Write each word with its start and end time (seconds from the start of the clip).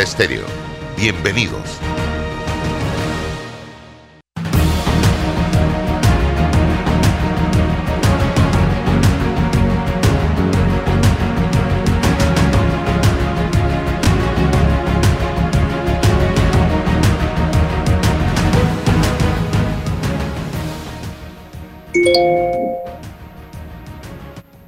Estéreo. 0.00 0.46
Bienvenidos. 0.96 1.60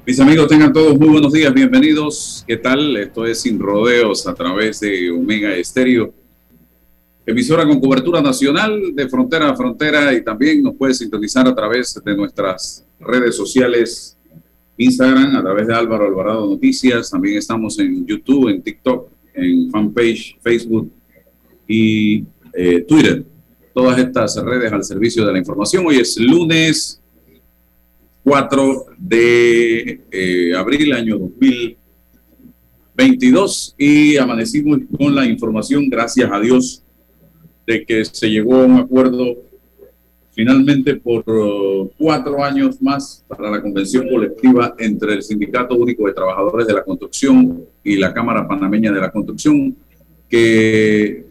Mis 0.05 0.19
amigos, 0.19 0.47
tengan 0.47 0.71
todos 0.71 0.95
muy 0.99 1.07
buenos 1.07 1.33
días, 1.33 1.51
bienvenidos. 1.51 2.32
¿Qué 2.45 2.57
tal? 2.57 2.97
Esto 2.97 3.25
es 3.25 3.39
Sin 3.39 3.57
Rodeos 3.57 4.27
a 4.27 4.33
través 4.33 4.81
de 4.81 5.09
Omega 5.09 5.55
Estéreo, 5.55 6.13
emisora 7.25 7.65
con 7.65 7.79
cobertura 7.79 8.21
nacional 8.21 8.93
de 8.93 9.07
frontera 9.07 9.49
a 9.49 9.55
frontera 9.55 10.13
y 10.13 10.21
también 10.25 10.61
nos 10.61 10.75
puede 10.75 10.93
sintonizar 10.93 11.47
a 11.47 11.55
través 11.55 12.01
de 12.03 12.15
nuestras 12.17 12.85
redes 12.99 13.37
sociales, 13.37 14.17
Instagram, 14.77 15.37
a 15.37 15.41
través 15.41 15.67
de 15.67 15.73
Álvaro 15.73 16.05
Alvarado 16.05 16.49
Noticias. 16.49 17.09
También 17.09 17.37
estamos 17.37 17.79
en 17.79 18.05
YouTube, 18.05 18.49
en 18.49 18.61
TikTok, 18.61 19.07
en 19.35 19.71
fanpage, 19.71 20.37
Facebook 20.41 20.91
y 21.65 22.25
eh, 22.53 22.81
Twitter. 22.81 23.23
Todas 23.73 23.97
estas 23.99 24.35
redes 24.43 24.69
al 24.73 24.83
servicio 24.83 25.25
de 25.25 25.31
la 25.31 25.39
información. 25.39 25.85
Hoy 25.85 25.95
es 25.95 26.19
lunes 26.19 26.99
4 28.25 28.85
de 28.97 30.01
eh, 30.11 30.53
abril, 30.57 30.91
año 30.91 31.17
2022, 32.95 33.75
y 33.77 34.17
amanecimos 34.17 34.79
con 34.97 35.15
la 35.15 35.25
información, 35.25 35.89
gracias 35.89 36.29
a 36.31 36.39
Dios, 36.39 36.83
de 37.65 37.85
que 37.85 38.05
se 38.05 38.29
llegó 38.29 38.55
a 38.55 38.65
un 38.65 38.77
acuerdo 38.77 39.37
finalmente 40.31 40.95
por 40.95 41.23
uh, 41.29 41.91
cuatro 41.97 42.43
años 42.43 42.81
más 42.81 43.23
para 43.27 43.51
la 43.51 43.61
convención 43.61 44.07
colectiva 44.09 44.75
entre 44.79 45.13
el 45.13 45.23
Sindicato 45.23 45.75
Único 45.75 46.07
de 46.07 46.13
Trabajadores 46.13 46.67
de 46.67 46.73
la 46.73 46.83
Construcción 46.83 47.65
y 47.83 47.95
la 47.97 48.13
Cámara 48.13 48.47
Panameña 48.47 48.91
de 48.91 49.01
la 49.01 49.11
Construcción, 49.11 49.75
que 50.27 51.25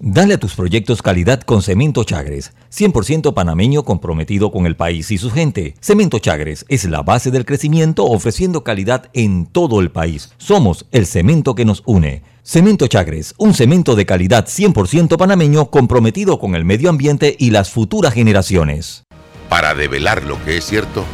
Dale 0.00 0.34
a 0.34 0.38
tus 0.38 0.54
proyectos 0.54 1.02
calidad 1.02 1.40
con 1.40 1.60
Cemento 1.60 2.04
Chagres, 2.04 2.52
100% 2.70 3.34
panameño 3.34 3.82
comprometido 3.82 4.52
con 4.52 4.64
el 4.64 4.76
país 4.76 5.10
y 5.10 5.18
su 5.18 5.28
gente. 5.28 5.74
Cemento 5.80 6.20
Chagres 6.20 6.64
es 6.68 6.84
la 6.84 7.02
base 7.02 7.32
del 7.32 7.44
crecimiento 7.44 8.04
ofreciendo 8.04 8.62
calidad 8.62 9.10
en 9.12 9.46
todo 9.46 9.80
el 9.80 9.90
país. 9.90 10.32
Somos 10.36 10.86
el 10.92 11.04
cemento 11.04 11.56
que 11.56 11.64
nos 11.64 11.82
une. 11.84 12.22
Cemento 12.44 12.86
Chagres, 12.86 13.34
un 13.38 13.54
cemento 13.54 13.96
de 13.96 14.06
calidad 14.06 14.46
100% 14.46 15.16
panameño 15.16 15.68
comprometido 15.68 16.38
con 16.38 16.54
el 16.54 16.64
medio 16.64 16.90
ambiente 16.90 17.34
y 17.36 17.50
las 17.50 17.70
futuras 17.70 18.14
generaciones. 18.14 19.02
Para 19.48 19.74
develar 19.74 20.22
lo 20.22 20.40
que 20.44 20.58
es 20.58 20.64
cierto, 20.64 21.04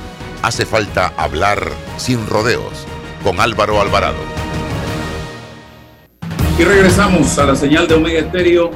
hace 0.43 0.67
falta 0.67 1.15
hablar 1.17 1.71
sin 1.97 2.27
rodeos 2.27 2.85
con 3.23 3.41
Álvaro 3.41 3.81
Alvarado. 3.81 4.44
Y 6.59 6.63
regresamos 6.63 7.39
a 7.39 7.47
la 7.47 7.57
señal 7.57 7.89
de 7.89 7.95
Omega 7.95 8.21
Estéreo. 8.21 8.71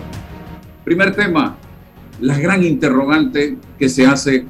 Primer 0.84 1.14
tema, 1.14 1.56
la 2.20 2.38
gran 2.38 2.64
interrogante 2.64 3.56
que 3.78 3.88
se 3.88 4.04
hace 4.04 4.44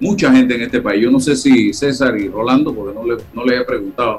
mucha 0.00 0.30
gente 0.32 0.54
en 0.54 0.62
este 0.62 0.82
país. 0.82 1.02
Yo 1.02 1.10
no 1.10 1.18
sé 1.18 1.34
si 1.34 1.72
César 1.72 2.18
y 2.18 2.28
Rolando, 2.28 2.74
porque 2.74 2.94
no 2.94 3.06
le, 3.06 3.22
no 3.32 3.44
le 3.44 3.56
he 3.56 3.64
preguntado, 3.64 4.18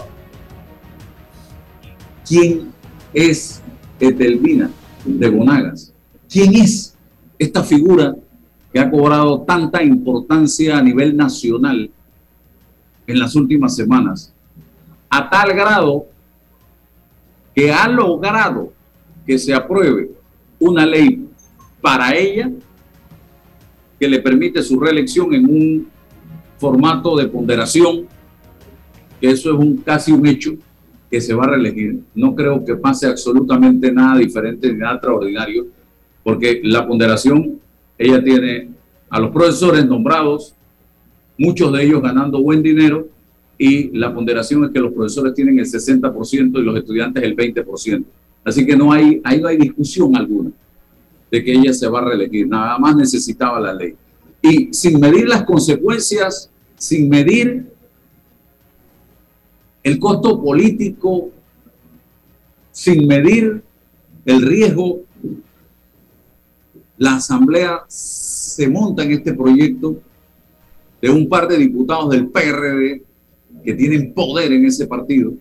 ¿quién 2.28 2.72
es 3.14 3.62
Etelvina 4.00 4.72
de 5.06 5.30
Bonagas? 5.30 5.94
¿Quién 6.30 6.56
es 6.56 6.96
esta 7.38 7.64
figura 7.64 8.16
que 8.74 8.80
ha 8.80 8.90
cobrado 8.90 9.42
tanta 9.42 9.84
importancia 9.84 10.78
a 10.78 10.82
nivel 10.82 11.16
nacional 11.16 11.92
en 13.06 13.20
las 13.20 13.36
últimas 13.36 13.76
semanas? 13.76 14.34
a 15.16 15.30
tal 15.30 15.54
grado 15.54 16.08
que 17.56 17.72
ha 17.72 17.88
logrado 17.88 18.74
que 19.25 19.40
se 19.40 19.54
apruebe 19.54 20.12
una 20.60 20.86
ley 20.86 21.25
para 21.81 22.13
ella 22.16 22.52
que 24.00 24.07
le 24.07 24.19
permite 24.19 24.62
su 24.62 24.80
reelección 24.80 25.34
en 25.34 25.46
un 25.46 25.88
formato 26.57 27.16
de 27.16 27.28
ponderación, 27.28 28.07
que 29.22 29.30
eso 29.30 29.54
es 29.54 29.57
un, 29.57 29.78
casi 29.78 30.12
un 30.12 30.25
hecho, 30.25 30.54
que 31.10 31.22
se 31.22 31.34
va 31.34 31.46
a 31.46 31.50
reelegir. 31.52 32.02
No 32.13 32.36
creo 32.36 32.63
que 32.66 32.75
pase 32.75 33.07
absolutamente 33.07 33.92
nada 33.92 34.18
diferente 34.18 34.72
ni 34.72 34.80
nada 34.80 34.96
extraordinario, 34.96 35.68
porque 36.24 36.60
la 36.63 36.86
ponderación, 36.86 37.60
ella 37.98 38.22
tiene 38.24 38.69
a 39.10 39.19
los 39.19 39.31
profesores 39.31 39.86
nombrados, 39.86 40.54
muchos 41.38 41.72
de 41.72 41.84
ellos 41.84 42.02
ganando 42.02 42.42
buen 42.42 42.62
dinero, 42.62 43.07
y 43.57 43.98
la 43.98 44.13
ponderación 44.13 44.66
es 44.66 44.72
que 44.72 44.80
los 44.80 44.92
profesores 44.92 45.34
tienen 45.34 45.60
el 45.60 45.66
60% 45.66 46.60
y 46.60 46.63
los 46.63 46.78
estudiantes 46.78 47.24
el 47.24 47.36
20%. 47.36 48.04
Así 48.44 48.66
que 48.66 48.75
no 48.75 48.92
hay, 48.92 49.22
ahí 49.24 49.42
no 49.42 49.48
hay 49.48 49.57
discusión 49.57 50.16
alguna 50.16 50.52
de 51.31 51.44
que 51.44 51.54
ella 51.54 51.74
se 51.74 51.88
va 51.88 52.00
a 52.00 52.06
reelegir. 52.06 52.48
Nada 52.48 52.78
más 52.78 52.96
necesitaba 52.96 53.60
la 53.60 53.74
ley. 53.74 53.96
Y 54.42 54.74
sin 54.74 55.00
medir 55.00 55.28
las 55.28 55.44
consecuencias, 55.44 56.50
sin 56.78 57.10
medir 57.10 57.66
el 59.84 60.00
costo 60.00 60.42
político, 60.42 61.31
sin 62.72 63.07
medir 63.07 63.63
el 64.25 64.42
riesgo, 64.42 65.02
la 66.98 67.16
Asamblea 67.16 67.84
se 67.88 68.68
monta 68.68 69.04
en 69.04 69.13
este 69.13 69.34
proyecto 69.34 69.98
de 71.02 71.10
un 71.10 71.28
par 71.28 71.48
de 71.48 71.57
diputados 71.57 72.10
del 72.10 72.28
PRD 72.28 73.05
que 73.66 73.74
tienen 73.74 74.14
poder 74.14 74.54
en 74.54 74.66
ese 74.66 74.88
partido, 74.88 75.34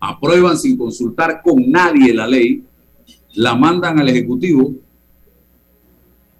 aprueban 0.00 0.56
sin 0.56 0.76
consultar 0.76 1.40
con 1.42 1.70
nadie 1.70 2.14
la 2.14 2.26
ley, 2.26 2.62
la 3.34 3.54
mandan 3.54 3.98
al 3.98 4.08
Ejecutivo, 4.08 4.72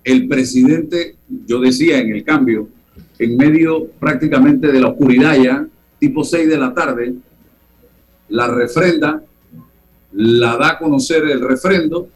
el 0.04 0.28
presidente, 0.28 1.16
yo 1.46 1.60
decía 1.60 1.98
en 1.98 2.12
el 2.14 2.22
cambio, 2.22 2.68
en 3.18 3.36
medio 3.36 3.86
prácticamente 3.98 4.70
de 4.70 4.80
la 4.80 4.88
oscuridad 4.88 5.36
ya, 5.36 5.66
tipo 5.98 6.22
6 6.22 6.48
de 6.48 6.58
la 6.58 6.72
tarde, 6.72 7.14
la 8.28 8.46
refrenda, 8.46 9.22
la 10.12 10.56
da 10.56 10.70
a 10.70 10.78
conocer 10.78 11.24
el 11.24 11.40
refrendo, 11.40 12.08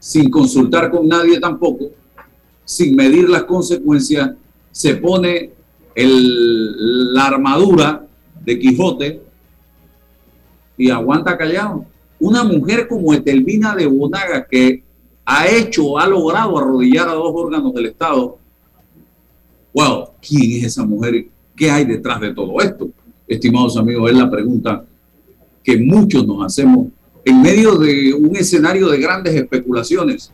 sin 0.00 0.30
consultar 0.30 0.90
con 0.90 1.06
nadie 1.06 1.38
tampoco, 1.38 1.90
sin 2.64 2.96
medir 2.96 3.28
las 3.28 3.44
consecuencias, 3.44 4.32
se 4.70 4.96
pone 4.96 5.52
la 6.06 7.26
armadura 7.26 8.04
de 8.44 8.58
Quijote 8.58 9.20
y 10.76 10.90
aguanta 10.90 11.36
callado. 11.36 11.84
Una 12.20 12.44
mujer 12.44 12.88
como 12.88 13.12
Etelvina 13.12 13.74
de 13.74 13.86
Bonaga 13.86 14.46
que 14.46 14.82
ha 15.24 15.46
hecho, 15.48 15.98
ha 15.98 16.06
logrado 16.06 16.56
arrodillar 16.58 17.08
a 17.08 17.12
dos 17.12 17.32
órganos 17.34 17.74
del 17.74 17.86
Estado. 17.86 18.38
Wow, 19.74 20.10
¿quién 20.20 20.58
es 20.58 20.64
esa 20.64 20.86
mujer? 20.86 21.26
¿Qué 21.54 21.70
hay 21.70 21.84
detrás 21.84 22.20
de 22.20 22.32
todo 22.32 22.60
esto? 22.60 22.88
Estimados 23.26 23.76
amigos, 23.76 24.10
es 24.10 24.16
la 24.16 24.30
pregunta 24.30 24.84
que 25.62 25.76
muchos 25.76 26.26
nos 26.26 26.46
hacemos 26.46 26.88
en 27.24 27.42
medio 27.42 27.76
de 27.76 28.14
un 28.14 28.34
escenario 28.36 28.88
de 28.88 28.98
grandes 28.98 29.34
especulaciones. 29.34 30.32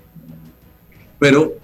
Pero 1.19 1.55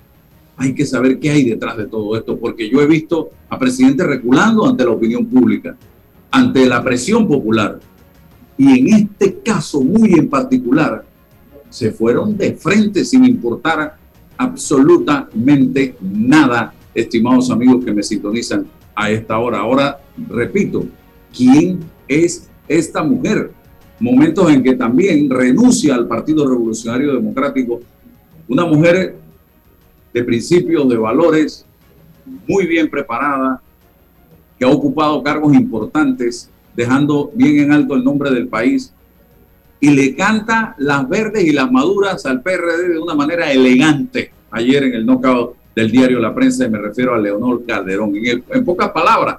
hay 0.61 0.75
que 0.75 0.85
saber 0.85 1.19
qué 1.19 1.31
hay 1.31 1.49
detrás 1.49 1.75
de 1.79 1.87
todo 1.87 2.15
esto, 2.19 2.39
porque 2.39 2.69
yo 2.69 2.83
he 2.83 2.87
visto 2.87 3.31
a 3.49 3.59
presidentes 3.59 4.07
reculando 4.07 4.69
ante 4.69 4.85
la 4.85 4.91
opinión 4.91 5.25
pública, 5.25 5.75
ante 6.31 6.67
la 6.67 6.85
presión 6.85 7.27
popular. 7.27 7.81
Y 8.59 8.79
en 8.79 8.95
este 8.95 9.39
caso 9.43 9.81
muy 9.81 10.13
en 10.13 10.29
particular, 10.29 11.03
se 11.71 11.91
fueron 11.93 12.37
de 12.37 12.53
frente 12.53 13.07
sin 13.07 13.25
importar 13.25 13.97
absolutamente 14.37 15.97
nada, 15.99 16.75
estimados 16.95 17.51
amigos 17.51 17.83
que 17.83 17.95
me 17.95 18.03
sintonizan 18.03 18.67
a 18.95 19.11
esta 19.11 19.39
hora. 19.39 19.61
Ahora, 19.61 19.99
repito, 20.29 20.85
¿quién 21.35 21.79
es 22.07 22.51
esta 22.69 23.03
mujer? 23.03 23.51
Momentos 23.99 24.53
en 24.53 24.63
que 24.63 24.75
también 24.75 25.31
renuncia 25.31 25.95
al 25.95 26.07
Partido 26.07 26.47
Revolucionario 26.47 27.15
Democrático, 27.15 27.81
una 28.47 28.67
mujer 28.67 29.20
de 30.13 30.25
principios, 30.25 30.89
de 30.89 30.97
valores, 30.97 31.67
muy 32.47 32.67
bien 32.67 32.89
preparada, 32.89 33.61
que 34.59 34.65
ha 34.65 34.69
ocupado 34.69 35.23
cargos 35.23 35.55
importantes, 35.55 36.51
dejando 36.77 37.31
bien 37.35 37.59
en 37.59 37.73
alto 37.73 37.95
el 37.95 38.05
nombre 38.05 38.31
del 38.31 38.49
país, 38.49 38.93
y 39.81 39.91
le 39.91 40.15
canta 40.15 40.75
las 40.79 41.09
verdes 41.09 41.45
y 41.45 41.53
las 41.53 41.71
maduras 41.73 42.27
al 42.27 42.43
PRD 42.43 42.91
de 42.91 42.99
una 42.99 43.15
manera 43.15 43.51
elegante. 43.51 44.31
Ayer 44.51 44.85
en 44.85 44.95
el 44.95 45.07
knockout 45.07 45.57
del 45.75 45.91
diario 45.91 46.19
La 46.19 46.35
Prensa, 46.35 46.67
y 46.67 46.71
me 46.71 46.79
refiero 46.79 47.15
a 47.15 47.19
Leonor 47.19 47.65
Calderón. 47.65 48.15
En, 48.17 48.45
en 48.51 48.65
pocas 48.65 48.91
palabras, 48.91 49.39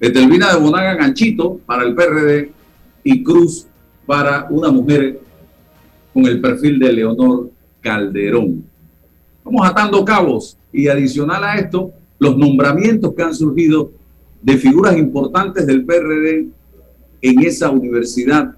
Etelvina 0.00 0.52
de 0.52 0.60
Bonaga 0.60 0.94
Ganchito 0.94 1.60
para 1.66 1.84
el 1.84 1.94
PRD 1.94 2.52
y 3.02 3.22
Cruz 3.24 3.66
para 4.06 4.46
una 4.50 4.70
mujer 4.70 5.20
con 6.12 6.26
el 6.26 6.40
perfil 6.40 6.78
de 6.78 6.92
Leonor 6.92 7.50
Calderón. 7.80 8.64
Vamos 9.44 9.68
atando 9.68 10.04
cabos 10.04 10.56
y 10.72 10.88
adicional 10.88 11.44
a 11.44 11.56
esto, 11.56 11.92
los 12.18 12.36
nombramientos 12.36 13.14
que 13.14 13.22
han 13.22 13.34
surgido 13.34 13.92
de 14.40 14.56
figuras 14.56 14.96
importantes 14.96 15.66
del 15.66 15.84
PRD 15.84 16.46
en 17.20 17.40
esa 17.40 17.70
universidad 17.70 18.54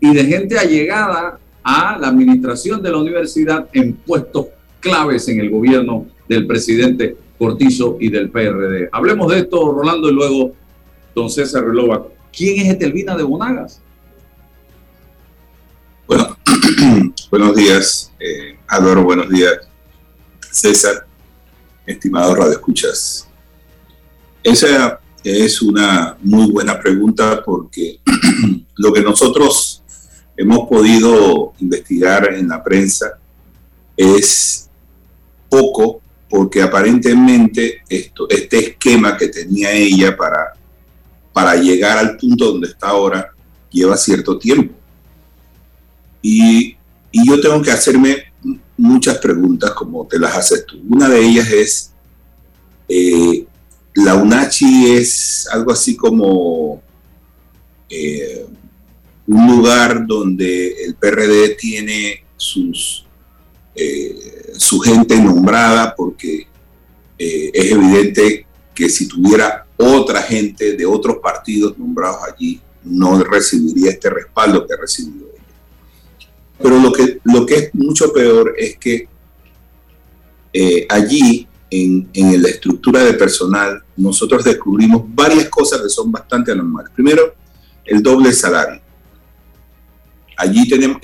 y 0.00 0.14
de 0.14 0.24
gente 0.24 0.58
allegada 0.58 1.38
a 1.62 1.98
la 1.98 2.08
administración 2.08 2.82
de 2.82 2.90
la 2.90 2.98
universidad 2.98 3.68
en 3.72 3.94
puestos 3.94 4.46
claves 4.80 5.28
en 5.28 5.40
el 5.40 5.50
gobierno 5.50 6.06
del 6.28 6.46
presidente 6.46 7.16
Cortizo 7.38 7.96
y 8.00 8.08
del 8.08 8.30
PRD. 8.30 8.88
Hablemos 8.92 9.30
de 9.32 9.40
esto, 9.40 9.72
Rolando, 9.72 10.08
y 10.08 10.12
luego 10.12 10.52
don 11.14 11.30
César 11.30 11.64
Relova. 11.64 12.06
¿Quién 12.32 12.66
es 12.66 12.74
Etelvina 12.74 13.16
de 13.16 13.22
Bonagas? 13.22 13.80
Bueno, 16.06 16.36
buenos 17.30 17.54
días, 17.54 18.12
eh, 18.18 18.56
Álvaro, 18.66 19.04
buenos 19.04 19.28
días, 19.28 19.67
César, 20.50 21.06
estimado 21.86 22.34
Radio 22.34 22.52
Escuchas. 22.52 23.28
Esa 24.42 25.00
es 25.22 25.60
una 25.62 26.16
muy 26.20 26.50
buena 26.50 26.78
pregunta 26.78 27.42
porque 27.44 28.00
lo 28.76 28.92
que 28.92 29.02
nosotros 29.02 29.82
hemos 30.36 30.68
podido 30.68 31.52
investigar 31.60 32.32
en 32.34 32.48
la 32.48 32.62
prensa 32.62 33.18
es 33.96 34.68
poco 35.48 36.00
porque 36.28 36.62
aparentemente 36.62 37.82
esto, 37.88 38.28
este 38.28 38.70
esquema 38.70 39.16
que 39.16 39.28
tenía 39.28 39.72
ella 39.72 40.16
para, 40.16 40.54
para 41.32 41.56
llegar 41.56 41.98
al 41.98 42.16
punto 42.16 42.52
donde 42.52 42.68
está 42.68 42.88
ahora 42.88 43.32
lleva 43.70 43.96
cierto 43.96 44.38
tiempo. 44.38 44.74
Y, 46.22 46.76
y 47.10 47.26
yo 47.26 47.40
tengo 47.40 47.60
que 47.62 47.70
hacerme 47.70 48.27
muchas 48.78 49.18
preguntas 49.18 49.72
como 49.72 50.06
te 50.06 50.18
las 50.18 50.34
haces 50.36 50.64
tú. 50.64 50.80
Una 50.88 51.08
de 51.08 51.20
ellas 51.20 51.50
es, 51.50 51.92
eh, 52.88 53.44
la 53.94 54.14
UNACHI 54.14 54.92
es 54.92 55.46
algo 55.52 55.72
así 55.72 55.96
como 55.96 56.80
eh, 57.90 58.46
un 59.26 59.46
lugar 59.56 60.06
donde 60.06 60.84
el 60.84 60.94
PRD 60.94 61.56
tiene 61.56 62.24
sus, 62.36 63.04
eh, 63.74 64.52
su 64.56 64.78
gente 64.78 65.16
nombrada 65.20 65.94
porque 65.94 66.46
es 67.20 67.72
evidente 67.72 68.46
que 68.72 68.88
si 68.88 69.08
tuviera 69.08 69.66
otra 69.76 70.22
gente 70.22 70.76
de 70.76 70.86
otros 70.86 71.16
partidos 71.20 71.76
nombrados 71.76 72.20
allí, 72.32 72.60
no 72.84 73.22
recibiría 73.24 73.90
este 73.90 74.08
respaldo 74.08 74.64
que 74.64 74.74
ha 74.74 74.76
recibido 74.76 75.27
pero 76.60 76.78
lo 76.78 76.92
que, 76.92 77.20
lo 77.24 77.46
que 77.46 77.54
es 77.54 77.74
mucho 77.74 78.12
peor 78.12 78.54
es 78.58 78.76
que 78.78 79.08
eh, 80.52 80.86
allí, 80.88 81.46
en, 81.70 82.08
en, 82.12 82.42
la 82.42 82.48
estructura 82.48 83.04
de 83.04 83.14
personal, 83.14 83.82
nosotros 83.96 84.42
descubrimos 84.42 85.02
varias 85.06 85.48
cosas 85.48 85.82
que 85.82 85.88
son 85.88 86.10
bastante 86.10 86.50
anormales. 86.50 86.90
Primero, 86.94 87.34
el 87.84 88.02
doble 88.02 88.32
salario. 88.32 88.80
Allí 90.36 90.68
tenemos, 90.68 90.98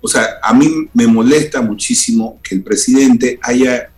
o 0.00 0.08
sea, 0.08 0.38
a 0.42 0.54
mí 0.54 0.88
me 0.92 1.06
molesta 1.06 1.60
muchísimo 1.60 2.40
que 2.42 2.54
el 2.54 2.62
presidente 2.62 3.38
haya, 3.42 3.92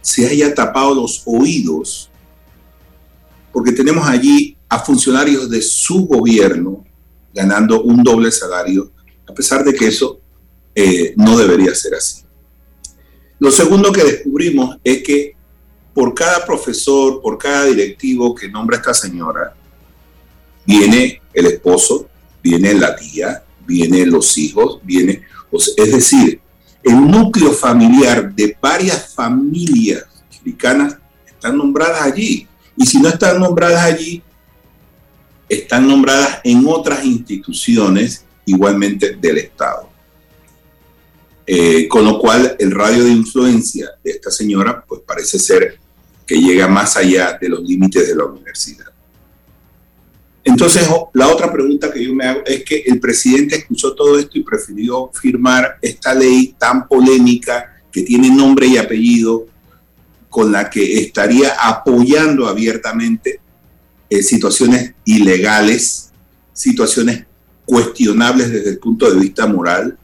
se 0.00 0.26
haya 0.26 0.54
tapado 0.54 0.94
los 0.94 1.22
oídos, 1.24 2.10
porque 3.52 3.72
tenemos 3.72 4.06
allí 4.06 4.56
a 4.68 4.78
funcionarios 4.78 5.48
de 5.48 5.62
su 5.62 6.06
gobierno 6.06 6.84
ganando 7.32 7.82
un 7.82 8.02
doble 8.02 8.30
salario 8.30 8.90
a 9.26 9.32
pesar 9.34 9.64
de 9.64 9.74
que 9.74 9.86
eso 9.86 10.20
eh, 10.74 11.14
no 11.16 11.36
debería 11.38 11.74
ser 11.74 11.94
así. 11.94 12.22
Lo 13.38 13.50
segundo 13.50 13.92
que 13.92 14.04
descubrimos 14.04 14.76
es 14.82 15.02
que 15.02 15.34
por 15.92 16.14
cada 16.14 16.44
profesor, 16.44 17.20
por 17.20 17.38
cada 17.38 17.66
directivo 17.66 18.34
que 18.34 18.48
nombra 18.48 18.78
esta 18.78 18.94
señora, 18.94 19.54
viene 20.66 21.20
el 21.32 21.46
esposo, 21.46 22.08
viene 22.42 22.74
la 22.74 22.96
tía, 22.96 23.44
vienen 23.66 24.10
los 24.10 24.36
hijos, 24.38 24.80
viene, 24.82 25.22
es 25.76 25.92
decir, 25.92 26.40
el 26.82 27.10
núcleo 27.10 27.52
familiar 27.52 28.34
de 28.34 28.56
varias 28.60 29.14
familias 29.14 30.04
chilicanas 30.30 30.98
están 31.26 31.56
nombradas 31.56 32.02
allí. 32.02 32.46
Y 32.76 32.84
si 32.84 33.00
no 33.00 33.08
están 33.08 33.38
nombradas 33.38 33.82
allí, 33.82 34.22
están 35.48 35.86
nombradas 35.86 36.40
en 36.44 36.64
otras 36.66 37.04
instituciones 37.04 38.23
igualmente 38.46 39.16
del 39.16 39.38
Estado. 39.38 39.88
Eh, 41.46 41.86
con 41.88 42.04
lo 42.04 42.18
cual 42.18 42.56
el 42.58 42.70
radio 42.70 43.04
de 43.04 43.10
influencia 43.10 43.90
de 44.02 44.12
esta 44.12 44.30
señora 44.30 44.82
pues 44.88 45.02
parece 45.06 45.38
ser 45.38 45.78
que 46.26 46.40
llega 46.40 46.66
más 46.66 46.96
allá 46.96 47.36
de 47.38 47.50
los 47.50 47.62
límites 47.62 48.08
de 48.08 48.14
la 48.14 48.24
universidad. 48.24 48.86
Entonces, 50.42 50.86
la 51.14 51.28
otra 51.28 51.50
pregunta 51.50 51.90
que 51.90 52.04
yo 52.04 52.14
me 52.14 52.26
hago 52.26 52.42
es 52.44 52.64
que 52.64 52.84
el 52.86 53.00
presidente 53.00 53.56
escuchó 53.56 53.94
todo 53.94 54.18
esto 54.18 54.38
y 54.38 54.42
prefirió 54.42 55.10
firmar 55.12 55.78
esta 55.80 56.14
ley 56.14 56.54
tan 56.58 56.86
polémica 56.86 57.82
que 57.90 58.02
tiene 58.02 58.30
nombre 58.30 58.66
y 58.66 58.76
apellido, 58.76 59.46
con 60.28 60.50
la 60.52 60.68
que 60.68 60.98
estaría 61.00 61.54
apoyando 61.60 62.46
abiertamente 62.46 63.40
eh, 64.10 64.22
situaciones 64.22 64.94
ilegales, 65.04 66.10
situaciones 66.52 67.24
cuestionables 67.64 68.50
desde 68.50 68.70
el 68.70 68.78
punto 68.78 69.10
de 69.10 69.18
vista 69.18 69.46
moral, 69.46 69.98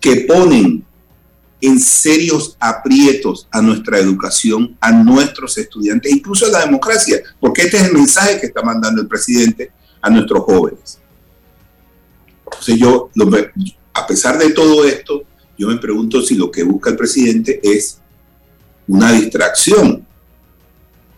que 0.00 0.24
ponen 0.28 0.84
en 1.60 1.78
serios 1.78 2.56
aprietos 2.58 3.46
a 3.50 3.60
nuestra 3.60 3.98
educación, 3.98 4.76
a 4.80 4.92
nuestros 4.92 5.58
estudiantes, 5.58 6.10
incluso 6.10 6.46
a 6.46 6.50
la 6.50 6.60
democracia, 6.60 7.20
porque 7.38 7.62
este 7.62 7.76
es 7.76 7.84
el 7.84 7.92
mensaje 7.92 8.40
que 8.40 8.46
está 8.46 8.62
mandando 8.62 9.02
el 9.02 9.08
presidente 9.08 9.70
a 10.00 10.08
nuestros 10.08 10.42
jóvenes. 10.44 10.98
Entonces 12.44 12.76
yo, 12.78 13.10
a 13.92 14.06
pesar 14.06 14.38
de 14.38 14.50
todo 14.50 14.84
esto, 14.86 15.22
yo 15.58 15.68
me 15.68 15.76
pregunto 15.76 16.22
si 16.22 16.34
lo 16.34 16.50
que 16.50 16.62
busca 16.62 16.90
el 16.90 16.96
presidente 16.96 17.60
es 17.62 17.98
una 18.88 19.12
distracción, 19.12 20.06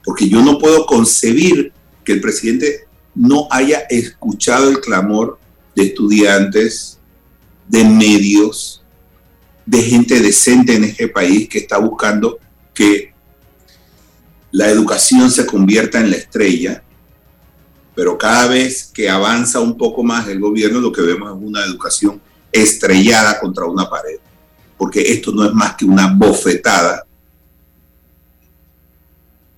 porque 0.05 0.29
yo 0.29 0.43
no 0.43 0.59
puedo 0.59 0.85
concebir 0.85 1.73
que 2.05 2.13
el 2.13 2.21
presidente 2.21 2.89
no 3.15 3.47
haya 3.51 3.81
escuchado 3.89 4.69
el 4.69 4.81
clamor 4.81 5.39
de 5.75 5.85
estudiantes, 5.85 6.99
de 7.69 7.85
medios, 7.85 8.83
de 9.65 9.83
gente 9.83 10.21
decente 10.21 10.75
en 10.75 10.85
este 10.85 11.09
país 11.09 11.49
que 11.49 11.59
está 11.59 11.79
buscando 11.79 12.39
que 12.75 13.13
la 14.51 14.69
educación 14.69 15.31
se 15.31 15.47
convierta 15.47 16.01
en 16.01 16.11
la 16.11 16.17
estrella, 16.17 16.83
pero 17.95 18.19
cada 18.19 18.49
vez 18.49 18.91
que 18.93 19.09
avanza 19.09 19.61
un 19.61 19.77
poco 19.77 20.03
más 20.03 20.29
el 20.29 20.41
gobierno 20.41 20.81
lo 20.81 20.93
que 20.93 21.03
vemos 21.03 21.31
es 21.31 21.43
una 21.43 21.65
educación 21.65 22.21
estrellada 22.51 23.41
contra 23.41 23.65
una 23.65 23.89
pared, 23.89 24.19
porque 24.77 25.01
esto 25.01 25.33
no 25.33 25.45
es 25.45 25.55
más 25.55 25.75
que 25.77 25.85
una 25.85 26.13
bofetada 26.13 27.07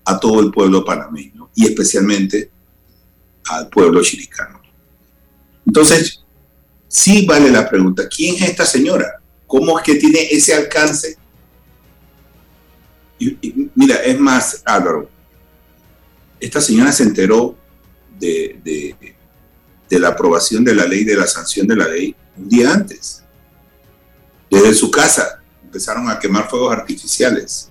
a 0.04 0.20
todo 0.20 0.40
el 0.40 0.50
pueblo 0.50 0.84
panameño 0.84 1.48
y 1.54 1.64
especialmente 1.64 2.50
al 3.46 3.68
pueblo 3.68 4.02
chiricano. 4.02 4.63
Entonces, 5.66 6.24
sí 6.88 7.26
vale 7.26 7.50
la 7.50 7.68
pregunta, 7.68 8.08
¿quién 8.08 8.36
es 8.36 8.42
esta 8.50 8.66
señora? 8.66 9.20
¿Cómo 9.46 9.78
es 9.78 9.84
que 9.84 9.96
tiene 9.96 10.20
ese 10.30 10.54
alcance? 10.54 11.16
Mira, 13.74 13.96
es 13.96 14.18
más, 14.18 14.62
Álvaro, 14.64 15.08
esta 16.40 16.60
señora 16.60 16.92
se 16.92 17.04
enteró 17.04 17.56
de, 18.18 18.60
de, 18.62 19.98
la 19.98 20.08
aprobación 20.08 20.64
de 20.64 20.74
la 20.74 20.86
ley, 20.86 21.04
de 21.04 21.14
la 21.14 21.26
sanción 21.26 21.68
de 21.68 21.76
la 21.76 21.86
ley, 21.86 22.14
un 22.36 22.48
día 22.48 22.72
antes. 22.72 23.22
Desde 24.50 24.74
su 24.74 24.90
casa 24.90 25.40
empezaron 25.62 26.10
a 26.10 26.18
quemar 26.18 26.50
fuegos 26.50 26.72
artificiales 26.72 27.70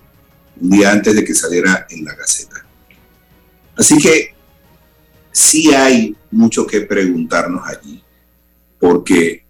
un 0.60 0.70
día 0.70 0.90
antes 0.90 1.14
de 1.14 1.24
que 1.24 1.34
saliera 1.34 1.86
en 1.90 2.04
la 2.04 2.14
Gaceta. 2.14 2.64
Así 3.76 3.98
que 3.98 4.33
sí 5.34 5.74
hay 5.74 6.16
mucho 6.30 6.64
que 6.64 6.82
preguntarnos 6.82 7.66
allí, 7.66 8.00
porque 8.78 9.44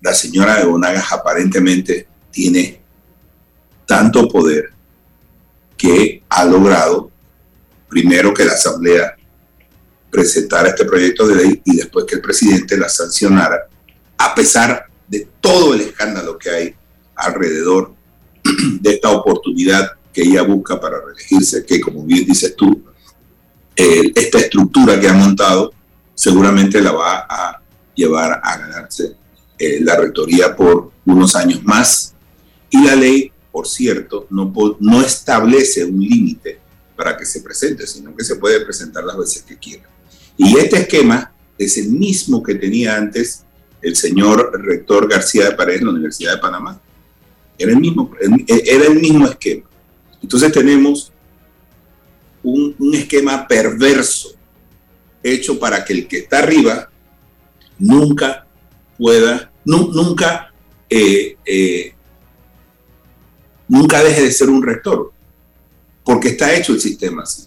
la 0.00 0.12
señora 0.12 0.56
de 0.56 0.64
Bonagas 0.64 1.12
aparentemente 1.12 2.08
tiene 2.32 2.80
tanto 3.86 4.28
poder 4.28 4.70
que 5.76 6.24
ha 6.28 6.44
logrado, 6.44 7.10
primero 7.88 8.34
que 8.34 8.44
la 8.44 8.54
Asamblea 8.54 9.14
presentara 10.10 10.70
este 10.70 10.84
proyecto 10.84 11.28
de 11.28 11.36
ley 11.36 11.62
y 11.64 11.76
después 11.76 12.04
que 12.04 12.16
el 12.16 12.20
presidente 12.20 12.76
la 12.76 12.88
sancionara, 12.88 13.68
a 14.18 14.34
pesar 14.34 14.86
de 15.06 15.28
todo 15.40 15.72
el 15.72 15.82
escándalo 15.82 16.36
que 16.36 16.50
hay 16.50 16.74
alrededor 17.14 17.94
de 18.80 18.90
esta 18.90 19.10
oportunidad 19.10 19.92
que 20.12 20.22
ella 20.22 20.42
busca 20.42 20.80
para 20.80 21.00
reelegirse, 21.00 21.64
que 21.64 21.80
como 21.80 22.02
bien 22.04 22.24
dices 22.24 22.56
tú, 22.56 22.82
eh, 23.76 24.12
esta 24.14 24.38
estructura 24.38 24.98
que 24.98 25.08
ha 25.08 25.12
montado 25.12 25.72
seguramente 26.14 26.80
la 26.80 26.92
va 26.92 27.26
a 27.28 27.60
llevar 27.94 28.40
a 28.42 28.56
ganarse 28.58 29.14
eh, 29.58 29.78
la 29.82 29.96
rectoría 29.96 30.56
por 30.56 30.90
unos 31.04 31.36
años 31.36 31.62
más. 31.62 32.14
Y 32.70 32.82
la 32.82 32.96
ley, 32.96 33.30
por 33.52 33.68
cierto, 33.68 34.26
no, 34.30 34.52
no 34.80 35.00
establece 35.02 35.84
un 35.84 36.00
límite 36.00 36.58
para 36.96 37.16
que 37.16 37.26
se 37.26 37.42
presente, 37.42 37.86
sino 37.86 38.16
que 38.16 38.24
se 38.24 38.36
puede 38.36 38.64
presentar 38.64 39.04
las 39.04 39.16
veces 39.16 39.42
que 39.42 39.58
quiera. 39.58 39.84
Y 40.36 40.56
este 40.58 40.78
esquema 40.78 41.32
es 41.58 41.76
el 41.78 41.90
mismo 41.90 42.42
que 42.42 42.54
tenía 42.54 42.96
antes 42.96 43.44
el 43.82 43.94
señor 43.94 44.50
rector 44.64 45.08
García 45.08 45.44
de 45.44 45.52
Paredes 45.52 45.80
en 45.80 45.86
la 45.86 45.92
Universidad 45.92 46.34
de 46.34 46.40
Panamá. 46.40 46.80
Era 47.58 47.72
el 47.72 47.78
mismo, 47.78 48.10
era 48.48 48.86
el 48.86 49.00
mismo 49.00 49.26
esquema. 49.26 49.64
Entonces 50.22 50.50
tenemos 50.52 51.12
un, 52.46 52.94
esquema 52.94 53.46
perverso 53.46 54.30
hecho 55.22 55.58
para 55.58 55.84
que 55.84 55.92
el 55.92 56.08
que 56.08 56.18
está 56.18 56.38
arriba 56.38 56.88
nunca 57.78 58.46
pueda, 58.96 59.50
nunca, 59.64 60.52
eh, 60.88 61.36
eh, 61.44 61.94
nunca 63.68 64.02
deje 64.02 64.22
de 64.22 64.30
ser 64.30 64.48
un 64.48 64.62
rector, 64.62 65.12
porque 66.04 66.28
está 66.28 66.54
hecho 66.54 66.72
el 66.72 66.80
sistema 66.80 67.22
así. 67.22 67.46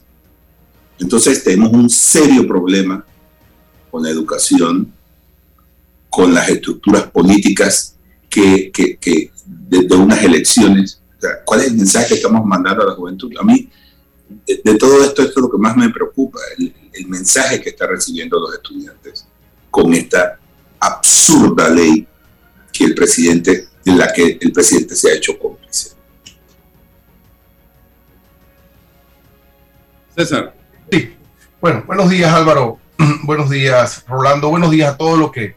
Entonces 1.00 1.44
tenemos 1.44 1.72
un 1.72 1.90
serio 1.90 2.46
problema 2.46 3.06
con 3.90 4.04
la 4.04 4.10
educación, 4.10 4.92
con 6.10 6.34
las 6.34 6.50
estructuras 6.50 7.04
políticas 7.04 7.96
que, 8.30 8.70
que, 8.72 9.32
de, 9.46 9.96
unas 9.96 10.22
elecciones 10.22 11.00
¿Cuál 11.46 11.62
es 11.62 11.68
el 11.68 11.76
mensaje 11.76 12.08
que 12.10 12.14
estamos 12.16 12.46
mandando 12.46 12.84
a 12.84 12.88
la 12.88 12.94
juventud? 12.94 13.32
A 13.40 13.44
mí, 13.44 13.70
de, 14.30 14.76
todo 14.78 15.04
esto, 15.04 15.22
esto 15.22 15.40
es 15.40 15.42
lo 15.42 15.50
que 15.50 15.58
más 15.58 15.76
me 15.76 15.90
preocupa, 15.90 16.40
el, 16.58 16.74
mensaje 17.08 17.62
que 17.62 17.70
están 17.70 17.90
recibiendo 17.90 18.40
los 18.40 18.54
estudiantes 18.54 19.26
con 19.72 19.94
esta 19.94 20.38
absurda 20.80 21.70
ley 21.70 22.06
que 22.72 22.84
el 22.84 22.94
presidente, 22.94 23.68
en 23.86 23.98
la 23.98 24.12
que 24.12 24.38
el 24.40 24.52
presidente 24.52 24.96
se 24.96 25.10
ha 25.10 25.16
hecho 25.16 25.40
cómplice. 25.40 25.92
César. 30.16 30.54
Sí. 30.92 31.16
Bueno, 31.62 31.84
buenos 31.88 32.10
días 32.10 32.34
Álvaro, 32.34 32.80
buenos 33.24 33.50
días 33.50 34.04
Rolando, 34.08 34.50
buenos 34.50 34.72
días 34.72 34.94
a 34.94 34.98
todos 34.98 35.18
los 35.18 35.32
que 35.32 35.56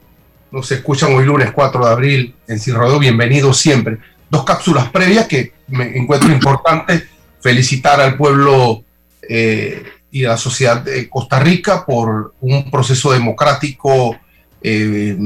nos 0.51 0.71
escuchan 0.71 1.13
hoy 1.13 1.25
lunes 1.25 1.51
4 1.51 1.85
de 1.85 1.91
abril 1.91 2.35
en 2.47 2.59
Sin 2.59 2.75
bienvenidos 2.99 3.57
siempre 3.57 3.99
dos 4.33 4.45
cápsulas 4.45 4.89
previas 4.89 5.27
que 5.27 5.53
me 5.67 5.95
encuentro 5.95 6.31
importante 6.31 7.07
felicitar 7.43 7.99
al 7.99 8.15
pueblo 8.15 8.85
eh, 9.27 9.83
y 10.09 10.23
a 10.23 10.29
la 10.29 10.37
sociedad 10.37 10.81
de 10.81 11.09
Costa 11.09 11.39
Rica 11.39 11.85
por 11.85 12.33
un 12.39 12.71
proceso 12.71 13.11
democrático 13.11 14.15
eh, 14.61 15.17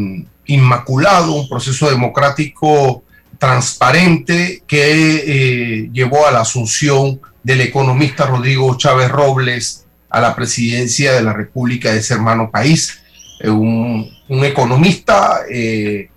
inmaculado, 0.48 1.34
un 1.34 1.48
proceso 1.48 1.90
democrático 1.90 3.04
transparente 3.38 4.64
que 4.66 5.84
eh, 5.84 5.90
llevó 5.94 6.26
a 6.26 6.32
la 6.32 6.42
asunción 6.42 7.22
del 7.44 7.62
economista 7.62 8.26
Rodrigo 8.26 8.76
Chávez 8.78 9.10
Robles 9.10 9.86
a 10.10 10.20
la 10.20 10.36
presidencia 10.36 11.14
de 11.14 11.22
la 11.22 11.34
República 11.34 11.92
de 11.92 12.00
ese 12.00 12.16
hermano 12.16 12.50
país. 12.50 13.00
Un, 13.44 14.18
economista 14.30 15.42
que 15.48 16.10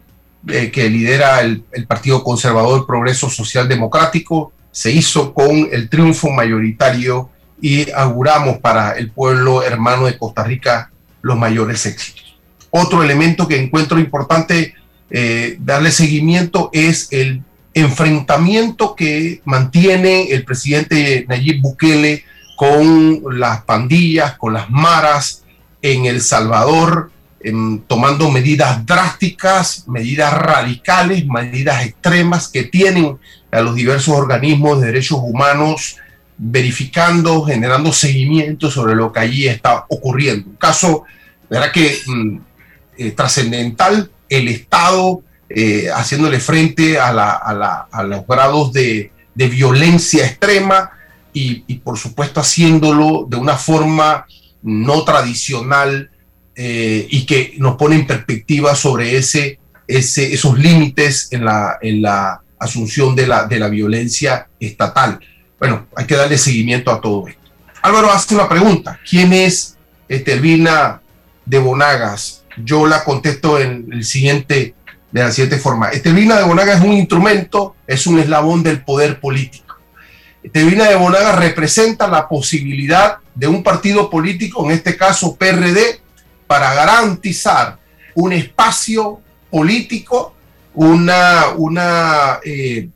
lidera 0.89 1.43
el, 1.43 1.63
Partido 1.87 2.25
Conservador 2.25 2.87
Progreso 2.87 3.29
Social 3.29 3.69
Democrático, 3.69 4.53
se 4.71 4.93
hizo 4.93 5.35
con 5.35 5.69
el 5.71 5.89
triunfo 5.89 6.31
mayoritario 6.31 7.31
y 7.61 7.91
auguramos 7.91 8.59
para 8.59 8.93
el 8.93 9.11
pueblo 9.11 9.63
hermano 9.63 10.07
de 10.07 10.17
Costa 10.17 10.45
Rica 10.45 10.91
los 11.23 11.37
mayores 11.37 11.85
éxitos. 11.87 12.39
Otro 12.71 13.03
elemento 13.03 13.49
que 13.49 13.63
encuentro 13.63 13.99
importante 13.99 14.75
eh, 15.11 15.57
darle 15.61 15.91
seguimiento 15.91 16.71
es 16.73 17.09
el 17.11 17.43
enfrentamiento 17.75 18.95
que 18.95 19.43
mantiene 19.45 20.31
el 20.31 20.45
presidente 20.45 21.27
Nayib 21.29 21.61
Bukele 21.61 22.25
con 22.57 23.23
las 23.39 23.63
pandillas, 23.63 24.37
con 24.37 24.53
las 24.53 24.71
maras, 24.71 25.45
en 25.83 26.07
El 26.07 26.21
Salvador 26.21 27.11
tomando 27.87 28.31
medidas 28.31 28.85
drásticas, 28.85 29.89
medidas 29.89 30.33
radicales, 30.35 31.25
medidas 31.27 31.87
extremas 31.87 32.49
que 32.49 32.65
tienen 32.65 33.19
a 33.51 33.61
los 33.61 33.75
diversos 33.75 34.15
organismos 34.15 34.81
de 34.81 34.87
derechos 34.87 35.19
humanos 35.23 35.97
verificando, 36.43 37.43
generando 37.43 37.93
seguimiento 37.93 38.71
sobre 38.71 38.95
lo 38.95 39.13
que 39.13 39.21
allí 39.21 39.47
está 39.47 39.85
ocurriendo. 39.89 40.49
Un 40.49 40.57
caso, 40.57 41.05
¿verdad 41.51 41.71
que 41.71 41.99
mm, 42.07 42.39
eh, 42.97 43.11
trascendental, 43.11 44.11
el 44.29 44.49
Estado 44.49 45.23
eh, 45.49 45.89
haciéndole 45.95 46.41
frente 46.41 46.99
a, 46.99 47.13
los 48.05 48.27
grados 48.27 48.73
de, 48.73 49.11
violencia 49.35 50.27
extrema 50.27 50.91
y, 51.33 51.75
por 51.79 51.99
supuesto 51.99 52.41
haciéndolo 52.41 53.27
de 53.29 53.37
una 53.37 53.57
forma 53.57 54.27
no 54.63 55.05
tradicional, 55.05 56.11
eh, 56.55 57.07
y 57.09 57.25
que 57.25 57.55
nos 57.59 57.77
pone 57.77 57.97
en 57.97 58.07
perspectiva 58.07 58.75
sobre 58.75 59.17
esos 59.17 60.59
límites 60.59 61.29
en 61.33 61.45
la 61.45 62.43
asunción 62.61 63.17
de 63.17 63.27
la, 63.27 63.47
de 63.47 63.59
la 63.59 63.69
violencia 63.69 64.49
estatal. 64.61 65.19
Bueno, 65.59 65.87
hay 65.97 66.07
que 66.07 66.15
darle 66.15 66.39
seguimiento 66.39 66.93
a 66.93 67.01
todo 67.01 67.27
esto. 67.27 67.41
Álvaro 67.83 68.11
hace 68.13 68.35
una 68.35 68.49
pregunta. 68.49 69.01
¿Quién 69.09 69.33
es 69.33 69.77
Estelvina 70.09 71.01
de 71.45 71.59
Bonagas? 71.59 72.45
Yo 72.63 72.87
la 72.87 73.03
contesto 73.03 73.59
en 73.59 73.89
el 73.91 74.05
siguiente, 74.05 74.75
de 75.11 75.23
la 75.23 75.33
siguiente 75.33 75.59
forma. 75.59 75.89
Estelvina 75.89 76.37
de 76.37 76.45
Bonagas 76.45 76.81
es 76.81 76.85
un 76.85 76.93
instrumento, 76.93 77.75
es 77.87 78.07
un 78.07 78.19
eslabón 78.19 78.63
del 78.63 78.85
poder 78.85 79.19
político. 79.19 79.77
Estelvina 80.43 80.89
de 80.89 80.97
Bonagas 80.97 81.37
representa 81.39 82.09
la 82.09 82.29
posibilidad 82.29 83.19
de 83.35 83.47
un 83.47 83.63
partido 83.63 84.11
político, 84.11 84.65
en 84.67 84.73
este 84.73 84.97
caso 84.97 85.37
PRD, 85.37 86.01
para 86.47 86.75
garantizar 86.75 87.79
un 88.15 88.33
espacio 88.33 89.21
político, 89.51 90.35
una, 90.81 91.49
una, 91.59 92.41
eh, 92.43 92.89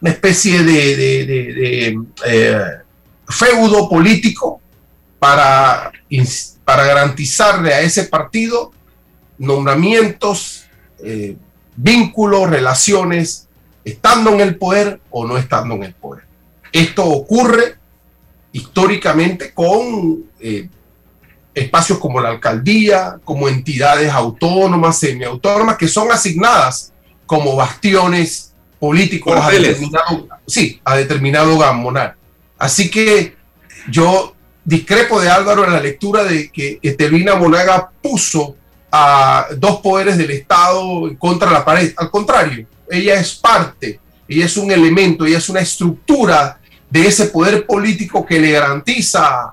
una 0.00 0.10
especie 0.10 0.64
de, 0.64 1.96
eh, 2.26 2.68
feudo 3.28 3.88
político 3.88 4.60
para, 5.20 5.92
para 6.64 6.84
garantizarle 6.84 7.72
a 7.74 7.80
ese 7.80 8.04
partido 8.04 8.72
nombramientos, 9.38 10.64
eh, 11.04 11.36
vínculos, 11.76 12.50
relaciones, 12.50 13.46
estando 13.84 14.30
en 14.34 14.40
el 14.40 14.56
poder 14.56 15.00
o 15.10 15.24
no 15.28 15.38
estando 15.38 15.76
en 15.76 15.84
el 15.84 15.94
poder. 15.94 16.24
Esto 16.72 17.04
ocurre 17.04 17.76
históricamente 18.50 19.54
con 19.54 20.24
espacios 21.58 21.98
como 21.98 22.20
la 22.20 22.30
alcaldía, 22.30 23.18
como 23.24 23.48
entidades 23.48 24.12
autónomas, 24.12 24.98
semiautónomas, 24.98 25.76
que 25.76 25.88
son 25.88 26.10
asignadas 26.10 26.92
como 27.26 27.56
bastiones 27.56 28.52
políticos 28.78 29.38
a 29.40 29.50
determinado, 29.50 30.28
sí, 30.46 30.80
a 30.84 30.96
determinado 30.96 31.58
gamonal. 31.58 32.14
Así 32.58 32.90
que 32.90 33.36
yo 33.90 34.34
discrepo 34.64 35.20
de 35.20 35.30
Álvaro 35.30 35.64
en 35.64 35.72
la 35.72 35.80
lectura 35.80 36.24
de 36.24 36.50
que 36.50 36.78
Estelvina 36.82 37.34
Monaga 37.36 37.90
puso 38.02 38.56
a 38.90 39.46
dos 39.56 39.80
poderes 39.80 40.16
del 40.16 40.30
Estado 40.30 41.10
contra 41.18 41.50
la 41.50 41.64
pared. 41.64 41.92
Al 41.96 42.10
contrario, 42.10 42.66
ella 42.90 43.14
es 43.14 43.34
parte, 43.34 44.00
ella 44.26 44.46
es 44.46 44.56
un 44.56 44.70
elemento, 44.70 45.26
ella 45.26 45.38
es 45.38 45.48
una 45.48 45.60
estructura 45.60 46.58
de 46.90 47.06
ese 47.06 47.26
poder 47.26 47.66
político 47.66 48.24
que 48.24 48.40
le 48.40 48.52
garantiza 48.52 49.52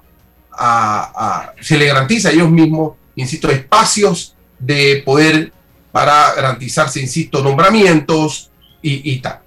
se 1.62 1.78
le 1.78 1.86
garantiza 1.86 2.30
a 2.30 2.32
ellos 2.32 2.50
mismos, 2.50 2.94
insisto, 3.16 3.50
espacios 3.50 4.36
de 4.60 5.02
poder 5.06 5.52
para 5.92 6.34
garantizarse, 6.34 7.00
insisto, 7.00 7.42
nombramientos 7.42 8.52
y, 8.82 9.20
tal. 9.20 9.40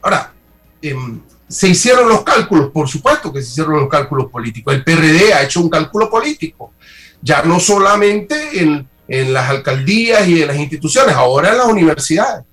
Ahora, 0.00 0.32
em, 0.80 1.20
se 1.46 1.68
hicieron 1.68 2.08
los 2.08 2.22
cálculos, 2.22 2.70
por 2.70 2.88
supuesto 2.88 3.32
que 3.32 3.42
se 3.42 3.48
hicieron 3.48 3.80
los 3.80 3.88
cálculos 3.88 4.30
políticos. 4.30 4.72
El 4.72 4.84
PRD 4.84 5.34
ha 5.34 5.42
hecho 5.42 5.60
un 5.60 5.68
cálculo 5.68 6.08
político, 6.08 6.72
ya 7.20 7.42
no 7.42 7.60
solamente 7.60 8.62
en, 8.62 8.88
en 9.08 9.32
las 9.32 9.50
alcaldías 9.50 10.26
y 10.28 10.40
en 10.40 10.48
las 10.48 10.56
instituciones, 10.56 11.14
ahora 11.14 11.50
en 11.50 11.58
las 11.58 11.66
universidades. 11.66 12.44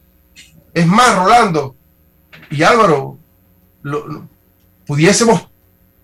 Es 0.73 0.88
más, 0.88 1.15
Rolando 1.15 1.75
y 2.49 2.63
Álvaro, 2.63 3.17
pudiésemos 4.86 5.47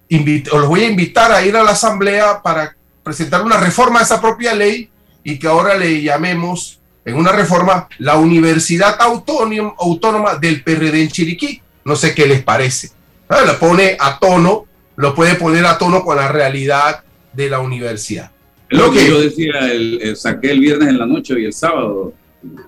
os 0.10 0.60
los 0.60 0.68
voy 0.68 0.82
a 0.82 0.88
invitar 0.88 1.32
a 1.32 1.46
ir 1.46 1.56
a 1.56 1.64
la 1.64 1.72
Asamblea 1.72 2.42
para 2.42 2.76
presentar 3.04 3.44
una 3.44 3.58
reforma 3.58 4.00
a 4.00 4.04
esa 4.04 4.22
propia 4.22 4.54
ley 4.54 4.90
y 5.24 5.40
que 5.40 5.48
ahora 5.48 5.76
le 5.76 6.02
llamemos 6.02 6.80
en 7.06 7.16
una 7.16 7.32
reforma 7.32 7.88
la 7.98 8.18
Universidad 8.18 8.96
Autónoma, 9.00 9.74
Autónoma 9.80 10.36
del 10.36 10.64
PRD 10.64 11.02
en 11.02 11.08
Chiriquí. 11.10 11.62
No 11.86 11.96
sé 11.96 12.16
qué 12.16 12.26
les 12.26 12.44
parece. 12.44 12.92
Ah, 13.28 13.42
lo 13.46 13.60
pone 13.60 13.98
a 14.00 14.20
tono, 14.20 14.66
lo 14.96 15.16
puede 15.16 15.36
poner 15.36 15.66
a 15.66 15.78
tono 15.78 16.04
con 16.04 16.16
la 16.16 16.28
realidad 16.28 17.04
de 17.34 17.50
la 17.50 17.60
universidad. 17.60 18.32
Lo 18.70 18.92
que 18.92 19.08
yo 19.08 19.22
decía, 19.22 19.72
el, 19.72 20.16
saqué 20.16 20.52
el 20.52 20.60
viernes 20.60 20.90
en 20.90 20.98
la 20.98 21.06
noche 21.06 21.40
y 21.40 21.46
el 21.46 21.54
sábado. 21.54 22.14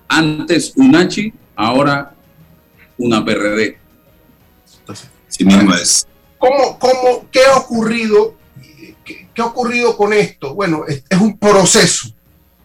Antes 0.08 0.72
UNACHI, 0.76 1.32
ahora 1.56 2.12
una 2.98 3.24
PRD. 3.24 3.78
Sí 5.28 5.44
mismo 5.44 5.74
es. 5.74 6.06
¿Cómo, 6.38 6.78
cómo, 6.78 7.26
¿Qué 7.30 7.40
ha 7.44 7.56
ocurrido? 7.56 8.34
¿Qué, 9.04 9.28
ha 9.38 9.44
ocurrido 9.44 9.96
con 9.96 10.12
esto? 10.12 10.54
Bueno, 10.54 10.84
es, 10.86 11.02
un 11.20 11.38
proceso, 11.38 12.08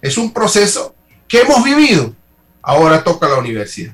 es 0.02 0.18
un 0.18 0.32
proceso 0.32 0.96
que 1.28 1.42
hemos 1.42 1.64
vivido. 1.64 2.14
Ahora 2.62 3.04
toca 3.04 3.28
la 3.28 3.38
universidad. 3.38 3.94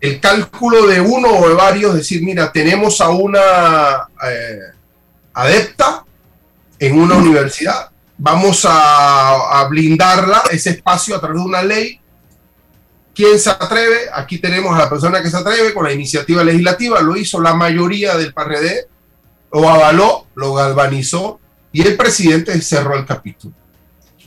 El 0.00 0.20
cálculo 0.20 0.86
de 0.86 1.00
uno 1.00 1.28
o 1.30 1.48
de 1.48 1.54
varios, 1.54 1.94
decir, 1.94 2.22
mira, 2.22 2.52
tenemos 2.52 3.00
a 3.00 3.08
una 3.08 4.08
eh, 4.28 4.58
adepta 5.32 6.04
en 6.78 6.98
una 6.98 7.16
universidad, 7.16 7.90
vamos 8.18 8.66
a, 8.66 9.60
a 9.60 9.68
blindarla, 9.68 10.42
ese 10.50 10.70
espacio 10.70 11.16
a 11.16 11.20
través 11.20 11.38
de 11.38 11.48
una 11.48 11.62
ley 11.62 12.00
¿Quién 13.14 13.38
se 13.38 13.50
atreve? 13.50 14.08
Aquí 14.12 14.38
tenemos 14.38 14.74
a 14.74 14.78
la 14.78 14.90
persona 14.90 15.22
que 15.22 15.30
se 15.30 15.36
atreve 15.36 15.72
con 15.72 15.84
la 15.84 15.92
iniciativa 15.92 16.42
legislativa, 16.42 17.00
lo 17.00 17.16
hizo 17.16 17.40
la 17.40 17.54
mayoría 17.54 18.16
del 18.16 18.34
PRD, 18.34 18.88
lo 19.52 19.68
avaló, 19.68 20.26
lo 20.34 20.54
galvanizó 20.54 21.38
y 21.72 21.82
el 21.82 21.96
presidente 21.96 22.60
cerró 22.60 22.96
el 22.96 23.06
capítulo. 23.06 23.54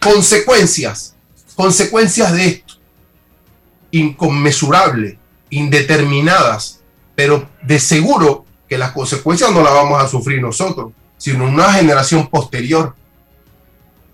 Consecuencias, 0.01 1.15
consecuencias 1.55 2.31
de 2.31 2.47
esto, 2.47 2.75
inconmensurables, 3.91 5.17
indeterminadas, 5.49 6.79
pero 7.13 7.49
de 7.63 7.79
seguro 7.79 8.45
que 8.69 8.77
las 8.77 8.91
consecuencias 8.91 9.51
no 9.51 9.63
las 9.63 9.73
vamos 9.73 10.01
a 10.01 10.07
sufrir 10.07 10.41
nosotros, 10.41 10.93
sino 11.17 11.45
una 11.45 11.73
generación 11.73 12.27
posterior. 12.27 12.95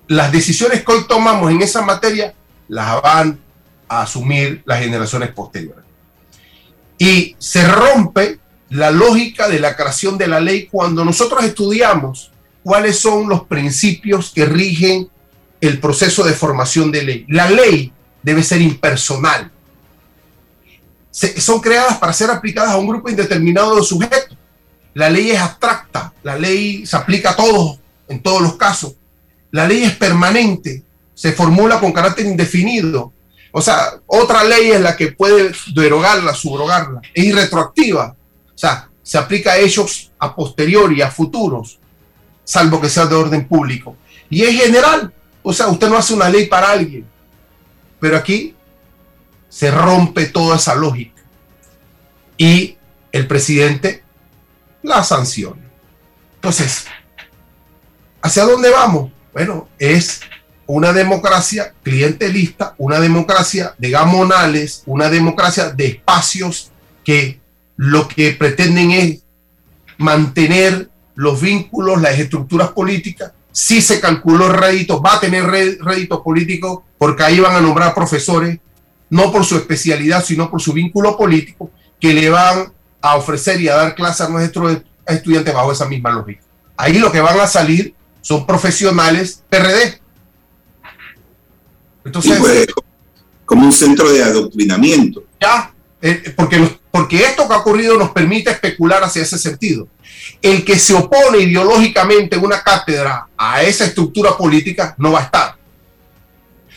Las 0.07 0.31
decisiones 0.31 0.83
que 0.83 0.91
hoy 0.91 1.07
tomamos 1.07 1.51
en 1.51 1.61
esa 1.61 1.81
materia 1.81 2.33
las 2.67 3.01
van 3.01 3.42
asumir 4.01 4.63
las 4.65 4.79
generaciones 4.79 5.31
posteriores. 5.31 5.83
Y 6.97 7.35
se 7.37 7.67
rompe 7.67 8.39
la 8.69 8.91
lógica 8.91 9.47
de 9.47 9.59
la 9.59 9.75
creación 9.75 10.17
de 10.17 10.27
la 10.27 10.39
ley 10.39 10.67
cuando 10.67 11.05
nosotros 11.05 11.43
estudiamos 11.43 12.31
cuáles 12.63 12.97
son 12.97 13.29
los 13.29 13.43
principios 13.45 14.31
que 14.33 14.45
rigen 14.45 15.09
el 15.61 15.79
proceso 15.79 16.23
de 16.23 16.33
formación 16.33 16.91
de 16.91 17.03
ley. 17.03 17.25
La 17.29 17.49
ley 17.49 17.91
debe 18.21 18.41
ser 18.43 18.61
impersonal. 18.61 19.51
son 21.11 21.61
creadas 21.61 21.97
para 21.99 22.13
ser 22.13 22.31
aplicadas 22.31 22.71
a 22.71 22.77
un 22.77 22.87
grupo 22.87 23.09
indeterminado 23.09 23.75
de 23.75 23.83
sujetos. 23.83 24.37
La 24.93 25.09
ley 25.09 25.31
es 25.31 25.39
abstracta, 25.39 26.13
la 26.23 26.37
ley 26.37 26.85
se 26.85 26.95
aplica 26.95 27.31
a 27.31 27.35
todos, 27.35 27.79
en 28.07 28.21
todos 28.21 28.41
los 28.41 28.55
casos. 28.55 28.95
La 29.51 29.67
ley 29.67 29.83
es 29.83 29.95
permanente, 29.95 30.83
se 31.13 31.31
formula 31.31 31.79
con 31.79 31.91
carácter 31.91 32.25
indefinido, 32.25 33.13
o 33.55 33.61
sea, 33.61 33.99
otra 34.07 34.43
ley 34.43 34.71
es 34.71 34.81
la 34.81 34.97
que 34.97 35.11
puede 35.11 35.51
derogarla, 35.75 36.33
subrogarla. 36.33 37.01
Es 37.13 37.23
irretroactiva. 37.23 38.15
O 38.47 38.57
sea, 38.57 38.89
se 39.03 39.15
aplica 39.15 39.51
a 39.51 39.57
ellos 39.57 40.11
a 40.17 40.35
posteriori, 40.35 41.03
a 41.03 41.11
futuros, 41.11 41.77
salvo 42.43 42.81
que 42.81 42.89
sea 42.89 43.05
de 43.05 43.13
orden 43.13 43.47
público. 43.47 43.95
Y 44.27 44.41
es 44.41 44.59
general. 44.59 45.13
O 45.43 45.53
sea, 45.53 45.67
usted 45.67 45.87
no 45.87 45.97
hace 45.97 46.15
una 46.15 46.29
ley 46.29 46.47
para 46.47 46.71
alguien. 46.71 47.05
Pero 47.99 48.17
aquí 48.17 48.55
se 49.49 49.69
rompe 49.69 50.25
toda 50.25 50.55
esa 50.55 50.73
lógica. 50.73 51.21
Y 52.35 52.75
el 53.11 53.27
presidente 53.27 54.03
la 54.81 55.03
sanciona. 55.03 55.61
Entonces, 56.33 56.87
¿hacia 58.19 58.45
dónde 58.45 58.71
vamos? 58.71 59.11
Bueno, 59.31 59.69
es 59.77 60.21
una 60.65 60.93
democracia 60.93 61.73
clientelista, 61.83 62.75
una 62.77 62.99
democracia 62.99 63.75
de 63.77 63.89
gamonales, 63.89 64.83
una 64.85 65.09
democracia 65.09 65.69
de 65.69 65.87
espacios 65.87 66.71
que 67.03 67.39
lo 67.75 68.07
que 68.07 68.31
pretenden 68.31 68.91
es 68.91 69.23
mantener 69.97 70.89
los 71.15 71.41
vínculos, 71.41 72.01
las 72.01 72.17
estructuras 72.17 72.69
políticas 72.69 73.31
sí 73.53 73.81
se 73.81 74.01
calculó 74.01 74.49
rédito, 74.49 75.01
va 75.01 75.15
a 75.15 75.19
tener 75.21 75.45
réditos 75.45 76.19
políticos 76.21 76.79
porque 76.97 77.23
ahí 77.23 77.39
van 77.39 77.55
a 77.55 77.61
nombrar 77.61 77.93
profesores, 77.93 78.59
no 79.09 79.31
por 79.31 79.45
su 79.45 79.55
especialidad, 79.55 80.25
sino 80.25 80.49
por 80.49 80.61
su 80.61 80.73
vínculo 80.73 81.15
político, 81.15 81.71
que 82.01 82.13
le 82.13 82.29
van 82.29 82.73
a 83.01 83.15
ofrecer 83.15 83.61
y 83.61 83.69
a 83.69 83.75
dar 83.75 83.95
clases 83.95 84.21
a 84.21 84.29
nuestros 84.29 84.79
estudiantes 85.05 85.53
bajo 85.53 85.71
esa 85.71 85.87
misma 85.87 86.11
lógica. 86.11 86.41
Ahí 86.75 86.97
lo 86.97 87.11
que 87.11 87.21
van 87.21 87.39
a 87.39 87.47
salir 87.47 87.93
son 88.21 88.45
profesionales 88.45 89.43
PRD. 89.49 90.01
Entonces, 92.05 92.67
como 93.45 93.65
un 93.65 93.71
centro 93.71 94.09
de 94.11 94.23
adoctrinamiento. 94.23 95.23
Ya, 95.39 95.73
eh, 96.01 96.33
porque, 96.35 96.77
porque 96.91 97.23
esto 97.23 97.47
que 97.47 97.53
ha 97.53 97.57
ocurrido 97.57 97.97
nos 97.97 98.11
permite 98.11 98.51
especular 98.51 99.03
hacia 99.03 99.21
ese 99.21 99.37
sentido. 99.37 99.87
El 100.41 100.63
que 100.65 100.77
se 100.77 100.93
opone 100.93 101.39
ideológicamente 101.39 102.35
en 102.35 102.43
una 102.43 102.61
cátedra 102.61 103.27
a 103.37 103.61
esa 103.63 103.85
estructura 103.85 104.37
política 104.37 104.95
no 104.97 105.11
va 105.11 105.19
a 105.19 105.23
estar. 105.23 105.55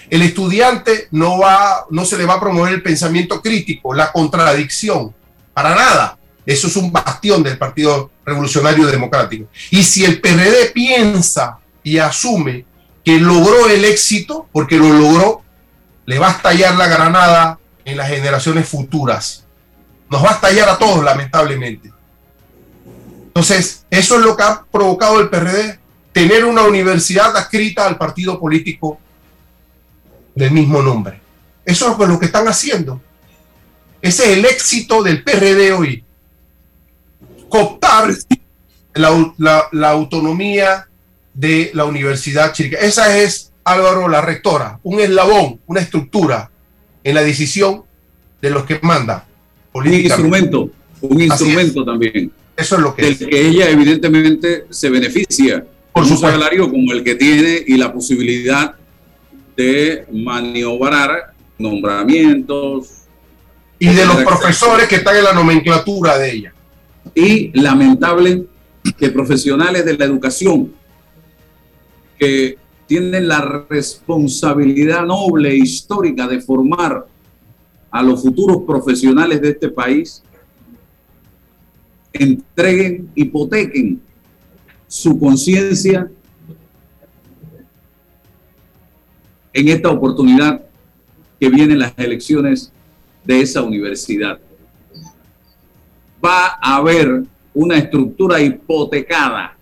El 0.09 0.23
estudiante 0.23 1.09
no, 1.11 1.39
va, 1.39 1.87
no 1.91 2.05
se 2.05 2.17
le 2.17 2.25
va 2.25 2.35
a 2.35 2.41
promover 2.41 2.75
el 2.75 2.83
pensamiento 2.83 3.43
crítico, 3.43 3.93
la 3.93 4.13
contradicción, 4.13 5.13
para 5.53 5.75
nada. 5.75 6.19
Eso 6.45 6.69
es 6.69 6.77
un 6.77 6.93
bastión 6.93 7.43
del 7.43 7.59
Partido 7.59 8.13
Revolucionario 8.25 8.87
Democrático. 8.87 9.49
Y 9.71 9.83
si 9.83 10.05
el 10.05 10.21
PRD 10.21 10.71
piensa 10.73 11.59
y 11.83 11.99
asume 11.99 12.65
que 13.07 13.21
logró 13.21 13.69
el 13.69 13.85
éxito, 13.85 14.49
porque 14.51 14.77
lo 14.77 14.93
logró, 14.93 15.43
le 16.07 16.19
va 16.19 16.27
a 16.27 16.33
estallar 16.33 16.75
la 16.75 16.89
granada 16.89 17.61
en 17.85 17.97
las 17.97 18.09
generaciones 18.09 18.69
futuras. 18.69 19.45
Nos 20.11 20.25
va 20.25 20.31
a 20.31 20.35
estallar 20.35 20.69
a 20.69 20.77
todos, 20.77 21.05
lamentablemente. 21.05 21.93
Entonces, 23.29 23.87
eso 23.91 24.17
es 24.17 24.23
lo 24.23 24.37
que 24.37 24.43
ha 24.43 24.65
provocado 24.65 25.21
el 25.21 25.29
PRD, 25.29 25.79
tener 26.11 26.45
una 26.45 26.63
universidad 26.63 27.37
adscrita 27.37 27.87
al 27.87 27.97
partido 27.97 28.41
político 28.41 28.99
del 30.35 30.51
mismo 30.51 30.83
nombre. 30.83 31.21
Eso 31.65 31.97
es 32.03 32.09
lo 32.09 32.19
que 32.19 32.27
están 32.27 32.49
haciendo. 32.49 33.01
Ese 34.03 34.33
es 34.33 34.39
el 34.39 34.45
éxito 34.47 35.05
del 35.05 35.23
PRD 35.23 35.73
hoy. 35.73 36.05
Cooptar 37.49 38.13
la, 38.95 39.91
autonomía 39.91 40.89
de 41.37 41.71
la 41.75 41.85
Universidad 41.85 42.53
Chirica. 42.53 42.79
Esa 42.79 43.19
es, 43.19 43.53
Álvaro, 43.63 44.09
la 44.09 44.23
rectora, 44.23 44.81
un 44.83 45.01
eslabón, 45.01 45.61
una 45.67 45.81
estructura 45.81 46.51
en 47.05 47.15
la 47.15 47.23
decisión 47.23 47.83
de 48.41 48.51
los 48.51 48.65
que 48.65 48.81
manda. 48.83 49.27
Un 49.73 49.93
instrumento, 49.93 50.71
un 51.03 51.21
instrumento 51.21 51.85
también. 51.85 52.33
Eso 52.57 52.77
es 52.77 52.83
lo 52.83 52.95
que 52.95 53.03
Del 53.03 53.19
que 53.19 53.49
ella 53.49 53.69
evidentemente 53.69 54.65
se 54.71 54.89
beneficia 54.89 55.65
por 55.93 56.07
su 56.07 56.17
salario 56.17 56.71
como 56.71 56.93
el 56.93 57.05
que 57.05 57.15
tiene 57.15 57.63
y 57.67 57.77
la 57.77 57.93
posibilidad 57.93 58.75
de 59.57 60.07
maniobrar 60.11 61.35
nombramientos. 61.59 62.89
Y 63.79 63.89
de 63.89 64.07
los 64.07 64.17
profesores 64.25 64.89
que 64.89 64.97
están 64.97 65.17
en 65.17 65.25
la 65.25 65.35
nomenclatura 65.35 66.17
de 66.17 66.33
ella. 66.33 66.55
Y 67.15 67.51
lamentable 67.61 68.45
que 68.99 69.11
profesionales 69.11 69.85
de 69.85 69.99
la 69.99 70.07
educación 70.07 70.73
que 72.19 72.59
tienen 72.87 73.29
la 73.29 73.67
responsabilidad 73.69 75.05
noble 75.05 75.51
e 75.51 75.57
histórica 75.57 76.27
de 76.27 76.41
formar 76.41 77.07
a 77.91 78.03
los 78.03 78.23
futuros 78.23 78.63
profesionales 78.67 79.41
de 79.41 79.51
este 79.51 79.69
país, 79.69 80.23
entreguen, 82.13 83.11
hipotequen 83.15 84.01
su 84.87 85.19
conciencia 85.19 86.11
en 89.53 89.69
esta 89.69 89.91
oportunidad 89.91 90.63
que 91.41 91.49
vienen 91.49 91.79
las 91.79 91.93
elecciones 91.97 92.73
de 93.25 93.41
esa 93.41 93.63
universidad. 93.63 94.39
Va 96.25 96.59
a 96.61 96.77
haber 96.77 97.25
una 97.53 97.79
estructura 97.79 98.41
hipotecada 98.41 99.56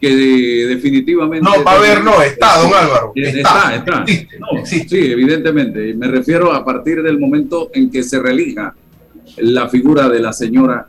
que 0.00 0.66
definitivamente... 0.68 1.44
No, 1.44 1.64
va 1.64 1.72
a 1.72 1.76
haber, 1.76 2.02
no, 2.02 2.20
está, 2.22 2.58
don 2.58 2.74
Álvaro. 2.74 3.12
Está, 3.14 3.74
está. 3.76 4.04
Sí, 4.64 4.86
evidentemente. 4.90 5.94
Me 5.94 6.08
refiero 6.08 6.52
a 6.52 6.64
partir 6.64 7.02
del 7.02 7.18
momento 7.18 7.70
en 7.72 7.90
que 7.90 8.02
se 8.02 8.20
relija 8.20 8.74
la 9.38 9.68
figura 9.68 10.08
de 10.08 10.20
la 10.20 10.32
señora 10.32 10.88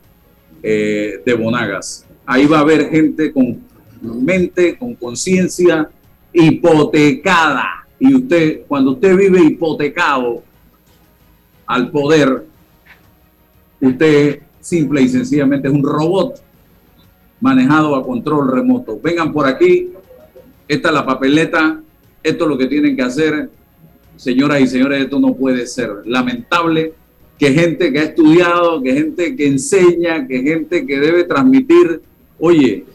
eh, 0.62 1.22
de 1.26 1.34
Bonagas. 1.34 2.06
Ahí 2.26 2.46
va 2.46 2.58
a 2.58 2.62
haber 2.62 2.89
gente 2.89 3.32
con 3.32 3.62
mente, 4.02 4.78
con 4.78 4.96
conciencia 4.96 5.89
hipotecada. 6.34 7.86
Y 8.00 8.15
usted, 8.15 8.62
cuando 8.68 8.91
usted 8.91 9.15
vive 9.15 9.41
hipotecado 9.41 10.44
al 11.65 11.89
poder, 11.89 12.46
usted 13.80 14.41
simple 14.60 15.02
y 15.02 15.10
sencillamente 15.10 15.68
es 15.68 15.74
un 15.74 15.84
robot 15.84 16.41
manejado 17.41 17.95
a 17.95 18.04
control 18.04 18.52
remoto. 18.52 19.00
Vengan 19.02 19.32
por 19.32 19.48
aquí, 19.48 19.91
esta 20.67 20.89
es 20.89 20.93
la 20.93 21.06
papeleta, 21.06 21.82
esto 22.24 22.43
es 22.43 22.50
lo 22.50 22.58
que 22.58 22.67
tienen 22.67 22.95
que 22.95 23.04
hacer. 23.04 23.50
Señoras 24.15 24.62
y 24.62 24.67
señores, 24.67 25.04
esto 25.04 25.19
no 25.19 25.34
puede 25.36 25.67
ser. 25.67 25.89
Lamentable 26.06 26.93
que 27.38 27.52
gente 27.52 27.91
que 27.91 28.00
ha 28.00 28.04
estudiado, 28.04 28.82
que 28.82 28.93
gente 28.93 29.36
que 29.36 29.48
enseña, 29.48 30.26
que 30.28 30.41
gente 30.41 30.88
que 30.88 31.00
debe 31.00 31.26
transmitir, 31.26 32.02
oye, 32.39 32.86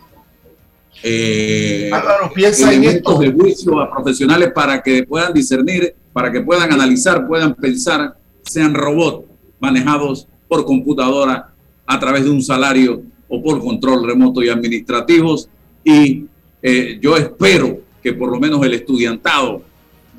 eh, 1.02 1.90
piensa 2.34 2.72
en 2.72 2.84
esto. 2.84 3.18
de 3.18 3.32
juicio 3.32 3.80
a 3.80 3.90
profesionales 3.90 4.50
para 4.54 4.82
que 4.82 5.04
puedan 5.04 5.32
discernir, 5.32 5.94
para 6.12 6.32
que 6.32 6.40
puedan 6.40 6.72
analizar, 6.72 7.26
puedan 7.26 7.54
pensar, 7.54 8.16
sean 8.42 8.74
robots 8.74 9.26
manejados 9.60 10.26
por 10.48 10.64
computadora 10.64 11.52
a 11.86 12.00
través 12.00 12.24
de 12.24 12.30
un 12.30 12.42
salario 12.42 13.02
o 13.30 13.40
por 13.40 13.60
control 13.60 14.06
remoto 14.06 14.42
y 14.42 14.50
administrativos. 14.50 15.48
Y 15.82 16.26
eh, 16.60 16.98
yo 17.00 17.16
espero 17.16 17.80
que 18.02 18.12
por 18.12 18.30
lo 18.30 18.38
menos 18.38 18.62
el 18.66 18.74
estudiantado, 18.74 19.62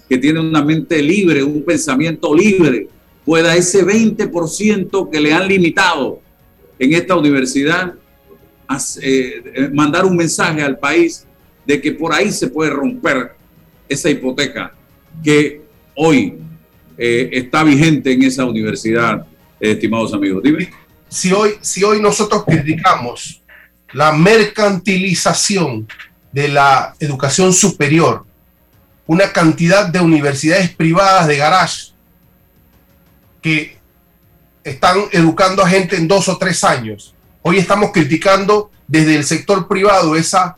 que 0.10 0.18
tiene 0.18 0.40
una 0.40 0.64
mente 0.64 1.02
libre, 1.04 1.44
un 1.44 1.64
pensamiento 1.64 2.34
libre, 2.34 2.88
pueda 3.24 3.56
ese 3.56 3.86
20% 3.86 5.10
que 5.10 5.20
le 5.20 5.34
han 5.34 5.48
limitado 5.48 6.20
en 6.80 6.94
esta 6.94 7.16
universidad 7.16 7.94
eh, 9.02 9.44
eh, 9.54 9.70
mandar 9.74 10.06
un 10.06 10.16
mensaje 10.16 10.62
al 10.62 10.80
país 10.80 11.28
de 11.66 11.80
que 11.80 11.92
por 11.92 12.14
ahí 12.14 12.32
se 12.32 12.48
puede 12.48 12.72
romper 12.72 13.32
esa 13.88 14.10
hipoteca 14.10 14.74
que 15.24 15.62
hoy 15.96 16.36
está 16.98 17.64
vigente 17.64 18.12
en 18.12 18.22
esa 18.22 18.46
universidad, 18.46 19.26
estimados 19.60 20.14
amigos. 20.14 20.44
Dime. 20.44 20.70
Si 21.12 21.32
hoy, 21.32 21.60
si 21.62 21.84
hoy 21.84 22.02
nosotros 22.02 22.44
criticamos 22.46 23.44
la 23.94 24.12
mercantilización 24.12 25.88
de 26.32 26.48
la 26.48 26.96
educación 27.00 27.54
superior, 27.54 28.26
una 29.06 29.32
cantidad 29.32 29.86
de 29.86 30.00
universidades 30.00 30.74
privadas 30.74 31.28
de 31.28 31.38
garage 31.38 31.92
que 33.42 33.78
están 34.64 34.98
educando 35.12 35.62
a 35.62 35.70
gente 35.70 35.98
en 35.98 36.08
dos 36.08 36.28
o 36.30 36.38
tres 36.38 36.64
años, 36.64 37.14
Hoy 37.44 37.58
estamos 37.58 37.92
criticando 37.92 38.70
desde 38.88 39.16
el 39.16 39.24
sector 39.24 39.68
privado 39.68 40.16
esa 40.16 40.58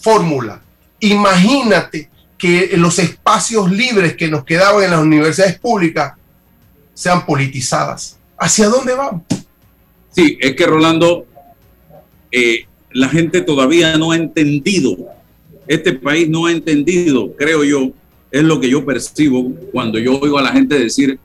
fórmula. 0.00 0.60
Imagínate 1.00 2.08
que 2.38 2.70
los 2.76 2.98
espacios 3.00 3.70
libres 3.70 4.16
que 4.16 4.28
nos 4.28 4.44
quedaban 4.44 4.84
en 4.84 4.92
las 4.92 5.00
universidades 5.00 5.58
públicas 5.58 6.14
sean 6.94 7.26
politizadas. 7.26 8.16
¿Hacia 8.38 8.68
dónde 8.68 8.94
vamos? 8.94 9.22
Sí, 10.10 10.38
es 10.40 10.56
que 10.56 10.66
Rolando, 10.66 11.26
eh, 12.32 12.64
la 12.92 13.08
gente 13.08 13.42
todavía 13.42 13.96
no 13.96 14.12
ha 14.12 14.16
entendido, 14.16 14.96
este 15.66 15.92
país 15.92 16.28
no 16.28 16.46
ha 16.46 16.52
entendido, 16.52 17.34
creo 17.36 17.62
yo, 17.64 17.90
es 18.30 18.42
lo 18.42 18.60
que 18.60 18.68
yo 18.68 18.84
percibo 18.84 19.52
cuando 19.72 19.98
yo 19.98 20.18
oigo 20.18 20.38
a 20.38 20.42
la 20.42 20.52
gente 20.52 20.78
decir, 20.78 21.18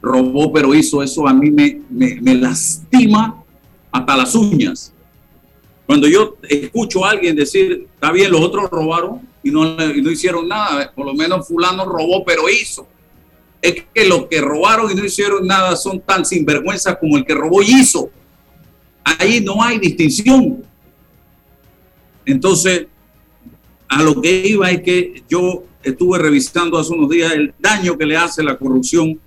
robó 0.00 0.52
pero 0.52 0.74
hizo 0.74 1.02
eso, 1.02 1.26
a 1.26 1.32
mí 1.32 1.50
me, 1.50 1.80
me, 1.88 2.20
me 2.20 2.34
lastima 2.34 3.42
hasta 3.90 4.16
las 4.16 4.34
uñas. 4.34 4.92
Cuando 5.86 6.08
yo 6.08 6.36
escucho 6.48 7.04
a 7.04 7.10
alguien 7.10 7.36
decir, 7.36 7.86
está 7.94 8.12
bien, 8.12 8.30
los 8.30 8.40
otros 8.40 8.70
robaron 8.70 9.20
y 9.42 9.50
no, 9.50 9.76
no 9.76 10.10
hicieron 10.10 10.48
nada, 10.48 10.90
por 10.94 11.06
lo 11.06 11.14
menos 11.14 11.46
fulano 11.46 11.84
robó, 11.84 12.24
pero 12.24 12.48
hizo. 12.48 12.86
Es 13.62 13.84
que 13.94 14.06
los 14.06 14.26
que 14.26 14.40
robaron 14.40 14.90
y 14.90 14.94
no 14.94 15.04
hicieron 15.04 15.46
nada 15.46 15.76
son 15.76 16.00
tan 16.00 16.26
sinvergüenzas 16.26 16.98
como 16.98 17.16
el 17.16 17.24
que 17.24 17.34
robó 17.34 17.62
y 17.62 17.80
hizo. 17.80 18.10
Ahí 19.04 19.40
no 19.40 19.62
hay 19.62 19.78
distinción. 19.78 20.64
Entonces, 22.26 22.86
a 23.88 24.02
lo 24.02 24.20
que 24.20 24.46
iba 24.46 24.70
es 24.70 24.82
que 24.82 25.22
yo 25.28 25.64
estuve 25.82 26.18
revisando 26.18 26.78
hace 26.78 26.92
unos 26.92 27.08
días 27.08 27.32
el 27.32 27.54
daño 27.58 27.96
que 27.96 28.06
le 28.06 28.16
hace 28.16 28.42
la 28.42 28.58
corrupción 28.58 29.18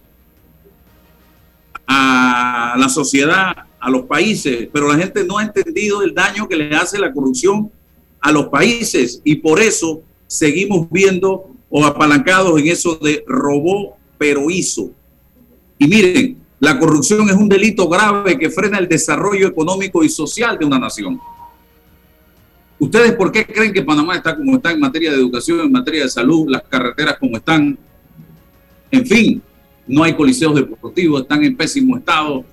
a 1.87 2.75
la 2.77 2.89
sociedad 2.89 3.55
a 3.79 3.89
los 3.91 4.03
países, 4.05 4.67
pero 4.73 4.87
la 4.87 4.97
gente 4.97 5.23
no 5.23 5.37
ha 5.37 5.43
entendido 5.43 6.01
el 6.01 6.13
daño 6.13 6.47
que 6.47 6.55
le 6.55 6.75
hace 6.75 6.97
la 6.97 7.13
corrupción 7.13 7.71
a 8.19 8.31
los 8.31 8.47
países 8.47 9.21
y 9.23 9.35
por 9.35 9.61
eso 9.61 10.01
seguimos 10.25 10.87
viendo 10.89 11.51
o 11.69 11.85
apalancados 11.85 12.59
en 12.59 12.67
eso 12.67 12.95
de 12.95 13.23
robó 13.27 13.94
pero 14.17 14.49
hizo. 14.49 14.91
Y 15.77 15.87
miren, 15.87 16.37
la 16.59 16.79
corrupción 16.79 17.29
es 17.29 17.35
un 17.35 17.49
delito 17.49 17.87
grave 17.87 18.37
que 18.39 18.49
frena 18.49 18.77
el 18.77 18.87
desarrollo 18.87 19.47
económico 19.47 20.03
y 20.03 20.09
social 20.09 20.57
de 20.57 20.65
una 20.65 20.79
nación. 20.79 21.19
¿Ustedes 22.79 23.13
por 23.13 23.31
qué 23.31 23.45
creen 23.45 23.73
que 23.73 23.83
Panamá 23.83 24.15
está 24.15 24.35
como 24.35 24.55
está 24.55 24.71
en 24.71 24.79
materia 24.79 25.11
de 25.11 25.17
educación, 25.17 25.61
en 25.61 25.71
materia 25.71 26.03
de 26.03 26.09
salud, 26.09 26.45
las 26.49 26.63
carreteras 26.63 27.17
como 27.19 27.37
están? 27.37 27.77
En 28.91 29.05
fin, 29.05 29.41
no 29.87 30.03
hay 30.03 30.13
coliseos 30.15 30.55
deportivos, 30.55 31.21
están 31.21 31.43
en 31.43 31.55
pésimo 31.55 31.97
estado. 31.97 32.43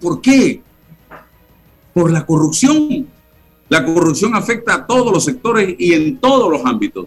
¿Por 0.00 0.20
qué? 0.20 0.62
Por 1.92 2.10
la 2.10 2.24
corrupción. 2.24 3.06
La 3.68 3.84
corrupción 3.84 4.34
afecta 4.34 4.74
a 4.74 4.86
todos 4.86 5.12
los 5.12 5.24
sectores 5.24 5.74
y 5.78 5.94
en 5.94 6.18
todos 6.18 6.50
los 6.50 6.64
ámbitos. 6.64 7.06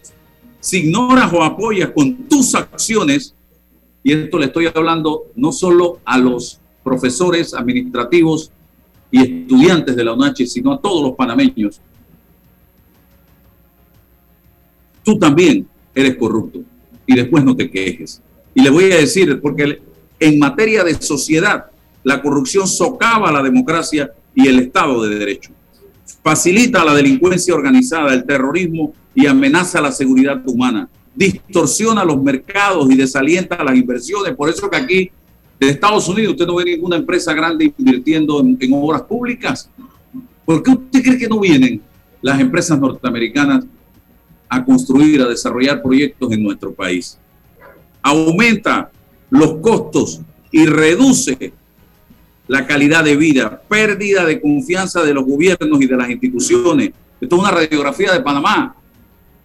Si 0.68 0.80
ignoras 0.80 1.32
o 1.32 1.42
apoyas 1.42 1.92
con 1.92 2.28
tus 2.28 2.54
acciones, 2.54 3.34
y 4.04 4.12
esto 4.12 4.38
le 4.38 4.48
estoy 4.48 4.66
hablando 4.66 5.28
no 5.34 5.54
solo 5.54 6.02
a 6.04 6.18
los 6.18 6.60
profesores 6.84 7.54
administrativos 7.54 8.52
y 9.10 9.22
estudiantes 9.22 9.96
de 9.96 10.04
la 10.04 10.12
UNACHI, 10.12 10.46
sino 10.46 10.74
a 10.74 10.82
todos 10.82 11.04
los 11.04 11.16
panameños, 11.16 11.80
tú 15.06 15.18
también 15.18 15.66
eres 15.96 16.18
corrupto 16.18 16.60
y 17.06 17.16
después 17.16 17.46
no 17.46 17.56
te 17.56 17.72
quejes. 17.72 18.22
Y 18.54 18.62
le 18.62 18.70
voy 18.70 18.92
a 18.92 18.98
decir, 18.98 19.40
porque 19.40 19.82
en 20.20 20.38
materia 20.38 20.84
de 20.84 21.02
sociedad, 21.02 21.68
la 22.04 22.22
corrupción 22.22 22.68
socava 22.68 23.32
la 23.32 23.42
democracia 23.42 24.12
y 24.36 24.50
el 24.50 24.60
Estado 24.60 25.02
de 25.04 25.18
Derecho. 25.18 25.52
Facilita 26.22 26.84
la 26.84 26.94
delincuencia 26.94 27.56
organizada, 27.56 28.14
el 28.14 28.26
terrorismo 28.26 28.94
y 29.18 29.26
amenaza 29.26 29.82
la 29.82 29.92
seguridad 29.92 30.42
humana. 30.46 30.88
Distorsiona 31.16 32.06
los 32.06 32.22
mercados 32.22 32.90
y 32.90 32.96
desalienta 32.96 33.64
las 33.64 33.76
inversiones. 33.76 34.36
Por 34.36 34.50
eso 34.50 34.70
que 34.70 34.78
aquí, 34.78 35.12
en 35.60 35.70
Estados 35.70 36.08
Unidos, 36.08 36.34
usted 36.34 36.46
no 36.46 36.56
ve 36.56 36.66
ninguna 36.66 36.98
empresa 36.98 37.34
grande 37.34 37.74
invirtiendo 37.78 38.40
en, 38.40 38.58
en 38.62 38.74
obras 38.74 39.02
públicas. 39.02 39.70
¿Por 40.46 40.62
qué 40.62 40.70
usted 40.70 41.04
cree 41.04 41.18
que 41.18 41.28
no 41.28 41.40
vienen 41.40 41.82
las 42.22 42.40
empresas 42.40 42.80
norteamericanas 42.80 43.66
a 44.48 44.64
construir, 44.64 45.22
a 45.22 45.28
desarrollar 45.28 45.82
proyectos 45.82 46.32
en 46.32 46.44
nuestro 46.44 46.72
país? 46.72 47.18
aumenta 48.08 48.90
los 49.30 49.56
costos 49.56 50.22
y 50.52 50.66
reduce 50.66 51.52
la 52.48 52.66
calidad 52.66 53.04
de 53.04 53.18
vida, 53.18 53.62
pérdida 53.68 54.26
de 54.26 54.40
confianza 54.40 55.04
de 55.04 55.14
los 55.14 55.26
gobiernos 55.26 55.82
y 55.82 55.88
de 55.88 55.98
las 55.98 56.10
instituciones. 56.10 56.92
Esto 57.20 57.36
es 57.36 57.42
una 57.42 57.52
radiografía 57.52 58.14
de 58.14 58.22
Panamá. 58.22 58.76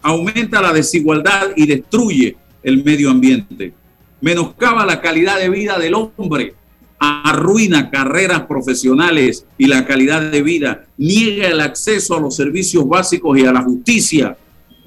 Aumenta 0.03 0.61
la 0.61 0.71
desigualdad 0.71 1.51
y 1.55 1.65
destruye 1.65 2.37
el 2.61 2.83
medio 2.83 3.09
ambiente. 3.09 3.73
Menoscaba 4.21 4.85
la 4.85 5.01
calidad 5.01 5.39
de 5.39 5.49
vida 5.49 5.79
del 5.79 5.95
hombre. 5.95 6.53
Arruina 6.99 7.89
carreras 7.89 8.43
profesionales 8.43 9.45
y 9.57 9.65
la 9.65 9.85
calidad 9.85 10.29
de 10.29 10.43
vida. 10.43 10.85
Niega 10.97 11.47
el 11.47 11.59
acceso 11.59 12.15
a 12.15 12.21
los 12.21 12.35
servicios 12.35 12.87
básicos 12.87 13.37
y 13.39 13.45
a 13.45 13.51
la 13.51 13.63
justicia. 13.63 14.37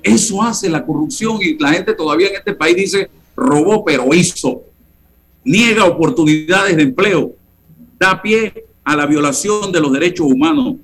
Eso 0.02 0.40
hace 0.40 0.70
la 0.70 0.86
corrupción 0.86 1.38
y 1.40 1.58
la 1.58 1.72
gente 1.72 1.92
todavía 1.92 2.28
en 2.28 2.36
este 2.36 2.54
país 2.54 2.76
dice, 2.76 3.10
robó 3.34 3.84
pero 3.84 4.14
hizo, 4.14 4.62
niega 5.44 5.84
oportunidades 5.84 6.76
de 6.76 6.82
empleo, 6.84 7.34
da 7.98 8.22
pie 8.22 8.66
a 8.84 8.96
la 8.96 9.06
violación 9.06 9.72
de 9.72 9.80
los 9.80 9.92
derechos 9.92 10.26
humanos, 10.26 10.76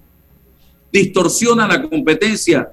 distorsiona 0.92 1.68
la 1.68 1.88
competencia, 1.88 2.73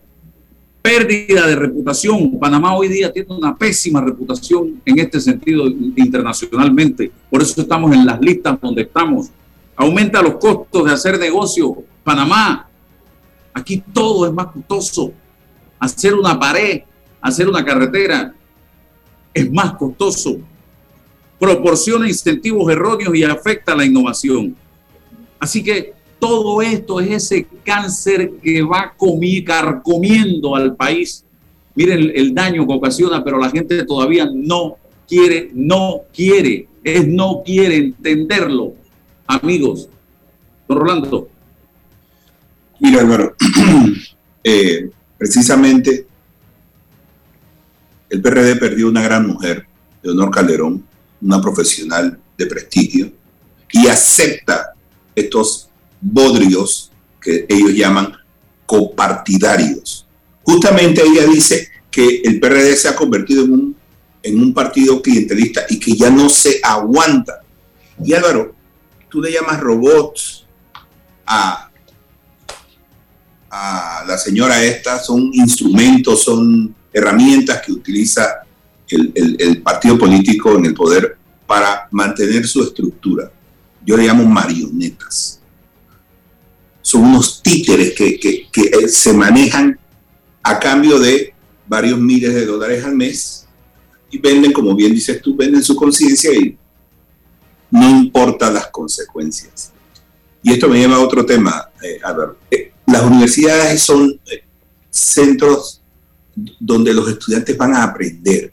pérdida 0.89 1.45
de 1.45 1.55
reputación. 1.55 2.39
Panamá 2.39 2.75
hoy 2.75 2.87
día 2.87 3.13
tiene 3.13 3.35
una 3.35 3.55
pésima 3.55 4.01
reputación 4.01 4.81
en 4.83 4.97
este 4.97 5.19
sentido 5.19 5.67
internacionalmente, 5.67 7.11
por 7.29 7.43
eso 7.43 7.61
estamos 7.61 7.93
en 7.93 8.07
las 8.07 8.19
listas 8.19 8.59
donde 8.59 8.81
estamos. 8.81 9.29
Aumenta 9.75 10.19
los 10.23 10.37
costos 10.37 10.85
de 10.85 10.91
hacer 10.91 11.19
negocio. 11.19 11.83
Panamá, 12.03 12.67
aquí 13.53 13.83
todo 13.93 14.25
es 14.25 14.33
más 14.33 14.47
costoso. 14.47 15.13
Hacer 15.77 16.15
una 16.15 16.39
pared, 16.39 16.81
hacer 17.21 17.47
una 17.47 17.63
carretera, 17.63 18.33
es 19.31 19.51
más 19.51 19.75
costoso, 19.75 20.39
proporciona 21.39 22.07
incentivos 22.07 22.69
erróneos 22.71 23.15
y 23.15 23.23
afecta 23.23 23.75
la 23.75 23.85
innovación. 23.85 24.55
Así 25.39 25.63
que 25.63 25.93
todo 26.19 26.61
esto 26.61 26.99
es 26.99 27.11
ese 27.11 27.47
cáncer 27.63 28.31
que 28.43 28.61
va 28.61 28.93
comiendo 28.97 30.55
al 30.55 30.75
país. 30.75 31.25
Miren 31.75 32.11
el 32.13 32.33
daño 32.33 32.67
que 32.67 32.73
ocasiona, 32.73 33.23
pero 33.23 33.39
la 33.39 33.49
gente 33.49 33.83
todavía 33.85 34.27
no 34.31 34.77
quiere, 35.07 35.49
no 35.53 36.01
quiere, 36.13 36.67
es 36.83 37.07
no 37.07 37.41
quiere 37.45 37.77
entenderlo. 37.77 38.73
Amigos, 39.25 39.87
don 40.67 40.77
Rolando. 40.77 41.29
Mira, 42.79 43.01
hermano, 43.01 43.31
eh, 44.43 44.89
precisamente 45.17 46.07
el 48.09 48.21
PRD 48.21 48.55
perdió 48.55 48.87
una 48.87 49.01
gran 49.01 49.27
mujer, 49.27 49.65
Leonor 50.01 50.31
Calderón, 50.31 50.83
una 51.21 51.41
profesional 51.41 52.19
de 52.37 52.45
prestigio, 52.45 53.11
y 53.71 53.87
acepta 53.87 54.73
estos 55.15 55.68
bodrios 56.01 56.91
que 57.21 57.45
ellos 57.49 57.73
llaman 57.73 58.13
copartidarios. 58.65 60.05
Justamente 60.43 61.01
ella 61.03 61.25
dice 61.25 61.69
que 61.91 62.21
el 62.23 62.39
PRD 62.39 62.75
se 62.75 62.87
ha 62.87 62.95
convertido 62.95 63.43
en 63.43 63.53
un, 63.53 63.75
en 64.23 64.39
un 64.39 64.53
partido 64.53 65.01
clientelista 65.01 65.61
y 65.69 65.79
que 65.79 65.95
ya 65.95 66.09
no 66.09 66.29
se 66.29 66.59
aguanta. 66.63 67.41
Y 68.03 68.13
Álvaro, 68.13 68.55
tú 69.09 69.21
le 69.21 69.31
llamas 69.31 69.59
robots 69.59 70.45
a, 71.25 71.65
la 74.07 74.17
señora 74.17 74.63
esta, 74.63 74.99
son 74.99 75.31
instrumentos, 75.33 76.23
son 76.23 76.75
herramientas 76.93 77.61
que 77.63 77.71
utiliza 77.71 78.43
el, 78.87 79.61
partido 79.63 79.97
político 79.97 80.55
en 80.55 80.65
el 80.65 80.73
poder 80.73 81.17
para 81.47 81.87
mantener 81.91 82.47
su 82.47 82.61
estructura. 82.61 83.31
Yo 83.83 83.97
le 83.97 84.05
llamo 84.05 84.23
marionetas. 84.25 85.41
Son 86.89 87.03
unos 87.03 87.43
títeres 87.43 87.93
que, 87.93 88.47
eh, 88.51 88.87
se 88.87 89.13
manejan 89.13 89.79
a 90.41 90.57
cambio 90.57 90.97
de 90.97 91.35
varios 91.67 91.99
miles 91.99 92.33
de 92.33 92.47
dólares 92.47 92.83
al 92.83 92.95
mes 92.95 93.45
y 94.09 94.17
venden, 94.17 94.51
como 94.51 94.73
bien 94.73 94.95
dices 94.95 95.21
tú, 95.21 95.35
venden 95.35 95.63
su 95.63 95.75
conciencia 95.75 96.33
y 96.33 96.57
no 97.69 97.87
importa 97.91 98.49
las 98.49 98.69
consecuencias. 98.69 99.71
Y 100.41 100.51
esto 100.51 100.67
me 100.67 100.79
lleva 100.79 100.95
a 100.95 101.01
otro 101.01 101.23
tema, 101.23 101.69
eh, 101.83 101.99
Álvaro. 102.03 102.39
Eh, 102.49 102.71
las 102.87 103.03
universidades 103.03 103.83
son 103.83 104.19
centros 104.89 105.83
donde 106.59 106.91
los 106.91 107.07
estudiantes 107.07 107.55
van 107.55 107.75
a 107.75 107.83
aprender. 107.83 108.51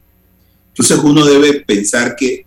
Entonces 0.69 0.99
uno 0.99 1.25
debe 1.25 1.63
pensar 1.63 2.15
que 2.15 2.45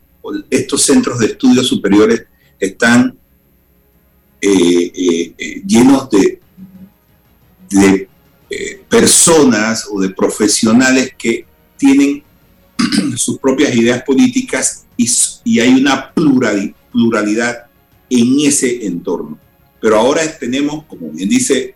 estos 0.52 0.84
centros 0.84 1.18
de 1.18 1.26
estudios 1.26 1.66
superiores 1.66 2.26
están 2.60 3.18
eh, 4.42 4.92
eh, 4.96 5.34
eh, 5.38 5.62
llenos 5.66 6.10
de, 6.10 6.40
personas 8.90 9.88
o 9.92 10.02
de 10.02 10.10
profesionales 10.10 11.14
que 11.16 11.46
tienen 11.78 12.24
sus 13.16 13.38
propias 13.38 13.76
ideas 13.76 14.02
políticas 14.04 14.86
y, 14.98 15.08
y 15.44 15.60
hay 15.60 15.76
una 15.76 16.12
pluralidad 16.12 17.66
en 18.10 18.40
ese 18.42 18.86
entorno. 18.88 19.38
Pero 19.80 19.98
ahora 19.98 20.22
tenemos, 20.40 20.86
como 20.86 21.12
bien 21.12 21.30
dice 21.30 21.76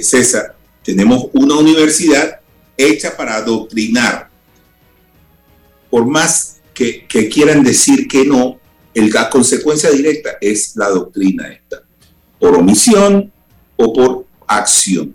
César, 0.00 0.56
tenemos 0.84 1.26
una 1.32 1.56
universidad 1.56 2.40
hecha 2.76 3.16
para 3.16 3.36
adoctrinar. 3.36 4.30
Por 5.90 6.06
más 6.06 6.60
que, 6.74 7.28
quieran 7.32 7.62
decir 7.62 8.08
que 8.08 8.24
no, 8.24 8.58
la 8.94 9.30
consecuencia 9.30 9.90
directa 9.90 10.36
es 10.40 10.76
la 10.76 10.88
doctrina 10.88 11.52
esta, 11.52 11.81
por 12.42 12.56
omisión 12.56 13.32
o 13.76 13.92
por 13.92 14.26
acción. 14.48 15.14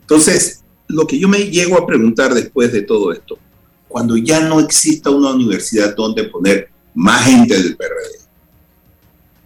Entonces, 0.00 0.64
lo 0.88 1.06
que 1.06 1.16
yo 1.20 1.28
me 1.28 1.38
llego 1.38 1.78
a 1.78 1.86
preguntar 1.86 2.34
después 2.34 2.72
de 2.72 2.82
todo 2.82 3.12
esto, 3.12 3.38
cuando 3.86 4.16
ya 4.16 4.40
no 4.40 4.58
exista 4.58 5.10
una 5.10 5.30
universidad 5.30 5.94
donde 5.94 6.24
poner 6.24 6.68
más 6.94 7.24
gente 7.24 7.54
del 7.54 7.76
PRD 7.76 8.26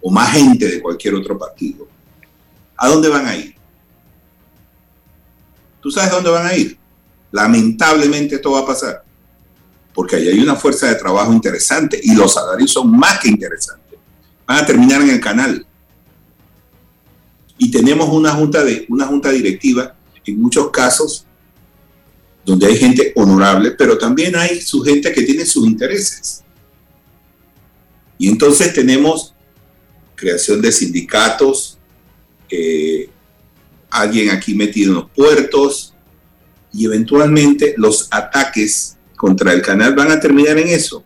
o 0.00 0.10
más 0.10 0.32
gente 0.32 0.66
de 0.68 0.80
cualquier 0.80 1.16
otro 1.16 1.36
partido, 1.36 1.86
¿a 2.78 2.88
dónde 2.88 3.10
van 3.10 3.26
a 3.26 3.36
ir? 3.36 3.54
¿Tú 5.82 5.90
sabes 5.90 6.10
dónde 6.10 6.30
van 6.30 6.46
a 6.46 6.54
ir? 6.54 6.78
Lamentablemente 7.30 8.36
esto 8.36 8.52
va 8.52 8.60
a 8.60 8.66
pasar, 8.66 9.04
porque 9.92 10.16
ahí 10.16 10.28
hay 10.28 10.40
una 10.40 10.56
fuerza 10.56 10.86
de 10.86 10.94
trabajo 10.94 11.30
interesante 11.30 12.00
y 12.02 12.14
los 12.14 12.32
salarios 12.32 12.72
son 12.72 12.90
más 12.90 13.18
que 13.18 13.28
interesantes. 13.28 13.98
Van 14.46 14.64
a 14.64 14.64
terminar 14.64 15.02
en 15.02 15.10
el 15.10 15.20
canal. 15.20 15.67
Y 17.58 17.70
tenemos 17.70 18.08
una 18.08 18.30
junta, 18.32 18.64
de, 18.64 18.86
una 18.88 19.06
junta 19.06 19.30
directiva, 19.30 19.94
en 20.24 20.40
muchos 20.40 20.70
casos, 20.70 21.26
donde 22.44 22.66
hay 22.66 22.76
gente 22.76 23.12
honorable, 23.16 23.72
pero 23.72 23.98
también 23.98 24.36
hay 24.36 24.60
su 24.60 24.80
gente 24.80 25.12
que 25.12 25.22
tiene 25.22 25.44
sus 25.44 25.66
intereses. 25.66 26.42
Y 28.16 28.28
entonces 28.28 28.72
tenemos 28.72 29.34
creación 30.14 30.62
de 30.62 30.72
sindicatos, 30.72 31.78
eh, 32.50 33.10
alguien 33.90 34.30
aquí 34.30 34.54
metido 34.54 34.92
en 34.92 34.94
los 35.00 35.10
puertos, 35.10 35.94
y 36.72 36.84
eventualmente 36.84 37.74
los 37.76 38.08
ataques 38.10 38.96
contra 39.16 39.52
el 39.52 39.62
canal 39.62 39.94
van 39.94 40.10
a 40.10 40.20
terminar 40.20 40.58
en 40.58 40.68
eso, 40.68 41.02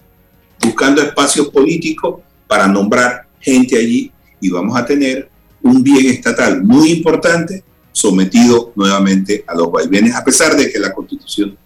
buscando 0.61 1.03
espacios 1.03 1.49
políticos 1.49 2.21
para 2.47 2.69
nombrar 2.69 3.27
gente 3.41 3.77
allí 3.77 4.13
y 4.41 4.51
vamos 4.51 4.77
a 4.77 4.85
tener 4.85 5.32
un 5.63 5.83
bien 5.83 6.07
estatal 6.07 6.63
muy 6.63 6.91
importante 6.91 7.63
sometido 7.93 8.73
nuevamente 8.75 9.45
a 9.47 9.55
los 9.55 9.71
vaivenes, 9.71 10.15
a 10.15 10.25
pesar 10.25 10.57
de 10.57 10.71
que 10.71 10.79
la 10.79 10.93
constitución 10.93 11.57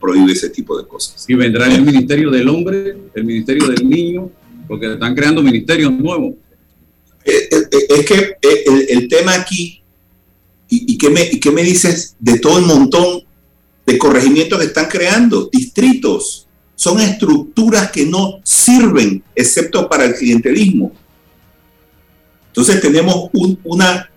prohíbe 0.00 0.32
ese 0.32 0.50
tipo 0.50 0.76
de 0.76 0.86
cosas. 0.86 1.24
Y 1.28 1.34
vendrá 1.34 1.66
el 1.66 1.82
Ministerio 1.82 2.30
del 2.30 2.48
Hombre, 2.48 2.96
el 3.14 3.24
Ministerio 3.24 3.68
del 3.68 3.88
Niño, 3.88 4.30
porque 4.66 4.92
están 4.92 5.14
creando 5.14 5.42
ministerios 5.42 5.92
nuevos. 5.92 6.34
Eh, 7.24 7.48
eh, 7.50 7.56
eh, 7.70 7.86
es 7.88 8.06
que 8.06 8.36
el, 8.90 9.08
tema 9.08 9.34
aquí, 9.34 9.80
y, 10.68 10.98
qué 10.98 11.08
me, 11.10 11.22
y 11.30 11.40
qué 11.40 11.50
me 11.50 11.62
dices 11.62 12.16
de 12.18 12.38
todo 12.38 12.58
el 12.58 12.66
montón 12.66 13.22
de 13.86 13.98
corregimientos 13.98 14.58
que 14.58 14.66
están 14.66 14.88
creando, 14.88 15.48
distritos, 15.52 16.48
son 16.74 17.00
estructuras 17.00 17.90
que 17.90 18.04
no 18.04 18.40
sirven 18.42 19.22
excepto 19.34 19.88
para 19.88 20.04
el 20.04 20.14
clientelismo. 20.14 20.92
Entonces 22.56 22.80
tenemos 22.80 23.30
una, 23.64 24.08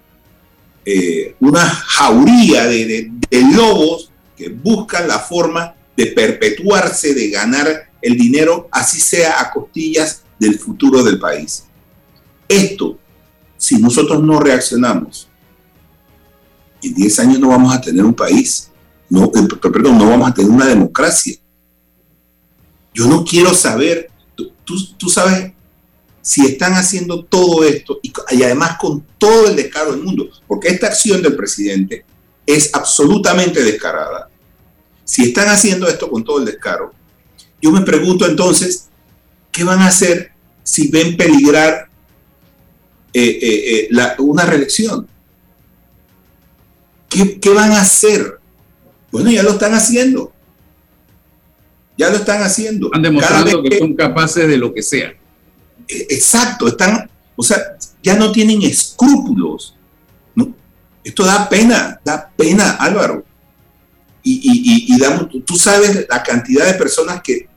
eh, 0.85 1.35
una 1.39 1.65
jauría 1.65 2.67
de, 2.67 3.11
lobos 3.51 4.11
que 4.35 4.49
buscan 4.49 5.07
la 5.07 5.17
forma 5.17 5.73
de 5.95 6.05
perpetuarse, 6.05 7.15
de 7.15 7.31
ganar 7.31 7.89
el 7.99 8.15
dinero, 8.15 8.69
así 8.71 8.99
sea 8.99 9.41
a 9.41 9.51
costillas 9.51 10.21
del 10.37 10.59
futuro 10.59 11.03
del 11.03 11.17
país. 11.17 11.63
Esto, 12.47 12.99
si 13.57 13.79
nosotros 13.79 14.21
no 14.21 14.39
reaccionamos, 14.39 15.27
en 16.83 16.93
10 16.93 17.19
años 17.21 17.39
no 17.39 17.49
vamos 17.49 17.73
a 17.73 17.81
tener 17.81 18.05
un 18.05 18.13
país, 18.13 18.69
no, 19.09 19.31
eh, 19.33 19.47
perdón, 19.59 19.97
no 19.97 20.11
vamos 20.11 20.29
a 20.29 20.33
tener 20.35 20.51
una 20.51 20.67
democracia. 20.67 21.33
Yo 22.93 23.07
no 23.07 23.25
quiero 23.25 23.51
saber, 23.55 24.11
tú, 24.35 24.53
tú 24.95 25.09
sabes 25.09 25.53
si 26.27 26.45
están 26.45 26.73
haciendo 26.73 27.23
todo 27.23 27.63
esto 27.63 28.01
y, 28.03 28.11
además 28.43 28.77
con 28.77 29.01
todo 29.17 29.47
el 29.47 29.55
descaro 29.55 29.93
del 29.93 30.03
mundo, 30.03 30.29
porque 30.45 30.67
esta 30.67 30.87
acción 30.87 31.21
del 31.21 31.37
presidente 31.37 32.03
es 32.45 32.75
absolutamente 32.75 33.63
descarada. 33.63 34.29
Si 35.05 35.23
están 35.23 35.47
haciendo 35.47 35.87
esto 35.87 36.09
con 36.09 36.25
todo 36.25 36.39
el 36.39 36.45
descaro, 36.45 36.93
yo 37.61 37.71
me 37.71 37.79
pregunto 37.79 38.25
entonces, 38.25 38.89
¿qué 39.53 39.63
van 39.63 39.79
a 39.79 39.87
hacer 39.87 40.33
si 40.63 40.89
ven 40.89 41.15
peligrar 41.15 41.87
eh, 43.13 43.39
eh, 43.41 43.87
eh, 43.89 44.15
una 44.17 44.43
reelección? 44.43 45.07
¿Qué, 47.07 47.39
¿Qué 47.39 47.49
van 47.51 47.71
a 47.71 47.79
hacer? 47.79 48.37
Bueno, 49.13 49.31
ya 49.31 49.43
lo 49.43 49.51
están 49.51 49.73
haciendo. 49.73 50.33
Ya 51.97 52.09
lo 52.09 52.17
están 52.17 52.43
haciendo. 52.43 52.89
Han 52.91 53.01
demostrado 53.01 53.63
que 53.63 53.79
son 53.79 53.93
capaces 53.93 54.45
de 54.45 54.57
lo 54.57 54.73
que 54.73 54.83
sea. 54.83 55.13
Exacto, 55.87 56.67
están, 56.67 57.09
o 57.35 57.43
sea, 57.43 57.57
ya 58.03 58.15
no 58.15 58.31
tienen 58.31 58.61
escrúpulos. 58.61 59.75
¿no? 60.35 60.53
Esto 61.03 61.23
da 61.25 61.47
pena, 61.47 61.99
da 62.03 62.29
pena, 62.35 62.71
Álvaro. 62.71 63.23
Y, 64.23 64.91
y, 64.93 65.41
tú 65.41 65.55
sabes 65.55 66.05
la 66.09 66.21
cantidad 66.21 66.65
de 66.65 66.73
personas 66.73 67.21
que 67.21 67.47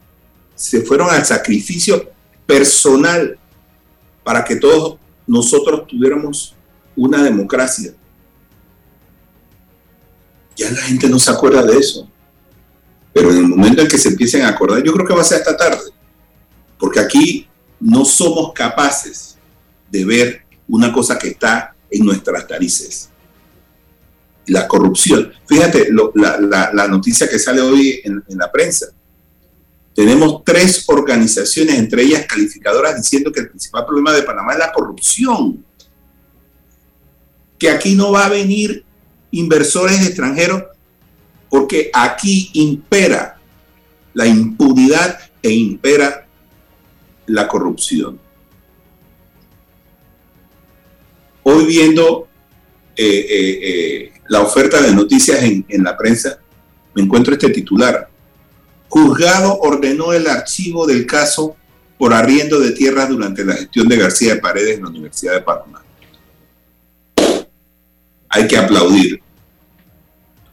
se 0.54 0.82
fueron 0.82 1.10
al 1.10 1.26
sacrificio 1.26 2.12
personal 2.46 3.36
para 4.22 4.44
que 4.44 4.54
todos 4.54 4.98
nosotros 5.26 5.88
tuviéramos 5.88 6.54
una 6.94 7.24
democracia. 7.24 7.92
Ya 10.56 10.70
la 10.70 10.82
gente 10.82 11.08
no 11.08 11.18
se 11.18 11.30
acuerda 11.30 11.62
de 11.64 11.76
eso. 11.76 12.08
Pero 13.12 13.30
en 13.30 13.38
el 13.38 13.48
momento 13.48 13.82
en 13.82 13.88
que 13.88 13.98
se 13.98 14.10
empiecen 14.10 14.42
a 14.42 14.50
acordar, 14.50 14.82
yo 14.82 14.92
creo 14.92 15.06
que 15.06 15.14
va 15.14 15.22
a 15.22 15.24
ser 15.24 15.38
esta 15.38 15.56
tarde. 15.56 15.90
Porque 16.78 17.00
aquí 17.00 17.48
no 17.80 18.04
somos 18.04 18.52
capaces 18.52 19.36
de 19.90 20.04
ver 20.04 20.42
una 20.68 20.92
cosa 20.92 21.18
que 21.18 21.28
está 21.28 21.74
en 21.90 22.04
nuestras 22.04 22.48
narices. 22.48 23.10
La 24.46 24.68
corrupción. 24.68 25.32
Fíjate 25.46 25.88
la, 26.14 26.86
noticia 26.88 27.28
que 27.28 27.38
sale 27.38 27.60
hoy 27.60 28.00
en, 28.04 28.22
en 28.28 28.38
la 28.38 28.50
prensa. 28.50 28.86
Tenemos 29.94 30.42
tres 30.44 30.84
organizaciones, 30.86 31.78
entre 31.78 32.02
ellas 32.02 32.26
calificadoras, 32.26 32.96
diciendo 32.96 33.32
que 33.32 33.40
el 33.40 33.48
principal 33.48 33.84
problema 33.84 34.12
de 34.12 34.22
Panamá 34.22 34.52
es 34.52 34.58
la 34.58 34.72
corrupción. 34.72 35.64
Que 37.58 37.70
aquí 37.70 37.94
no 37.94 38.12
va 38.12 38.26
a 38.26 38.30
venir 38.30 38.84
inversores 39.30 40.06
extranjeros 40.06 40.64
porque 41.48 41.90
aquí 41.92 42.50
impera 42.54 43.38
la 44.14 44.26
impunidad 44.26 45.18
e 45.42 45.50
impera 45.50 46.26
la 47.30 47.48
corrupción. 47.48 48.18
Hoy 51.42 51.64
viendo 51.64 52.28
eh, 52.96 53.04
eh, 53.06 53.58
eh, 53.62 54.12
la 54.28 54.42
oferta 54.42 54.80
de 54.80 54.92
noticias 54.92 55.42
en, 55.42 55.82
la 55.82 55.96
prensa, 55.96 56.38
me 56.94 57.02
encuentro 57.02 57.32
este 57.32 57.50
titular. 57.50 58.08
Juzgado 58.88 59.58
ordenó 59.60 60.12
el 60.12 60.26
archivo 60.26 60.86
del 60.86 61.06
caso 61.06 61.56
por 61.96 62.12
arriendo 62.12 62.58
de 62.58 62.72
tierras 62.72 63.08
durante 63.08 63.44
la 63.44 63.54
gestión 63.54 63.88
de 63.88 63.96
García 63.96 64.34
de 64.34 64.40
Paredes 64.40 64.76
en 64.76 64.84
la 64.84 64.90
Universidad 64.90 65.34
de 65.34 65.42
Panamá. 65.42 65.84
Hay 68.28 68.46
que 68.46 68.56
aplaudir. 68.56 69.20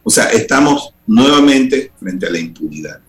O 0.03 0.09
sea, 0.09 0.25
estamos 0.25 0.93
nuevamente 1.05 1.91
frente 1.99 2.27
a 2.27 2.29
la 2.29 2.39
impunidad. 2.39 3.01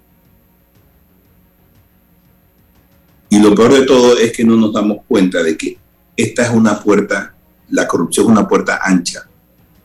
Y 3.31 3.39
lo 3.39 3.55
peor 3.55 3.75
de 3.75 3.87
todo 3.87 4.17
es 4.17 4.33
que 4.33 4.45
no 4.45 4.57
nos 4.57 4.73
damos 4.73 4.99
cuenta 5.07 5.43
de 5.43 5.57
que 5.57 5.79
esta 6.17 6.45
es 6.45 6.51
una 6.51 6.81
puerta, 6.81 7.35
la 7.71 7.87
corrupción 7.87 8.27
es 8.27 8.33
una 8.33 8.49
puerta 8.49 8.81
ancha. 8.83 9.29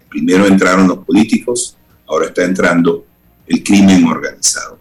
Primero 0.10 0.46
entraron 0.46 0.88
los 0.88 1.00
políticos, 1.00 1.76
ahora 2.08 2.28
está 2.28 2.44
entrando 2.44 3.06
el 3.48 3.64
crimen 3.64 4.06
organizado. 4.06 4.80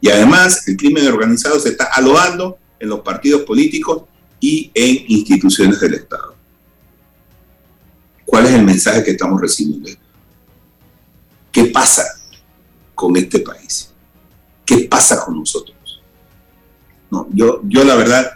Y 0.00 0.08
además 0.08 0.66
el 0.68 0.76
crimen 0.76 1.06
organizado 1.06 1.58
se 1.58 1.70
está 1.70 1.84
alojando 1.92 2.58
en 2.78 2.88
los 2.88 3.00
partidos 3.00 3.42
políticos 3.42 4.02
y 4.40 4.70
en 4.74 5.04
instituciones 5.08 5.80
del 5.80 5.94
Estado. 5.94 6.34
¿Cuál 8.24 8.46
es 8.46 8.52
el 8.52 8.64
mensaje 8.64 9.04
que 9.04 9.12
estamos 9.12 9.40
recibiendo? 9.40 9.90
¿Qué 11.50 11.66
pasa 11.66 12.04
con 12.94 13.16
este 13.16 13.38
país? 13.40 13.92
¿Qué 14.66 14.88
pasa 14.90 15.24
con 15.24 15.38
nosotros? 15.38 15.73
Yo, 17.32 17.60
yo 17.64 17.84
la 17.84 17.94
verdad 17.94 18.32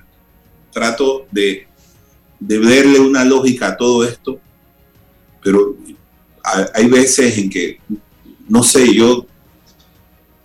trato 0.72 1.26
de, 1.30 1.66
de 2.38 2.58
verle 2.58 3.00
una 3.00 3.24
lógica 3.24 3.68
a 3.68 3.76
todo 3.76 4.04
esto, 4.04 4.40
pero 5.42 5.76
hay 6.74 6.88
veces 6.88 7.38
en 7.38 7.50
que, 7.50 7.80
no 8.48 8.62
sé, 8.62 8.94
yo 8.94 9.26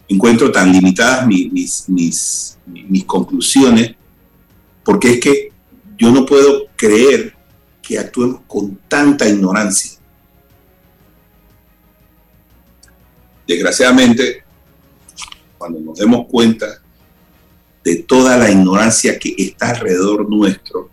encuentro 0.08 0.52
tan 0.52 0.72
limitadas 0.72 1.26
mis, 1.26 1.88
mis, 1.88 2.58
mis, 2.66 3.06
conclusiones, 3.06 3.96
porque 4.84 5.14
es 5.14 5.20
que 5.20 5.52
yo 5.98 6.12
no 6.12 6.26
puedo 6.26 6.68
creer 6.76 7.36
que 7.82 7.98
actuemos 7.98 8.42
con 8.48 8.78
tanta 8.88 9.28
ignorancia. 9.28 10.00
Desgraciadamente, 13.48 14.44
cuando 15.58 15.80
nos 15.80 15.98
demos 15.98 16.28
cuenta 16.28 16.83
de 17.84 17.98
toda 18.04 18.38
la 18.38 18.50
ignorancia 18.50 19.20
que 19.20 19.36
está 19.38 19.72
alrededor 19.72 20.30
nuestro, 20.30 20.90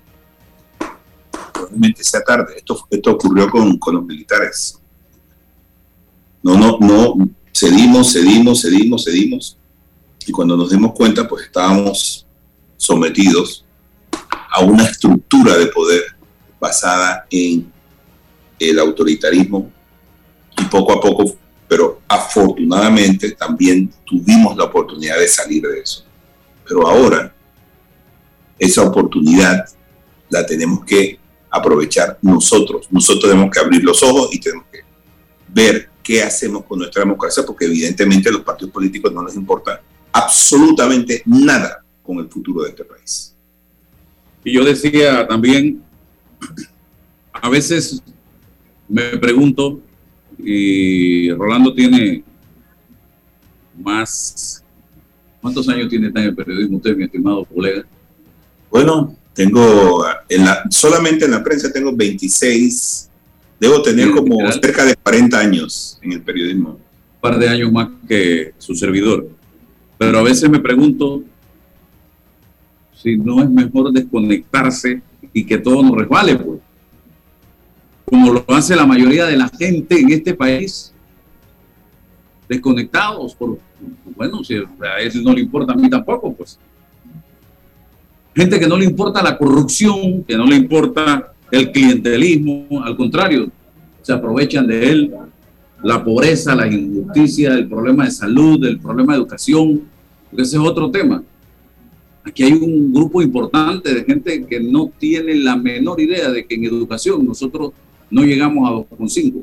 probablemente 1.52 2.02
sea 2.02 2.22
tarde. 2.22 2.54
Esto, 2.56 2.86
esto 2.90 3.12
ocurrió 3.12 3.48
con, 3.48 3.78
con 3.78 3.94
los 3.94 4.04
militares. 4.04 4.78
No, 6.42 6.56
no, 6.56 6.78
no, 6.80 7.28
cedimos, 7.54 8.12
cedimos, 8.12 8.62
cedimos, 8.62 9.04
cedimos. 9.04 9.56
Y 10.26 10.32
cuando 10.32 10.56
nos 10.56 10.70
dimos 10.70 10.92
cuenta, 10.92 11.28
pues 11.28 11.44
estábamos 11.44 12.26
sometidos 12.76 13.64
a 14.50 14.60
una 14.62 14.84
estructura 14.84 15.56
de 15.56 15.66
poder 15.66 16.02
basada 16.58 17.26
en 17.30 17.72
el 18.58 18.78
autoritarismo 18.78 19.70
y 20.58 20.64
poco 20.64 20.92
a 20.92 21.00
poco, 21.00 21.36
pero 21.68 22.00
afortunadamente 22.06 23.32
también 23.32 23.92
tuvimos 24.04 24.56
la 24.56 24.64
oportunidad 24.64 25.18
de 25.18 25.28
salir 25.28 25.62
de 25.62 25.80
eso. 25.80 26.04
Pero 26.70 26.86
ahora 26.86 27.34
esa 28.56 28.84
oportunidad 28.84 29.64
la 30.28 30.46
tenemos 30.46 30.84
que 30.84 31.18
aprovechar 31.50 32.16
nosotros. 32.22 32.86
Nosotros 32.92 33.28
tenemos 33.28 33.50
que 33.50 33.58
abrir 33.58 33.82
los 33.82 34.00
ojos 34.04 34.32
y 34.32 34.38
tenemos 34.38 34.66
que 34.70 34.78
ver 35.48 35.88
qué 36.00 36.22
hacemos 36.22 36.64
con 36.64 36.78
nuestra 36.78 37.02
democracia, 37.02 37.42
porque 37.44 37.64
evidentemente 37.64 38.28
a 38.28 38.32
los 38.32 38.42
partidos 38.42 38.72
políticos 38.72 39.12
no 39.12 39.24
les 39.24 39.34
importa 39.34 39.82
absolutamente 40.12 41.24
nada 41.26 41.84
con 42.04 42.18
el 42.18 42.28
futuro 42.28 42.62
de 42.62 42.68
este 42.68 42.84
país. 42.84 43.34
Y 44.44 44.52
yo 44.52 44.64
decía 44.64 45.26
también, 45.26 45.82
a 47.32 47.48
veces 47.48 48.00
me 48.88 49.18
pregunto, 49.18 49.80
y 50.38 51.32
Rolando 51.32 51.74
tiene 51.74 52.22
más, 53.76 54.59
¿cuántos 55.40 55.68
años 55.68 55.88
tiene 55.88 56.08
en 56.08 56.16
el 56.16 56.34
periodismo 56.34 56.76
usted, 56.76 56.96
mi 56.96 57.04
estimado 57.04 57.44
colega? 57.44 57.84
Bueno, 58.70 59.16
tengo, 59.34 60.04
en 60.28 60.44
la, 60.44 60.64
solamente 60.70 61.24
en 61.24 61.30
la 61.32 61.42
prensa 61.42 61.72
tengo 61.72 61.94
26, 61.94 63.10
debo 63.58 63.82
tener 63.82 64.10
como 64.10 64.38
cerca 64.52 64.84
de 64.84 64.96
40 64.96 65.38
años 65.38 65.98
en 66.02 66.12
el 66.12 66.22
periodismo. 66.22 66.70
Un 66.70 67.20
par 67.20 67.38
de 67.38 67.48
años 67.48 67.70
más 67.72 67.88
que 68.08 68.54
su 68.58 68.74
servidor. 68.74 69.28
Pero 69.98 70.18
a 70.18 70.22
veces 70.22 70.48
me 70.48 70.60
pregunto 70.60 71.22
si 73.02 73.16
no 73.16 73.42
es 73.42 73.50
mejor 73.50 73.92
desconectarse 73.92 75.02
y 75.32 75.44
que 75.44 75.58
todo 75.58 75.82
nos 75.82 75.96
resbale, 75.96 76.36
pues. 76.36 76.60
Como 78.04 78.32
lo 78.32 78.44
hace 78.48 78.74
la 78.74 78.86
mayoría 78.86 79.26
de 79.26 79.36
la 79.36 79.48
gente 79.48 80.00
en 80.00 80.10
este 80.10 80.34
país. 80.34 80.92
Desconectados, 82.48 83.34
por, 83.34 83.58
bueno, 84.16 84.42
si 84.44 84.54
a 84.54 84.98
él 85.00 85.24
no 85.24 85.32
le 85.32 85.40
importa, 85.40 85.72
a 85.72 85.76
mí 85.76 85.88
tampoco, 85.88 86.32
pues. 86.32 86.58
Gente 88.34 88.60
que 88.60 88.66
no 88.66 88.76
le 88.76 88.84
importa 88.84 89.22
la 89.22 89.36
corrupción, 89.36 90.24
que 90.24 90.36
no 90.36 90.46
le 90.46 90.56
importa 90.56 91.32
el 91.50 91.72
clientelismo, 91.72 92.82
al 92.84 92.96
contrario, 92.96 93.50
se 94.02 94.12
aprovechan 94.12 94.66
de 94.66 94.90
él, 94.90 95.14
la 95.82 96.04
pobreza, 96.04 96.54
la 96.54 96.66
injusticia, 96.66 97.54
el 97.54 97.68
problema 97.68 98.04
de 98.04 98.10
salud, 98.10 98.64
el 98.64 98.78
problema 98.78 99.14
de 99.14 99.20
educación, 99.20 99.82
porque 100.28 100.42
ese 100.42 100.56
es 100.56 100.62
otro 100.62 100.90
tema. 100.90 101.22
Aquí 102.22 102.42
hay 102.42 102.52
un 102.52 102.92
grupo 102.92 103.22
importante 103.22 103.92
de 103.94 104.04
gente 104.04 104.46
que 104.46 104.60
no 104.60 104.92
tiene 104.98 105.34
la 105.34 105.56
menor 105.56 106.00
idea 106.00 106.30
de 106.30 106.44
que 106.44 106.54
en 106.54 106.64
educación 106.64 107.26
nosotros 107.26 107.72
no 108.10 108.22
llegamos 108.22 108.68
a 108.68 108.96
2,5 108.96 109.42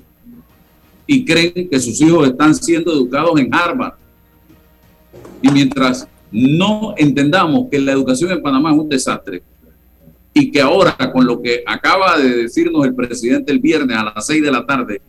y 1.08 1.24
creen 1.24 1.70
que 1.70 1.80
sus 1.80 2.00
hijos 2.02 2.28
están 2.28 2.54
siendo 2.54 2.92
educados 2.92 3.40
en 3.40 3.54
Harvard. 3.54 3.94
Y 5.42 5.52
mientras 5.52 6.08
no 6.32 6.94
entendamos 6.98 7.68
que 7.70 7.80
la 7.80 7.92
educación 7.92 8.32
en 8.32 8.42
Panamá 8.42 8.72
es 8.72 8.78
un 8.78 8.90
desastre 8.90 9.44
y 10.34 10.52
que 10.52 10.62
ahora 10.62 10.96
con 11.12 11.26
lo 11.26 11.42
que 11.42 11.64
acaba 11.66 12.18
de 12.18 12.44
decirnos 12.44 12.86
el 12.86 12.94
presidente 12.94 13.52
el 13.52 13.60
viernes 13.60 13.98
a 13.98 14.04
las 14.04 14.26
6 14.26 14.44
de 14.44 14.52
la 14.52 14.66
tarde, 14.66 15.02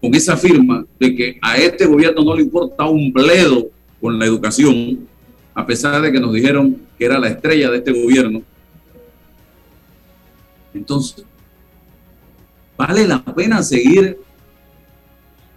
con 0.00 0.14
esa 0.14 0.36
firma 0.36 0.86
de 0.98 1.14
que 1.14 1.38
a 1.42 1.56
este 1.56 1.86
gobierno 1.86 2.22
no 2.24 2.34
le 2.34 2.42
importa 2.42 2.86
un 2.86 3.12
bledo 3.12 3.68
con 4.00 4.18
la 4.18 4.24
educación, 4.24 5.06
a 5.54 5.66
pesar 5.66 6.00
de 6.00 6.12
que 6.12 6.20
nos 6.20 6.32
dijeron 6.32 6.76
que 6.98 7.04
era 7.04 7.18
la 7.18 7.28
estrella 7.28 7.70
de 7.70 7.78
este 7.78 7.92
gobierno. 7.92 8.42
Entonces, 10.72 11.24
¿vale 12.76 13.06
la 13.06 13.22
pena 13.24 13.62
seguir 13.62 14.18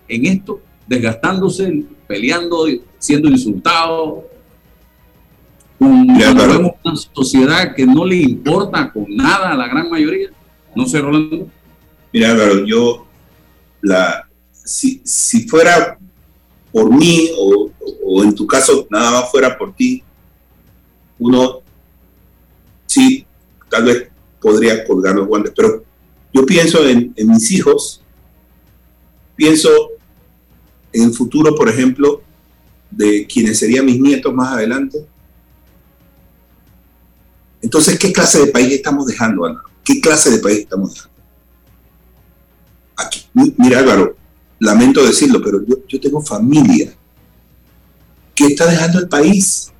en 0.08 0.26
esto, 0.26 0.62
desgastándose, 0.89 1.85
peleando, 2.07 2.65
siendo 2.97 3.29
insultado? 3.29 4.27
Cuando 5.77 6.47
vemos 6.47 6.71
una 6.83 6.95
sociedad 6.95 7.75
que 7.75 7.85
no 7.85 8.03
le 8.03 8.17
importa 8.17 8.91
con 8.91 9.05
nada 9.07 9.51
a 9.51 9.55
la 9.55 9.67
gran 9.67 9.89
mayoría. 9.89 10.29
No 10.75 10.85
sé, 10.85 10.99
Rolando. 10.99 11.47
Mira, 12.11 12.31
Álvaro, 12.31 12.65
yo, 12.65 13.05
la, 13.81 14.27
si, 14.51 15.01
si 15.05 15.47
fuera 15.47 15.97
por 16.71 16.91
mí 16.93 17.29
o, 17.37 17.71
en 18.23 18.35
tu 18.35 18.45
caso 18.45 18.87
nada 18.89 19.11
más 19.11 19.31
fuera 19.31 19.57
por 19.57 19.73
ti, 19.73 20.03
uno 21.19 21.61
sí, 22.87 23.25
tal 23.69 23.85
vez 23.85 24.09
podría 24.41 24.83
colgar 24.85 25.15
los 25.15 25.27
guantes, 25.27 25.53
pero 25.55 25.83
yo 26.33 26.45
pienso 26.45 26.87
en, 26.87 27.13
en 27.15 27.29
mis 27.29 27.51
hijos, 27.51 28.01
pienso 29.35 29.91
en 30.93 31.03
el 31.03 31.13
futuro, 31.13 31.55
por 31.55 31.69
ejemplo, 31.69 32.21
de 32.89 33.27
quienes 33.27 33.59
serían 33.59 33.85
mis 33.85 33.99
nietos 33.99 34.33
más 34.33 34.53
adelante. 34.53 35.05
Entonces, 37.61 37.99
¿qué 37.99 38.11
clase 38.11 38.39
de 38.39 38.51
país 38.51 38.71
estamos 38.71 39.05
dejando, 39.05 39.45
Álvaro? 39.45 39.69
¿Qué 39.83 39.99
clase 39.99 40.31
de 40.31 40.39
país 40.39 40.59
estamos 40.59 40.93
dejando? 40.93 41.19
Aquí, 42.95 43.25
mira, 43.33 43.79
Álvaro, 43.79 44.15
lamento 44.59 45.03
decirlo, 45.03 45.41
pero 45.41 45.61
yo, 45.65 45.99
tengo 45.99 46.21
familia 46.21 46.93
que 48.35 48.47
está 48.47 48.65
dejando 48.67 48.99
el 48.99 49.07
país. 49.07 49.71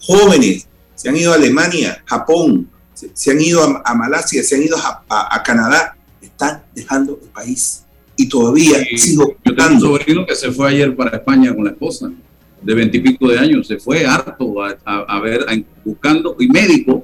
Jóvenes 0.00 0.66
se 0.94 1.08
han 1.08 1.16
ido 1.16 1.32
a 1.32 1.36
Alemania, 1.36 2.02
Japón, 2.06 2.70
se, 2.94 3.30
han 3.30 3.40
ido 3.40 3.82
a, 3.84 3.94
Malasia, 3.94 4.42
se 4.42 4.56
han 4.56 4.62
ido 4.62 4.76
a, 4.76 5.42
Canadá, 5.42 5.96
están 6.20 6.62
dejando 6.74 7.18
el 7.22 7.28
país. 7.28 7.84
Y 8.20 8.28
todavía 8.28 8.76
sigo 8.98 9.34
Yo 9.42 9.54
tengo 9.54 9.70
un 9.70 9.80
sobrino 9.80 10.26
que 10.26 10.36
se 10.36 10.52
fue 10.52 10.68
ayer 10.68 10.94
para 10.94 11.16
España 11.16 11.54
con 11.54 11.64
la 11.64 11.70
esposa, 11.70 12.12
de 12.60 12.74
veintipico 12.74 13.26
de 13.28 13.38
años, 13.38 13.66
se 13.66 13.78
fue 13.78 14.04
harto 14.04 14.56
a, 14.84 15.20
ver, 15.20 15.46
buscando, 15.82 16.36
y 16.38 16.46
médico, 16.46 17.02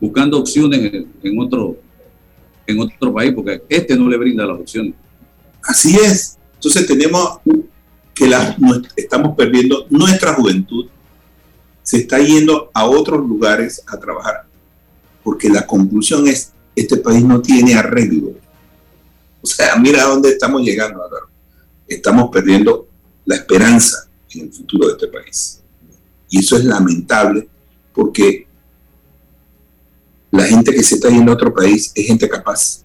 buscando 0.00 0.40
opciones 0.40 0.92
en, 1.22 1.38
otro, 1.38 1.76
en 2.66 2.80
otro 2.80 3.14
país, 3.14 3.32
porque 3.32 3.62
este 3.68 3.96
no 3.96 4.08
le 4.08 4.16
brinda 4.16 4.44
las 4.44 4.58
opciones. 4.58 4.94
Así 5.62 5.94
es. 5.94 6.36
Entonces 6.54 6.84
tenemos 6.84 7.38
que 8.12 8.26
la, 8.26 8.56
estamos 8.96 9.36
perdiendo 9.36 9.86
nuestra 9.88 10.34
juventud, 10.34 10.86
se 11.84 11.98
está 11.98 12.18
yendo 12.18 12.72
a 12.74 12.86
otros 12.86 13.20
lugares 13.20 13.84
a 13.86 13.96
trabajar, 14.00 14.46
porque 15.22 15.48
la 15.48 15.64
conclusión 15.64 16.26
es, 16.26 16.52
este 16.74 16.96
país 16.96 17.22
no 17.22 17.40
tiene 17.40 17.76
arreglo. 17.76 18.32
O 19.46 19.48
sea, 19.48 19.76
mira 19.76 20.02
a 20.02 20.08
dónde 20.08 20.30
estamos 20.30 20.60
llegando, 20.62 21.04
Álvaro. 21.04 21.28
Estamos 21.86 22.30
perdiendo 22.32 22.88
la 23.24 23.36
esperanza 23.36 24.08
en 24.30 24.46
el 24.46 24.52
futuro 24.52 24.88
de 24.88 24.94
este 24.94 25.06
país. 25.06 25.60
Y 26.28 26.40
eso 26.40 26.56
es 26.56 26.64
lamentable 26.64 27.48
porque 27.94 28.48
la 30.32 30.42
gente 30.46 30.74
que 30.74 30.82
se 30.82 30.96
está 30.96 31.10
yendo 31.10 31.30
a 31.30 31.36
otro 31.36 31.54
país 31.54 31.92
es 31.94 32.06
gente 32.08 32.28
capaz. 32.28 32.82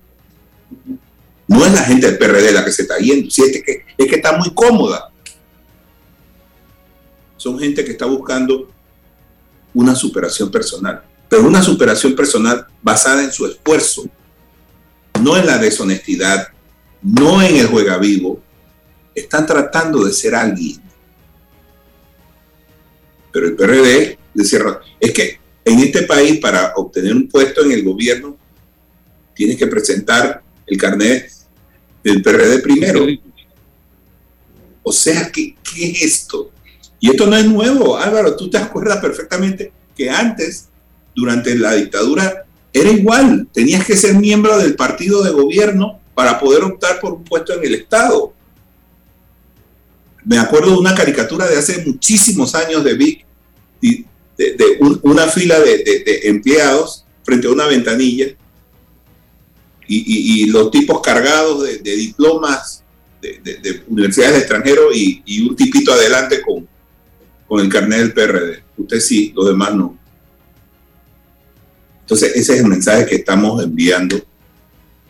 No 1.47 1.66
es 1.66 1.74
la 1.74 1.82
gente 1.82 2.05
del 2.05 2.20
PRD 2.20 2.51
la 2.51 2.64
que 2.64 2.72
se 2.72 2.84
está 2.84 2.99
yendo, 2.99 3.32
si 3.32 3.41
es 3.41 3.64
que, 3.64 3.86
es 3.97 4.07
que 4.07 4.16
está 4.18 4.38
muy 4.38 4.53
cómoda. 4.53 5.12
Son 7.38 7.57
gente 7.57 7.84
que 7.84 7.93
está 7.93 8.05
buscando 8.05 8.70
una 9.74 9.95
superación 9.95 10.51
personal, 10.51 11.01
pero 11.28 11.47
una 11.47 11.64
superación 11.64 12.16
personal 12.16 12.68
basada 12.84 13.24
en 13.24 13.32
su 13.32 13.47
esfuerzo, 13.47 14.03
no 15.22 15.38
en 15.38 15.45
la 15.45 15.57
deshonestidad, 15.57 16.47
no 17.01 17.41
en 17.41 17.57
el 17.57 17.67
juega 17.67 17.97
vivo. 17.97 18.41
Están 19.13 19.45
tratando 19.45 20.03
de 20.03 20.13
ser 20.13 20.36
alguien. 20.36 20.82
Pero 23.32 23.47
el 23.47 23.55
PRD 23.55 24.17
decía, 24.34 24.59
es 24.99 25.11
que 25.11 25.39
en 25.63 25.80
este 25.80 26.03
país 26.03 26.39
para 26.39 26.74
obtener 26.76 27.13
un 27.15 27.28
puesto 27.28 27.63
en 27.63 27.72
el 27.72 27.84
gobierno 27.84 28.38
tienes 29.36 29.57
que 29.57 29.67
presentar 29.67 30.43
el 30.67 30.78
carnet 30.78 31.32
del 32.03 32.22
PRD 32.22 32.59
primero. 32.59 33.05
O 34.84 34.91
sea, 34.91 35.32
¿qué, 35.32 35.55
¿qué 35.63 35.91
es 35.91 36.01
esto? 36.01 36.51
Y 36.99 37.09
esto 37.09 37.26
no 37.28 37.36
es 37.36 37.45
nuevo, 37.45 37.97
Álvaro, 37.97 38.36
tú 38.36 38.49
te 38.49 38.57
acuerdas 38.57 38.99
perfectamente 38.99 39.72
que 39.95 40.09
antes, 40.09 40.67
durante 41.15 41.55
la 41.55 41.74
dictadura, 41.74 42.45
era 42.74 42.89
igual, 42.89 43.47
tenías 43.51 43.86
que 43.86 43.97
ser 43.97 44.15
miembro 44.15 44.57
del 44.57 44.76
partido 44.76 45.24
de 45.24 45.32
gobierno 45.32 45.99
para 46.15 46.39
poder 46.39 46.63
optar 46.63 46.99
por 46.99 47.13
un 47.13 47.24
puesto 47.24 47.53
en 47.53 47.65
el 47.65 47.76
Estado. 47.76 48.34
Me 50.24 50.38
acuerdo 50.38 50.72
de 50.72 50.78
una 50.78 50.95
caricatura 50.95 51.47
de 51.47 51.57
hace 51.57 51.84
muchísimos 51.86 52.55
años 52.55 52.84
de 52.84 52.93
Vic, 52.93 53.26
de, 53.82 54.05
de, 54.38 54.78
una 55.03 55.28
fila 55.28 55.59
de, 55.59 56.22
empleados 56.24 57.05
frente 57.24 57.47
a 57.47 57.51
una 57.51 57.67
ventanilla 57.67 58.28
y, 59.88 60.45
los 60.47 60.72
tipos 60.72 61.01
cargados 61.01 61.63
de, 61.63 61.95
diplomas 61.95 62.84
de, 63.22 63.84
universidades 63.88 64.47
de 64.47 64.86
y, 65.26 65.47
un 65.47 65.55
tipito 65.55 65.91
adelante 65.91 66.41
con, 66.41 66.67
con 67.47 67.59
el 67.59 67.69
carnet 67.69 67.99
del 67.99 68.13
PRD. 68.13 68.63
Usted 68.78 68.99
sí, 68.99 69.34
los 69.36 69.47
demás 69.47 69.76
no. 69.76 70.01
Entonces, 72.02 72.36
ese 72.36 72.54
es 72.54 72.60
el 72.60 72.68
mensaje 72.68 73.06
que 73.06 73.16
estamos 73.16 73.64
enviando 73.64 74.18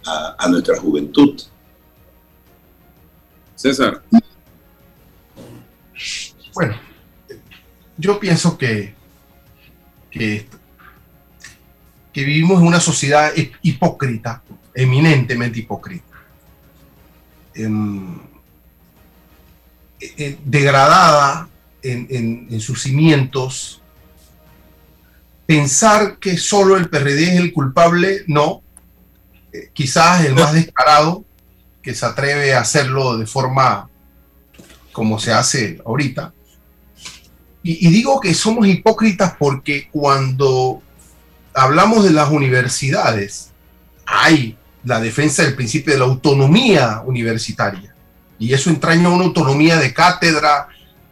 a, 0.05 0.35
a 0.37 0.49
nuestra 0.49 0.77
juventud. 0.79 1.41
César. 3.55 4.03
Bueno, 6.53 6.75
yo 7.97 8.19
pienso 8.19 8.57
que, 8.57 8.93
que 10.09 10.47
que 12.13 12.23
vivimos 12.23 12.59
en 12.59 12.67
una 12.67 12.79
sociedad 12.79 13.31
hipócrita, 13.61 14.43
eminentemente 14.73 15.59
hipócrita. 15.59 16.05
Em, 17.53 18.15
eh, 19.99 20.13
eh, 20.17 20.37
degradada 20.43 21.49
en, 21.83 22.59
sus 22.59 22.81
cimientos, 22.81 23.80
pensar 25.51 26.17
que 26.17 26.37
solo 26.37 26.77
el 26.77 26.87
PRD 26.87 27.23
es 27.23 27.35
el 27.41 27.51
culpable, 27.51 28.23
no. 28.27 28.61
Eh, 29.51 29.69
quizás 29.73 30.23
el 30.23 30.33
más 30.33 30.53
descarado 30.53 31.25
que 31.83 31.93
se 31.93 32.05
atreve 32.05 32.53
a 32.53 32.61
hacerlo 32.61 33.17
de 33.17 33.27
forma 33.27 33.89
como 34.93 35.19
se 35.19 35.33
hace 35.33 35.81
ahorita. 35.85 36.33
Y, 37.63 37.85
y, 37.85 37.91
digo 37.91 38.21
que 38.21 38.33
somos 38.33 38.65
hipócritas 38.65 39.35
porque 39.37 39.89
cuando 39.91 40.81
hablamos 41.53 42.05
de 42.05 42.11
las 42.11 42.29
universidades, 42.31 43.49
hay 44.05 44.57
la 44.85 45.01
defensa 45.01 45.43
del 45.43 45.55
principio 45.55 45.91
de 45.91 45.99
la 45.99 46.05
autonomía 46.05 47.01
universitaria. 47.05 47.93
Y 48.39 48.53
eso 48.53 48.69
entraña 48.69 49.09
una 49.09 49.25
autonomía 49.25 49.75
de 49.75 49.93
cátedra, 49.93 50.69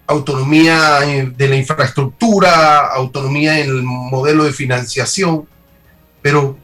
autonomía 0.10 1.02
de 1.36 1.48
la 1.48 1.56
infraestructura, 1.56 2.88
autonomía 2.88 3.60
en 3.60 3.70
el 3.70 3.84
modelo 3.84 4.44
de 4.44 4.52
financiación. 4.52 5.48
Pero 6.20 6.58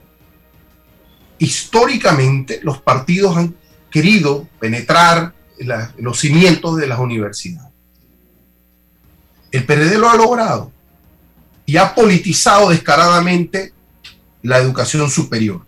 históricamente 1.37 2.59
los 2.63 2.81
partidos 2.81 3.37
han 3.37 3.55
querido 3.91 4.47
penetrar 4.59 5.33
los 5.97 6.19
cimientos 6.19 6.77
de 6.77 6.87
las 6.87 6.97
universidades. 6.97 7.71
El 9.51 9.63
PRD 9.63 9.99
lo 9.99 10.09
ha 10.09 10.15
logrado 10.15 10.71
y 11.67 11.77
ha 11.77 11.93
politizado 11.93 12.69
descaradamente 12.69 13.73
la 14.41 14.57
educación 14.57 15.09
superior. 15.09 15.65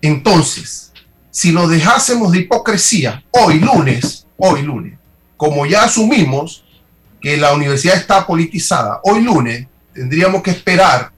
Entonces, 0.00 0.92
si 1.30 1.52
nos 1.52 1.68
dejásemos 1.68 2.30
de 2.30 2.38
hipocresía 2.38 3.24
hoy 3.32 3.58
lunes, 3.58 4.26
hoy 4.36 4.62
lunes, 4.62 4.96
como 5.36 5.66
ya 5.66 5.84
asumimos 5.84 6.64
que 7.20 7.36
la 7.36 7.52
universidad 7.54 7.96
está 7.96 8.26
politizada, 8.26 9.00
hoy 9.02 9.22
lunes 9.22 9.66
tendríamos 9.92 10.42
que 10.42 10.50
esperar 10.50 11.12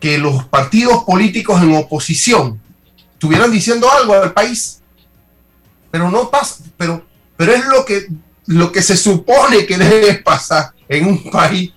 que 0.00 0.18
los 0.18 0.44
partidos 0.44 1.04
políticos 1.04 1.60
en 1.62 1.74
oposición 1.74 2.60
estuvieran 3.12 3.50
diciendo 3.50 3.90
algo 3.90 4.14
al 4.14 4.32
país. 4.32 4.80
Pero 5.90 6.10
no 6.10 6.30
pasa, 6.30 6.64
pero, 6.76 7.04
pero 7.36 7.52
es 7.52 7.64
lo 7.66 7.84
que, 7.84 8.06
lo 8.46 8.70
que 8.70 8.82
se 8.82 8.96
supone 8.96 9.66
que 9.66 9.78
debe 9.78 10.14
pasar 10.14 10.72
en 10.88 11.06
un 11.06 11.30
país, 11.30 11.72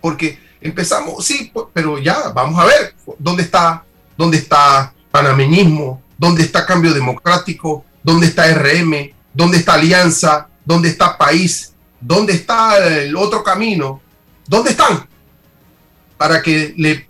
porque 0.00 0.38
empezamos, 0.60 1.24
sí, 1.24 1.52
pero 1.72 1.98
ya, 1.98 2.28
vamos 2.28 2.58
a 2.60 2.64
ver 2.64 2.94
dónde 3.18 3.42
está, 3.42 3.84
dónde 4.16 4.38
está 4.38 4.92
panameñismo, 5.10 6.00
dónde 6.16 6.42
está 6.42 6.64
cambio 6.64 6.94
democrático, 6.94 7.84
dónde 8.02 8.26
está 8.26 8.46
RM, 8.46 9.12
dónde 9.34 9.58
está 9.58 9.74
alianza, 9.74 10.48
dónde 10.64 10.88
está 10.88 11.16
país, 11.16 11.72
dónde 12.00 12.34
está 12.34 12.78
el 12.86 13.16
otro 13.16 13.42
camino, 13.42 14.00
dónde 14.46 14.70
están, 14.70 15.06
para 16.16 16.42
que 16.42 16.74
le, 16.76 17.08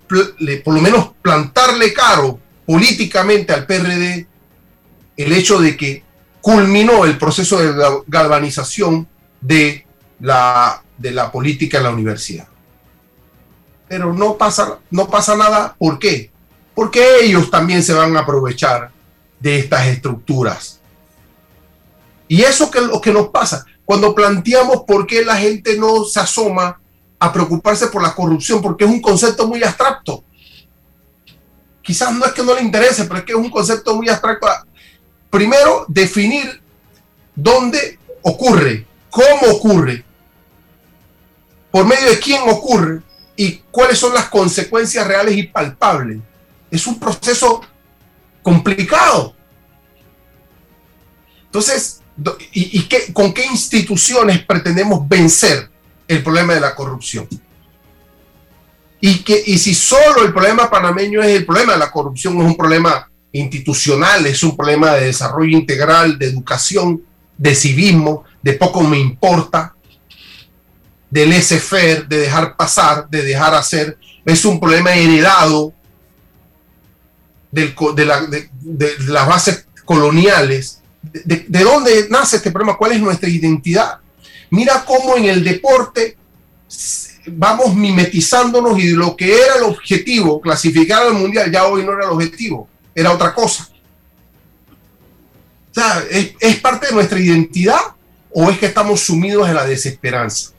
por 0.61 0.75
lo 0.75 0.81
menos 0.81 1.13
plantarle 1.21 1.93
caro 1.93 2.39
políticamente 2.67 3.53
al 3.53 3.67
PRD 3.67 4.27
el 5.17 5.33
hecho 5.33 5.61
de 5.61 5.77
que 5.77 6.03
culminó 6.41 7.05
el 7.05 7.19
proceso 7.19 7.59
de 7.59 8.03
galvanización 8.07 9.07
de 9.41 9.87
la, 10.21 10.83
de 10.97 11.11
la 11.11 11.31
política 11.31 11.79
en 11.79 11.85
la 11.85 11.91
universidad 11.91 12.49
pero 13.93 14.15
no 14.15 14.39
pasa, 14.39 14.79
no 14.91 15.07
pasa 15.07 15.37
nada. 15.37 15.77
¿Por 15.79 15.99
qué? 15.99 16.31
Porque 16.75 17.21
ellos 17.21 17.51
también 17.51 17.83
se 17.83 17.93
van 17.93 18.17
a 18.17 18.21
aprovechar 18.21 18.91
de 19.39 19.59
estas 19.59 19.87
estructuras. 19.87 20.81
Y 22.29 22.43
eso 22.43 22.71
que 22.71 22.81
lo 22.81 23.01
que 23.01 23.13
nos 23.13 23.29
pasa 23.29 23.67
cuando 23.85 24.15
planteamos 24.15 24.85
por 24.87 25.07
qué 25.07 25.25
la 25.25 25.37
gente 25.37 25.77
no 25.77 26.05
se 26.05 26.21
asoma 26.21 26.81
a 27.19 27.33
preocuparse 27.33 27.89
por 27.89 28.03
la 28.03 28.15
corrupción, 28.15 28.63
porque 28.63 28.85
es 28.85 28.91
un 28.91 29.01
concepto 29.01 29.47
muy 29.47 29.63
abstracto. 29.63 30.25
Quizás 31.83 32.13
no 32.15 32.25
es 32.25 32.33
que 32.33 32.43
no 32.43 32.55
le 32.55 32.63
interese, 32.63 33.05
pero 33.05 33.19
es 33.19 33.25
que 33.25 33.33
es 33.33 33.39
un 33.39 33.51
concepto 33.51 33.95
muy 33.95 34.09
abstracto. 34.09 34.47
Primero, 35.31 35.85
definir 35.89 36.61
dónde 37.35 37.99
ocurre, 38.23 38.87
cómo 39.11 39.53
ocurre, 39.53 40.05
por 41.71 41.87
medio 41.87 42.11
de 42.11 42.19
quién 42.19 42.43
ocurre 42.49 43.03
y 43.37 43.59
cuáles 43.71 43.99
son 43.99 44.15
las 44.15 44.29
consecuencias 44.29 45.07
reales 45.07 45.37
y 45.37 45.45
palpables. 45.45 46.19
Es 46.71 46.87
un 46.87 46.99
proceso 46.99 47.63
complicado. 48.43 49.35
Entonces, 51.45 52.02
¿y, 52.53 52.83
qué, 52.85 53.13
con 53.13 53.33
qué 53.33 53.47
instituciones 53.47 54.45
pretendemos 54.45 55.09
vencer 55.09 55.71
el 56.09 56.23
problema 56.23 56.55
de 56.55 56.61
la 56.61 56.75
corrupción? 56.75 57.29
Y, 59.01 59.19
que, 59.25 59.43
y 59.47 59.59
si 59.59 59.75
solo 59.75 60.23
el 60.23 60.33
problema 60.33 60.71
panameño 60.71 61.23
es 61.23 61.31
el 61.31 61.47
problema 61.47 61.73
de 61.73 61.79
la 61.79 61.91
corrupción, 61.91 62.37
es 62.41 62.45
un 62.45 62.57
problema 62.57 63.11
institucional, 63.33 64.27
es 64.27 64.43
un 64.43 64.57
problema 64.57 64.93
de 64.93 65.07
desarrollo 65.07 65.57
integral, 65.57 66.19
de 66.19 66.27
educación, 66.27 67.03
de 67.37 67.55
civismo, 67.55 68.25
de 68.43 68.53
poco 68.53 68.83
me 68.83 68.99
importa, 68.99 69.75
del 71.11 71.31
laissez 71.31 71.69
de 72.09 72.19
dejar 72.19 72.57
pasar, 72.57 73.09
de 73.09 73.23
dejar 73.23 73.55
hacer, 73.55 73.99
es 74.25 74.45
un 74.45 74.61
problema 74.61 74.95
heredado 74.95 75.75
de, 77.51 77.75
las 79.09 79.27
bases 79.27 79.67
coloniales. 79.85 80.82
De, 81.03 81.65
dónde 81.65 82.07
nace 82.11 82.37
este 82.37 82.51
problema? 82.51 82.77
¿Cuál 82.77 82.93
es 82.93 83.01
nuestra 83.01 83.29
identidad? 83.29 83.99
Mira 84.51 84.85
cómo 84.85 85.17
en 85.17 85.25
el 85.25 85.43
deporte 85.43 86.17
vamos 87.27 87.75
mimetizándonos 87.75 88.79
y 88.79 88.91
lo 88.91 89.17
que 89.17 89.35
era 89.35 89.57
el 89.57 89.65
objetivo, 89.65 90.41
clasificar 90.41 91.03
al 91.03 91.15
mundial, 91.15 91.51
ya 91.51 91.67
hoy 91.67 91.85
no 91.85 91.93
era 91.93 92.05
el 92.05 92.11
objetivo, 92.11 92.69
era 92.95 93.13
otra 93.13 93.35
cosa. 93.35 93.69
O 95.71 95.75
sea, 95.75 96.05
¿es 96.11 96.57
parte 96.57 96.89
de 96.89 96.93
nuestra 96.93 97.19
identidad 97.19 97.81
o 98.31 98.51
es 98.51 98.59
que 98.59 98.67
estamos 98.67 99.01
sumidos 99.01 99.49
en 99.49 99.55
la 99.55 99.65
desesperanza? 99.65 100.51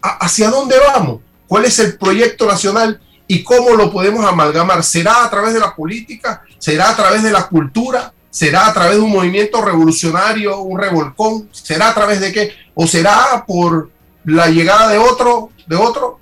¿Hacia 0.00 0.48
dónde 0.48 0.76
vamos? 0.78 1.20
¿Cuál 1.46 1.64
es 1.64 1.78
el 1.78 1.96
proyecto 1.96 2.46
nacional 2.46 3.00
y 3.26 3.42
cómo 3.42 3.70
lo 3.70 3.90
podemos 3.90 4.24
amalgamar? 4.24 4.84
¿Será 4.84 5.24
a 5.24 5.30
través 5.30 5.54
de 5.54 5.60
la 5.60 5.74
política? 5.74 6.42
¿Será 6.58 6.90
a 6.90 6.96
través 6.96 7.22
de 7.22 7.32
la 7.32 7.48
cultura? 7.48 8.12
¿Será 8.30 8.66
a 8.66 8.74
través 8.74 8.96
de 8.96 9.02
un 9.02 9.10
movimiento 9.10 9.62
revolucionario, 9.62 10.60
un 10.60 10.78
revolcón? 10.78 11.48
¿Será 11.52 11.90
a 11.90 11.94
través 11.94 12.20
de 12.20 12.32
qué? 12.32 12.52
¿O 12.74 12.86
será 12.86 13.44
por 13.46 13.90
la 14.24 14.48
llegada 14.48 14.88
de 14.88 14.98
otro, 14.98 15.50
de 15.66 15.76
otro? 15.76 16.20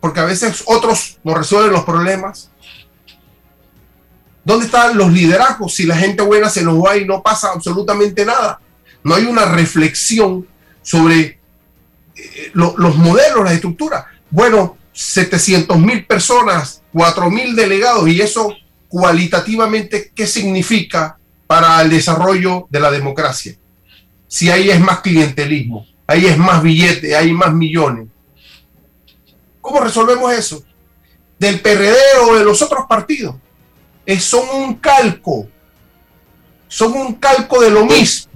Porque 0.00 0.20
a 0.20 0.24
veces 0.24 0.62
otros 0.66 1.18
no 1.22 1.34
resuelven 1.34 1.72
los 1.72 1.84
problemas. 1.84 2.50
¿Dónde 4.44 4.66
están 4.66 4.98
los 4.98 5.10
liderazgos? 5.10 5.74
Si 5.74 5.84
la 5.84 5.96
gente 5.96 6.22
buena 6.22 6.50
se 6.50 6.62
nos 6.62 6.84
va 6.84 6.96
y 6.96 7.06
no 7.06 7.22
pasa 7.22 7.52
absolutamente 7.52 8.24
nada. 8.24 8.60
No 9.02 9.14
hay 9.14 9.24
una 9.24 9.46
reflexión 9.46 10.46
sobre 10.82 11.38
los 12.52 12.96
modelos, 12.96 13.44
la 13.44 13.52
estructura. 13.52 14.06
Bueno, 14.30 14.76
700 14.92 15.78
mil 15.78 16.06
personas, 16.06 16.82
4 16.92 17.30
mil 17.30 17.56
delegados, 17.56 18.08
y 18.08 18.20
eso 18.20 18.54
cualitativamente, 18.88 20.12
¿qué 20.14 20.26
significa 20.26 21.18
para 21.46 21.80
el 21.82 21.90
desarrollo 21.90 22.66
de 22.70 22.80
la 22.80 22.90
democracia? 22.90 23.56
Si 24.26 24.50
ahí 24.50 24.70
es 24.70 24.80
más 24.80 25.00
clientelismo, 25.00 25.86
ahí 26.06 26.26
es 26.26 26.36
más 26.36 26.62
billete, 26.62 27.16
hay 27.16 27.32
más 27.32 27.52
millones. 27.52 28.08
¿Cómo 29.60 29.80
resolvemos 29.80 30.32
eso? 30.32 30.62
Del 31.38 31.60
PRD 31.60 31.96
o 32.28 32.36
de 32.36 32.44
los 32.44 32.60
otros 32.62 32.86
partidos. 32.88 33.36
Es, 34.04 34.24
son 34.24 34.44
un 34.54 34.74
calco. 34.74 35.48
Son 36.68 36.92
un 36.92 37.14
calco 37.14 37.60
de 37.60 37.70
lo 37.70 37.84
mismo. 37.86 38.32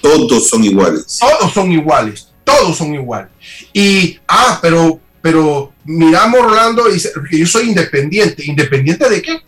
Todos 0.00 0.48
son 0.48 0.64
iguales. 0.64 1.18
Todos 1.18 1.52
son 1.52 1.72
iguales 1.72 2.28
todos 2.48 2.76
son 2.76 2.94
iguales. 2.94 3.30
Y, 3.72 4.18
ah, 4.26 4.58
pero, 4.62 4.98
pero 5.20 5.72
miramos, 5.84 6.40
Rolando, 6.40 6.88
dice 6.88 7.10
que 7.30 7.38
yo 7.38 7.46
soy 7.46 7.68
independiente. 7.68 8.44
¿Independiente 8.44 9.08
de 9.08 9.22
qué? 9.22 9.38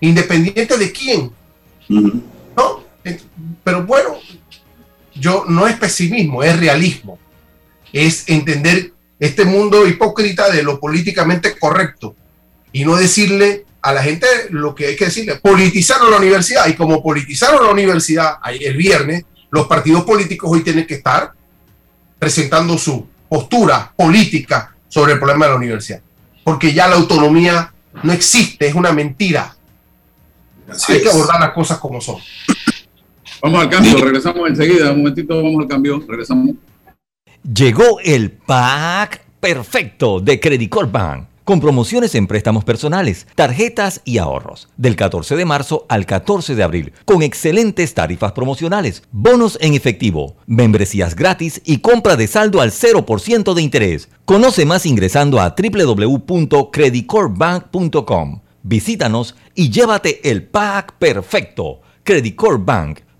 ¿Independiente 0.00 0.76
de 0.76 0.92
quién? 0.92 1.30
Pero 3.64 3.84
bueno, 3.84 4.16
yo 5.14 5.44
no 5.48 5.66
es 5.66 5.76
pesimismo, 5.76 6.42
es 6.42 6.58
realismo. 6.58 7.18
Es 7.92 8.28
entender 8.28 8.92
este 9.18 9.44
mundo 9.44 9.86
hipócrita 9.86 10.50
de 10.50 10.62
lo 10.62 10.80
políticamente 10.80 11.58
correcto 11.58 12.14
y 12.72 12.84
no 12.84 12.96
decirle 12.96 13.66
a 13.82 13.92
la 13.92 14.02
gente 14.02 14.26
lo 14.50 14.74
que 14.74 14.86
hay 14.86 14.96
que 14.96 15.06
decirle. 15.06 15.36
Politizaron 15.36 16.10
la 16.10 16.16
universidad 16.16 16.66
y 16.68 16.74
como 16.74 17.02
politizaron 17.02 17.64
la 17.64 17.72
universidad 17.72 18.36
el 18.48 18.76
viernes, 18.76 19.24
los 19.50 19.66
partidos 19.66 20.04
políticos 20.04 20.50
hoy 20.52 20.62
tienen 20.62 20.86
que 20.86 20.94
estar 20.94 21.32
presentando 22.18 22.78
su 22.78 23.06
postura 23.28 23.92
política 23.96 24.74
sobre 24.88 25.14
el 25.14 25.18
problema 25.18 25.46
de 25.46 25.52
la 25.52 25.56
universidad. 25.56 26.00
Porque 26.44 26.72
ya 26.72 26.88
la 26.88 26.96
autonomía 26.96 27.72
no 28.02 28.12
existe, 28.12 28.66
es 28.66 28.74
una 28.74 28.92
mentira. 28.92 29.54
Hay 30.88 31.02
que 31.02 31.10
abordar 31.10 31.40
las 31.40 31.52
cosas 31.52 31.78
como 31.78 32.00
son. 32.00 32.16
Vamos 33.42 33.62
al 33.62 33.70
cambio, 33.70 33.98
regresamos 33.98 34.48
enseguida. 34.48 34.92
Un 34.92 34.98
momentito, 34.98 35.42
vamos 35.42 35.62
al 35.62 35.68
cambio, 35.68 36.02
regresamos. 36.06 36.50
Llegó 37.42 37.98
el 38.04 38.30
pack 38.30 39.24
perfecto 39.40 40.20
de 40.20 40.38
Credit 40.38 40.68
Corp 40.68 40.92
Bank 40.92 41.30
con 41.50 41.58
promociones 41.58 42.14
en 42.14 42.28
préstamos 42.28 42.64
personales, 42.64 43.26
tarjetas 43.34 44.02
y 44.04 44.18
ahorros, 44.18 44.68
del 44.76 44.94
14 44.94 45.34
de 45.34 45.44
marzo 45.44 45.84
al 45.88 46.06
14 46.06 46.54
de 46.54 46.62
abril, 46.62 46.92
con 47.04 47.22
excelentes 47.22 47.92
tarifas 47.92 48.30
promocionales, 48.30 49.02
bonos 49.10 49.58
en 49.60 49.74
efectivo, 49.74 50.36
membresías 50.46 51.16
gratis 51.16 51.60
y 51.64 51.78
compra 51.78 52.14
de 52.14 52.28
saldo 52.28 52.60
al 52.60 52.70
0% 52.70 53.54
de 53.54 53.62
interés. 53.62 54.08
Conoce 54.26 54.64
más 54.64 54.86
ingresando 54.86 55.40
a 55.40 55.56
www.creditcorpbank.com. 55.56 58.40
Visítanos 58.62 59.34
y 59.56 59.70
llévate 59.70 60.30
el 60.30 60.44
pack 60.44 60.98
perfecto. 60.98 61.80
Credit 62.04 62.36
Corp 62.36 62.64
Bank 62.64 63.00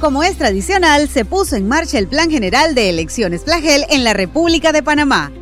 Como 0.00 0.22
es 0.22 0.38
tradicional, 0.38 1.08
se 1.08 1.24
puso 1.24 1.56
en 1.56 1.66
marcha 1.66 1.98
el 1.98 2.06
Plan 2.06 2.30
General 2.30 2.72
de 2.76 2.88
Elecciones 2.88 3.42
Plagel 3.42 3.84
en 3.90 4.04
la 4.04 4.12
República 4.12 4.70
de 4.70 4.80
Panamá. 4.80 5.32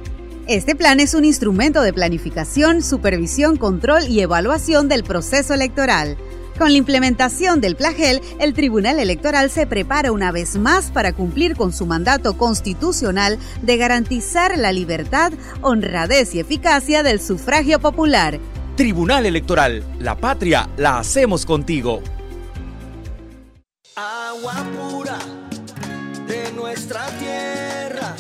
Este 0.47 0.75
plan 0.75 0.99
es 0.99 1.13
un 1.13 1.27
instrumento 1.27 1.83
de 1.83 1.93
planificación, 1.93 2.83
supervisión, 2.83 3.59
control 3.59 4.05
y 4.09 4.21
evaluación 4.21 4.89
del 4.89 5.05
proceso 5.05 5.53
electoral. 5.53 6.17
Con 6.57 6.73
la 6.73 6.79
implementación 6.79 7.61
del 7.61 7.77
Plagel, 7.77 8.23
el 8.39 8.55
Tribunal 8.55 8.99
Electoral 8.99 9.51
se 9.51 9.67
prepara 9.67 10.11
una 10.11 10.33
vez 10.33 10.57
más 10.57 10.91
para 10.91 11.13
cumplir 11.13 11.55
con 11.55 11.75
su 11.75 11.85
mandato 11.85 12.39
constitucional 12.39 13.39
de 13.61 13.77
garantizar 13.77 14.57
la 14.57 14.73
libertad, 14.73 15.35
honradez 15.61 16.35
y 16.35 16.41
eficacia 16.41 17.03
del 17.03 17.21
sufragio 17.21 17.79
popular. 17.79 18.41
Tribunal 18.75 19.27
Electoral, 19.27 19.85
la 19.99 20.17
patria 20.17 20.71
la 20.79 20.99
hacemos 20.99 21.45
contigo. 21.45 22.01
Agua 23.99 24.53
pura 24.77 25.17
de 26.29 26.53
nuestra 26.53 27.07
tierra, 27.19 28.15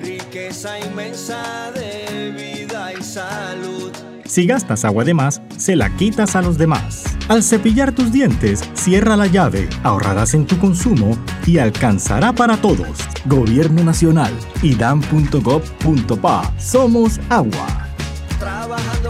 riqueza 0.00 0.80
inmensa 0.80 1.70
de 1.72 2.30
vida 2.30 2.94
y 2.98 3.02
salud. 3.02 3.92
Si 4.24 4.46
gastas 4.46 4.86
agua 4.86 5.04
de 5.04 5.12
más, 5.12 5.42
se 5.58 5.76
la 5.76 5.94
quitas 5.96 6.36
a 6.36 6.40
los 6.40 6.56
demás. 6.56 7.04
Al 7.28 7.42
cepillar 7.42 7.92
tus 7.92 8.10
dientes, 8.10 8.62
cierra 8.72 9.14
la 9.14 9.26
llave, 9.26 9.68
ahorrarás 9.82 10.32
en 10.32 10.46
tu 10.46 10.58
consumo 10.58 11.18
y 11.46 11.58
alcanzará 11.58 12.32
para 12.32 12.56
todos. 12.56 13.00
Gobierno 13.26 13.84
Nacional, 13.84 14.32
idam.gov.pa. 14.62 16.54
Somos 16.58 17.20
agua. 17.28 17.66
Trabajando 18.38 19.09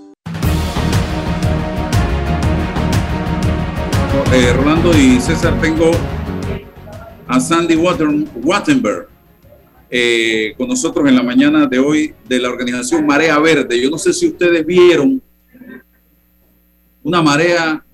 Eh, 4.33 4.53
Rolando 4.53 4.97
y 4.97 5.19
César, 5.19 5.59
tengo 5.59 5.91
a 7.27 7.37
Sandy 7.41 7.75
Wattenberg 7.75 9.09
eh, 9.89 10.53
con 10.57 10.69
nosotros 10.69 11.05
en 11.09 11.17
la 11.17 11.21
mañana 11.21 11.65
de 11.65 11.79
hoy 11.79 12.15
de 12.29 12.39
la 12.39 12.47
organización 12.47 13.05
Marea 13.05 13.37
Verde. 13.39 13.81
Yo 13.81 13.89
no 13.89 13.97
sé 13.97 14.13
si 14.13 14.29
ustedes 14.29 14.65
vieron 14.65 15.21
una 17.03 17.21
marea 17.21 17.85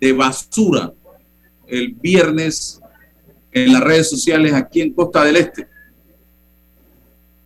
de 0.00 0.12
basura 0.12 0.92
el 1.66 1.92
viernes 1.94 2.80
en 3.50 3.72
las 3.72 3.82
redes 3.82 4.08
sociales 4.08 4.52
aquí 4.52 4.82
en 4.82 4.94
Costa 4.94 5.24
del 5.24 5.36
Este, 5.36 5.66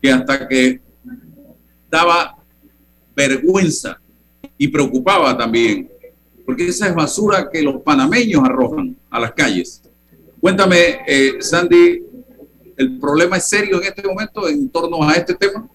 que 0.03 0.13
hasta 0.13 0.47
que 0.47 0.79
daba 1.89 2.37
vergüenza 3.17 3.99
y 4.59 4.69
preocupaba 4.69 5.35
también 5.39 5.94
porque 6.45 6.69
esa 6.69 6.89
es 6.89 6.95
basura 6.95 7.49
que 7.51 7.63
los 7.63 7.81
panameños 7.83 8.43
arrojan 8.45 8.97
a 9.11 9.21
las 9.21 9.33
calles. 9.33 9.83
Cuéntame, 10.41 10.99
eh, 11.07 11.37
Sandy, 11.41 12.03
¿el 12.77 12.99
problema 12.99 13.39
es 13.39 13.49
serio 13.49 13.81
en 13.81 13.85
este 13.89 14.07
momento 14.07 14.49
en 14.49 14.69
torno 14.69 15.09
a 15.09 15.15
este 15.15 15.35
tema? 15.35 15.69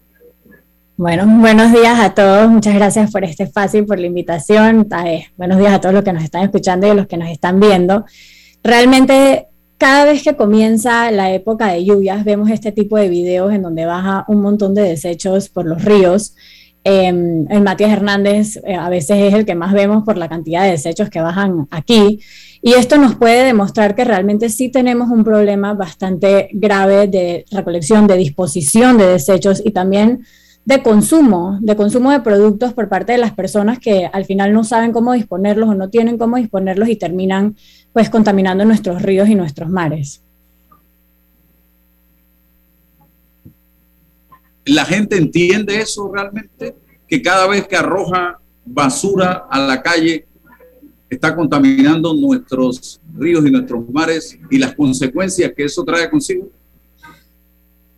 Bueno, 0.96 1.24
buenos 1.26 1.72
días 1.72 1.98
a 1.98 2.14
todos. 2.14 2.50
Muchas 2.50 2.74
gracias 2.74 3.10
por 3.10 3.24
este 3.24 3.44
espacio 3.44 3.80
y 3.80 3.84
por 3.84 3.98
la 3.98 4.06
invitación. 4.06 4.86
Eh, 5.06 5.26
buenos 5.36 5.58
días 5.58 5.72
a 5.72 5.80
todos 5.80 5.94
los 5.94 6.04
que 6.04 6.12
nos 6.12 6.22
están 6.22 6.42
escuchando 6.42 6.86
y 6.86 6.90
a 6.90 6.94
los 6.94 7.06
que 7.06 7.16
nos 7.16 7.30
están 7.30 7.58
viendo. 7.58 8.04
Realmente, 8.62 9.46
cada 9.78 10.04
vez 10.04 10.22
que 10.22 10.36
comienza 10.36 11.10
la 11.10 11.32
época 11.32 11.68
de 11.68 11.86
lluvias, 11.86 12.22
vemos 12.22 12.50
este 12.50 12.70
tipo 12.70 12.98
de 12.98 13.08
videos 13.08 13.50
en 13.54 13.62
donde 13.62 13.86
baja 13.86 14.26
un 14.28 14.42
montón 14.42 14.74
de 14.74 14.82
desechos 14.82 15.48
por 15.48 15.64
los 15.64 15.82
ríos. 15.82 16.34
Eh, 16.82 17.08
el 17.08 17.60
Matías 17.62 17.90
Hernández 17.90 18.56
eh, 18.64 18.74
a 18.74 18.88
veces 18.88 19.18
es 19.18 19.34
el 19.34 19.44
que 19.44 19.54
más 19.54 19.72
vemos 19.72 20.04
por 20.04 20.16
la 20.16 20.28
cantidad 20.28 20.64
de 20.64 20.70
desechos 20.70 21.10
que 21.10 21.20
bajan 21.20 21.66
aquí. 21.70 22.20
Y 22.62 22.72
esto 22.72 22.96
nos 22.96 23.16
puede 23.16 23.44
demostrar 23.44 23.94
que 23.94 24.04
realmente 24.04 24.48
sí 24.48 24.70
tenemos 24.70 25.10
un 25.10 25.24
problema 25.24 25.74
bastante 25.74 26.48
grave 26.52 27.06
de 27.06 27.44
recolección, 27.50 28.06
de 28.06 28.16
disposición 28.16 28.98
de 28.98 29.06
desechos 29.06 29.62
y 29.64 29.70
también 29.72 30.24
de 30.64 30.82
consumo, 30.82 31.58
de 31.60 31.74
consumo 31.74 32.10
de 32.10 32.20
productos 32.20 32.74
por 32.74 32.88
parte 32.88 33.12
de 33.12 33.18
las 33.18 33.32
personas 33.32 33.78
que 33.78 34.08
al 34.12 34.24
final 34.24 34.52
no 34.52 34.62
saben 34.62 34.92
cómo 34.92 35.12
disponerlos 35.14 35.70
o 35.70 35.74
no 35.74 35.88
tienen 35.88 36.18
cómo 36.18 36.36
disponerlos 36.36 36.88
y 36.88 36.96
terminan 36.96 37.56
pues 37.92 38.10
contaminando 38.10 38.64
nuestros 38.64 39.02
ríos 39.02 39.28
y 39.28 39.34
nuestros 39.34 39.70
mares. 39.70 40.22
¿La 44.64 44.84
gente 44.84 45.16
entiende 45.16 45.80
eso 45.80 46.10
realmente? 46.12 46.74
Que 47.08 47.22
cada 47.22 47.46
vez 47.46 47.66
que 47.66 47.76
arroja 47.76 48.38
basura 48.64 49.46
a 49.50 49.58
la 49.58 49.82
calle 49.82 50.26
está 51.08 51.34
contaminando 51.34 52.14
nuestros 52.14 53.00
ríos 53.18 53.44
y 53.46 53.50
nuestros 53.50 53.88
mares 53.90 54.38
y 54.50 54.58
las 54.58 54.74
consecuencias 54.74 55.52
que 55.56 55.64
eso 55.64 55.84
trae 55.84 56.08
consigo. 56.08 56.48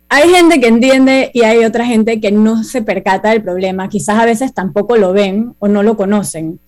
Hay 0.09 0.29
gente 0.29 0.59
que 0.59 0.67
entiende 0.67 1.31
y 1.33 1.41
hay 1.41 1.65
otra 1.65 1.85
gente 1.85 2.19
que 2.19 2.31
no 2.31 2.63
se 2.63 2.81
percata 2.81 3.29
del 3.29 3.41
problema. 3.41 3.89
Quizás 3.89 4.19
a 4.19 4.25
veces 4.25 4.53
tampoco 4.53 4.95
lo 4.95 5.11
ven 5.11 5.55
o 5.59 5.67
no 5.67 5.81
lo 5.81 5.97
conocen. 5.97 6.59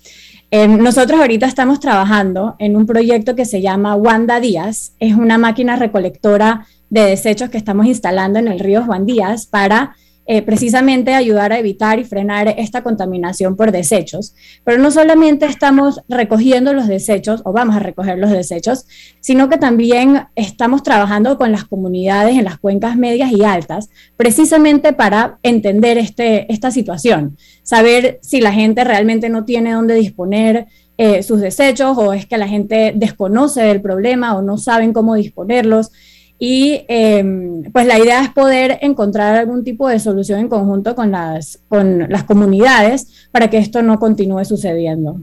Eh, 0.51 0.67
nosotros 0.67 1.19
ahorita 1.19 1.45
estamos 1.45 1.79
trabajando 1.79 2.55
en 2.59 2.75
un 2.75 2.85
proyecto 2.85 3.35
que 3.35 3.45
se 3.45 3.61
llama 3.61 3.95
Wanda 3.95 4.39
Díaz. 4.39 4.93
Es 4.99 5.15
una 5.15 5.37
máquina 5.37 5.75
recolectora 5.75 6.65
de 6.95 7.09
desechos 7.09 7.49
que 7.49 7.57
estamos 7.57 7.87
instalando 7.87 8.39
en 8.39 8.47
el 8.47 8.57
río 8.57 8.85
Juan 8.85 9.05
Díaz 9.05 9.47
para 9.47 9.97
eh, 10.27 10.41
precisamente 10.41 11.13
ayudar 11.13 11.51
a 11.51 11.59
evitar 11.59 11.99
y 11.99 12.05
frenar 12.05 12.47
esta 12.57 12.83
contaminación 12.83 13.57
por 13.57 13.73
desechos. 13.73 14.33
Pero 14.63 14.77
no 14.77 14.89
solamente 14.91 15.45
estamos 15.45 15.99
recogiendo 16.07 16.73
los 16.73 16.87
desechos 16.87 17.41
o 17.43 17.51
vamos 17.51 17.75
a 17.75 17.79
recoger 17.79 18.17
los 18.17 18.31
desechos, 18.31 18.85
sino 19.19 19.49
que 19.49 19.57
también 19.57 20.27
estamos 20.35 20.83
trabajando 20.83 21.37
con 21.37 21.51
las 21.51 21.65
comunidades 21.65 22.37
en 22.37 22.45
las 22.45 22.59
cuencas 22.59 22.95
medias 22.95 23.29
y 23.33 23.43
altas, 23.43 23.89
precisamente 24.15 24.93
para 24.93 25.37
entender 25.43 25.97
este, 25.97 26.51
esta 26.51 26.71
situación, 26.71 27.35
saber 27.61 28.19
si 28.21 28.39
la 28.39 28.53
gente 28.53 28.85
realmente 28.85 29.27
no 29.27 29.43
tiene 29.43 29.73
dónde 29.73 29.95
disponer 29.95 30.67
eh, 30.97 31.23
sus 31.23 31.41
desechos 31.41 31.97
o 31.97 32.13
es 32.13 32.25
que 32.25 32.37
la 32.37 32.47
gente 32.47 32.93
desconoce 32.95 33.63
del 33.63 33.81
problema 33.81 34.33
o 34.37 34.41
no 34.41 34.57
saben 34.57 34.93
cómo 34.93 35.15
disponerlos. 35.15 35.91
Y 36.38 36.83
em, 36.88 37.63
pues 37.71 37.86
la 37.86 37.97
idea 37.97 38.21
es 38.21 38.29
poder 38.29 38.79
encontrar 38.81 39.36
algún 39.36 39.63
tipo 39.63 39.88
de 39.88 39.99
solución 39.99 40.39
en 40.39 40.49
conjunto 40.49 40.95
con 40.95 41.11
las, 41.11 41.59
con 41.69 42.09
las 42.09 42.23
comunidades 42.25 43.27
para 43.31 43.49
que 43.49 43.57
esto 43.57 43.81
no 43.81 43.99
continúe 43.99 44.43
sucediendo. 44.43 45.21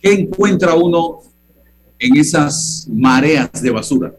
¿Qué 0.00 0.12
encuentra 0.12 0.74
uno 0.74 1.20
en 1.98 2.16
esas 2.16 2.86
mareas 2.90 3.50
de 3.60 3.70
basura? 3.70 4.12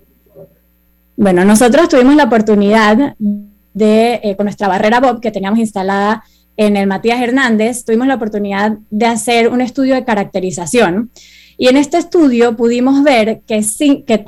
Bueno, 1.16 1.44
nosotros 1.46 1.90
tuvimos 1.90 2.16
la 2.16 2.26
oportunidad 2.26 3.16
de, 3.18 4.20
eh, 4.24 4.36
con 4.36 4.46
nuestra 4.46 4.68
barrera 4.68 5.00
Bob 5.00 5.20
que 5.20 5.32
teníamos 5.32 5.60
instalada 5.60 6.24
en 6.58 6.76
el 6.76 6.88
Matías 6.88 7.22
Hernández, 7.22 7.86
tuvimos 7.86 8.08
la 8.08 8.16
oportunidad 8.16 8.78
de 8.90 9.06
hacer 9.06 9.50
un 9.50 9.62
estudio 9.62 9.94
de 9.94 10.04
caracterización. 10.04 11.12
Y 11.58 11.68
en 11.68 11.78
este 11.78 11.98
estudio 11.98 12.56
pudimos 12.56 13.04
ver 13.04 13.42
que, 13.48 13.66
que 14.06 14.26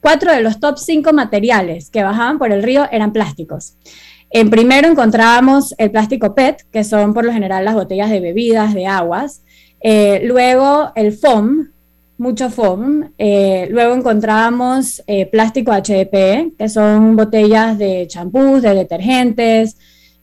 cuatro 0.00 0.32
de 0.32 0.42
los 0.42 0.60
top 0.60 0.78
cinco 0.78 1.12
materiales 1.12 1.90
que 1.90 2.02
bajaban 2.02 2.38
por 2.38 2.52
el 2.52 2.62
río 2.62 2.86
eran 2.90 3.12
plásticos. 3.12 3.76
En 4.30 4.48
primero 4.48 4.86
encontrábamos 4.86 5.74
el 5.78 5.90
plástico 5.90 6.34
PET, 6.34 6.64
que 6.70 6.84
son 6.84 7.14
por 7.14 7.24
lo 7.24 7.32
general 7.32 7.64
las 7.64 7.74
botellas 7.74 8.10
de 8.10 8.20
bebidas, 8.20 8.74
de 8.74 8.86
aguas. 8.86 9.42
Eh, 9.80 10.20
luego 10.24 10.92
el 10.94 11.12
foam, 11.12 11.72
mucho 12.16 12.48
foam. 12.50 13.12
Eh, 13.18 13.66
luego 13.70 13.94
encontrábamos 13.94 15.02
eh, 15.06 15.26
plástico 15.26 15.72
HDPE, 15.72 16.52
que 16.58 16.68
son 16.68 17.16
botellas 17.16 17.76
de 17.78 18.06
champús, 18.06 18.62
de 18.62 18.74
detergentes. 18.74 19.76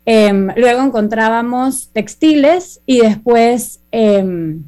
Em, 0.06 0.48
luego 0.56 0.84
encontrábamos 0.84 1.90
textiles 1.92 2.80
y 2.86 3.02
después 3.02 3.82
em, 3.92 4.64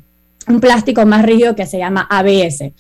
un 0.50 0.60
plástico 0.60 1.06
más 1.06 1.24
rígido 1.24 1.56
que 1.56 1.66
se 1.66 1.78
llama 1.78 2.08
ABS. 2.10 2.72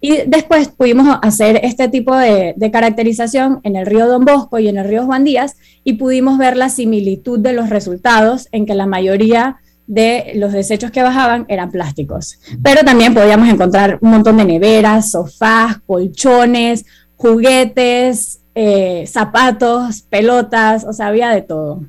Y 0.00 0.18
después 0.26 0.68
pudimos 0.68 1.18
hacer 1.22 1.60
este 1.62 1.88
tipo 1.88 2.16
de, 2.16 2.54
de, 2.56 2.70
caracterización 2.70 3.60
en 3.64 3.76
el 3.76 3.86
río 3.86 4.06
Don 4.06 4.24
Bosco 4.24 4.58
y 4.58 4.68
en 4.68 4.78
el 4.78 4.88
río 4.88 5.04
Juan 5.04 5.24
Díaz 5.24 5.56
y 5.82 5.94
pudimos 5.94 6.38
ver 6.38 6.56
la 6.56 6.68
similitud 6.68 7.40
de 7.40 7.52
los 7.52 7.68
resultados 7.68 8.48
en 8.52 8.64
que 8.64 8.74
la 8.74 8.86
mayoría 8.86 9.58
de 9.88 10.32
los 10.34 10.52
desechos 10.52 10.90
que 10.90 11.02
bajaban 11.02 11.46
eran 11.48 11.72
plásticos. 11.72 12.38
Pero 12.62 12.82
también 12.82 13.14
podíamos 13.14 13.48
encontrar 13.48 13.98
un 14.00 14.10
montón 14.10 14.36
de 14.36 14.44
neveras, 14.44 15.10
sofás, 15.10 15.78
colchones, 15.86 16.84
juguetes, 17.16 18.40
eh, 18.54 19.04
zapatos, 19.06 20.02
pelotas, 20.02 20.84
o 20.84 20.92
sea, 20.92 21.08
había 21.08 21.30
de 21.30 21.42
todo. 21.42 21.82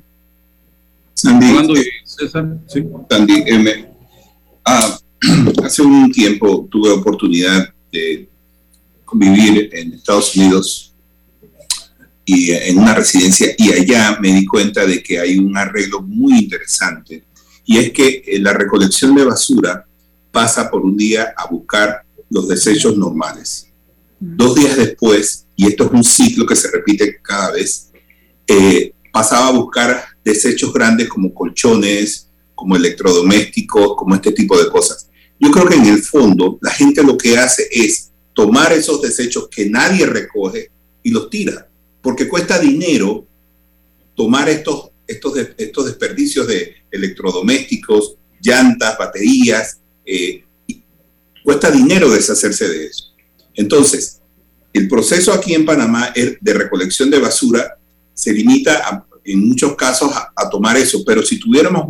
Sandy, 1.14 1.84
Sandy 2.16 3.44
eh, 3.46 3.88
ah, 4.64 4.98
hace 5.64 5.82
un 5.82 6.10
tiempo 6.10 6.66
tuve 6.70 6.90
oportunidad 6.90 7.72
de 7.92 8.28
convivir 9.04 9.68
en 9.72 9.92
Estados 9.94 10.36
Unidos 10.36 10.94
y 12.24 12.52
en 12.52 12.78
una 12.78 12.94
residencia 12.94 13.48
y 13.58 13.72
allá 13.72 14.18
me 14.20 14.32
di 14.32 14.46
cuenta 14.46 14.86
de 14.86 15.02
que 15.02 15.18
hay 15.18 15.38
un 15.38 15.56
arreglo 15.56 16.00
muy 16.00 16.38
interesante 16.38 17.24
y 17.64 17.78
es 17.78 17.92
que 17.92 18.22
eh, 18.26 18.38
la 18.38 18.52
recolección 18.52 19.14
de 19.14 19.24
basura 19.24 19.86
pasa 20.30 20.70
por 20.70 20.82
un 20.82 20.96
día 20.96 21.34
a 21.36 21.46
buscar 21.46 22.04
los 22.28 22.48
desechos 22.48 22.96
normales. 22.96 23.66
Dos 24.18 24.54
días 24.54 24.76
después, 24.76 25.46
y 25.56 25.66
esto 25.66 25.86
es 25.86 25.90
un 25.92 26.04
ciclo 26.04 26.46
que 26.46 26.56
se 26.56 26.70
repite 26.70 27.18
cada 27.22 27.52
vez, 27.52 27.90
eh, 28.46 28.92
pasaba 29.12 29.48
a 29.48 29.52
buscar 29.52 30.04
desechos 30.24 30.72
grandes 30.72 31.08
como 31.08 31.34
colchones, 31.34 32.28
como 32.54 32.76
electrodomésticos, 32.76 33.96
como 33.96 34.14
este 34.14 34.32
tipo 34.32 34.58
de 34.62 34.68
cosas. 34.70 35.09
Yo 35.40 35.50
creo 35.50 35.66
que 35.66 35.76
en 35.76 35.86
el 35.86 36.02
fondo 36.02 36.58
la 36.60 36.70
gente 36.70 37.02
lo 37.02 37.16
que 37.16 37.36
hace 37.36 37.66
es 37.72 38.12
tomar 38.34 38.72
esos 38.72 39.02
desechos 39.02 39.48
que 39.50 39.68
nadie 39.68 40.06
recoge 40.06 40.70
y 41.02 41.10
los 41.10 41.30
tira, 41.30 41.68
porque 42.02 42.28
cuesta 42.28 42.58
dinero 42.58 43.26
tomar 44.14 44.48
estos 44.48 44.90
estos, 45.10 45.34
estos 45.56 45.86
desperdicios 45.86 46.46
de 46.46 46.76
electrodomésticos, 46.90 48.16
llantas, 48.40 48.96
baterías, 48.96 49.80
eh, 50.06 50.44
cuesta 51.42 51.70
dinero 51.70 52.10
deshacerse 52.10 52.68
de 52.68 52.86
eso. 52.86 53.12
Entonces, 53.54 54.20
el 54.72 54.88
proceso 54.88 55.32
aquí 55.32 55.54
en 55.54 55.64
Panamá 55.66 56.12
de 56.14 56.54
recolección 56.54 57.10
de 57.10 57.18
basura 57.18 57.76
se 58.14 58.32
limita 58.32 59.04
en 59.24 59.48
muchos 59.48 59.74
casos 59.74 60.12
a, 60.12 60.48
tomar 60.48 60.76
eso, 60.76 61.02
pero 61.04 61.22
si 61.22 61.38
tuviéramos 61.38 61.84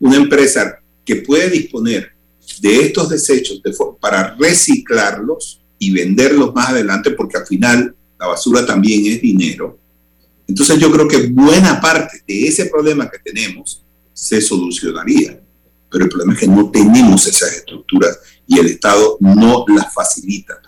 una 0.00 0.16
empresa 0.16 0.78
que 1.04 1.16
puede 1.16 1.50
disponer 1.50 2.12
de 2.60 2.82
estos 2.82 3.08
desechos 3.08 3.60
para 4.00 4.34
reciclarlos 4.34 5.60
y 5.78 5.90
venderlos 5.90 6.54
más 6.54 6.70
adelante, 6.70 7.10
porque 7.12 7.38
al 7.38 7.46
final 7.46 7.94
la 8.18 8.26
basura 8.28 8.64
también 8.64 9.06
es 9.06 9.20
dinero, 9.20 9.78
entonces 10.46 10.78
yo 10.78 10.90
creo 10.92 11.08
que 11.08 11.28
buena 11.28 11.80
parte 11.80 12.22
de 12.26 12.46
ese 12.46 12.66
problema 12.66 13.10
que 13.10 13.18
tenemos 13.18 13.82
se 14.12 14.40
solucionaría, 14.40 15.40
pero 15.90 16.04
el 16.04 16.10
problema 16.10 16.34
es 16.34 16.40
que 16.40 16.46
no 16.46 16.70
tenemos 16.70 17.26
esas 17.26 17.56
estructuras 17.56 18.18
y 18.46 18.58
el 18.58 18.66
Estado 18.66 19.16
no 19.20 19.64
las 19.68 19.92
facilita. 19.94 20.60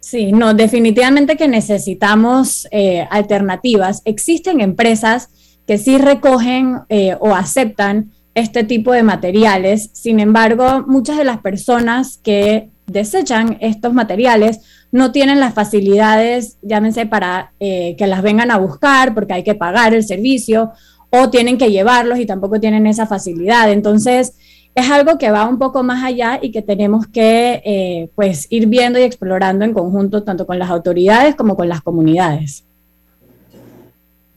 Sí, 0.00 0.32
no, 0.32 0.52
definitivamente 0.52 1.36
que 1.36 1.48
necesitamos 1.48 2.66
eh, 2.70 3.06
alternativas. 3.10 4.02
Existen 4.04 4.60
empresas 4.60 5.28
que 5.66 5.78
sí 5.78 5.96
recogen 5.96 6.80
eh, 6.88 7.16
o 7.20 7.34
aceptan 7.34 8.12
este 8.34 8.64
tipo 8.64 8.92
de 8.92 9.02
materiales, 9.02 9.90
sin 9.92 10.20
embargo, 10.20 10.84
muchas 10.86 11.16
de 11.16 11.24
las 11.24 11.38
personas 11.38 12.18
que 12.22 12.70
desechan 12.86 13.56
estos 13.60 13.94
materiales 13.94 14.60
no 14.92 15.12
tienen 15.12 15.40
las 15.40 15.54
facilidades, 15.54 16.58
llámense, 16.62 17.06
para 17.06 17.52
eh, 17.58 17.96
que 17.98 18.06
las 18.06 18.22
vengan 18.22 18.50
a 18.50 18.58
buscar 18.58 19.14
porque 19.14 19.34
hay 19.34 19.42
que 19.42 19.54
pagar 19.54 19.94
el 19.94 20.04
servicio 20.04 20.72
o 21.10 21.30
tienen 21.30 21.58
que 21.58 21.70
llevarlos 21.70 22.18
y 22.18 22.26
tampoco 22.26 22.60
tienen 22.60 22.86
esa 22.86 23.06
facilidad. 23.06 23.70
Entonces, 23.70 24.34
es 24.74 24.90
algo 24.90 25.18
que 25.18 25.30
va 25.30 25.48
un 25.48 25.58
poco 25.58 25.82
más 25.82 26.02
allá 26.04 26.40
y 26.42 26.50
que 26.50 26.62
tenemos 26.62 27.06
que 27.06 27.62
eh, 27.64 28.10
pues 28.14 28.46
ir 28.50 28.66
viendo 28.66 28.98
y 28.98 29.02
explorando 29.02 29.64
en 29.64 29.72
conjunto 29.72 30.24
tanto 30.24 30.46
con 30.46 30.58
las 30.58 30.70
autoridades 30.70 31.36
como 31.36 31.56
con 31.56 31.68
las 31.68 31.80
comunidades. 31.80 32.64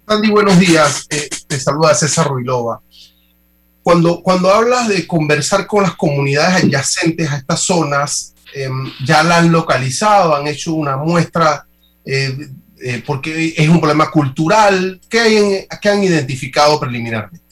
Andy, 0.06 0.30
buenos 0.30 0.58
días. 0.60 1.06
Eh, 1.10 1.28
te 1.48 1.60
saluda 1.60 1.94
César 1.94 2.28
Ruilova. 2.28 2.82
Cuando, 3.88 4.22
cuando 4.22 4.52
hablas 4.52 4.90
de 4.90 5.08
conversar 5.08 5.66
con 5.66 5.84
las 5.84 5.96
comunidades 5.96 6.64
adyacentes 6.64 7.32
a 7.32 7.38
estas 7.38 7.62
zonas, 7.62 8.34
Em, 8.54 8.92
ya 9.06 9.24
la 9.24 9.38
han 9.38 9.52
localizado, 9.52 10.36
han 10.36 10.48
hecho 10.48 10.74
una 10.74 10.98
muestra 10.98 11.66
eh, 12.06 12.36
eh, 12.82 13.04
porque 13.06 13.54
es 13.56 13.70
un 13.70 13.80
problema 13.80 14.10
cultural. 14.10 15.00
¿Qué, 15.10 15.68
han 15.84 16.04
identificado 16.04 16.80
preliminarmente? 16.80 17.46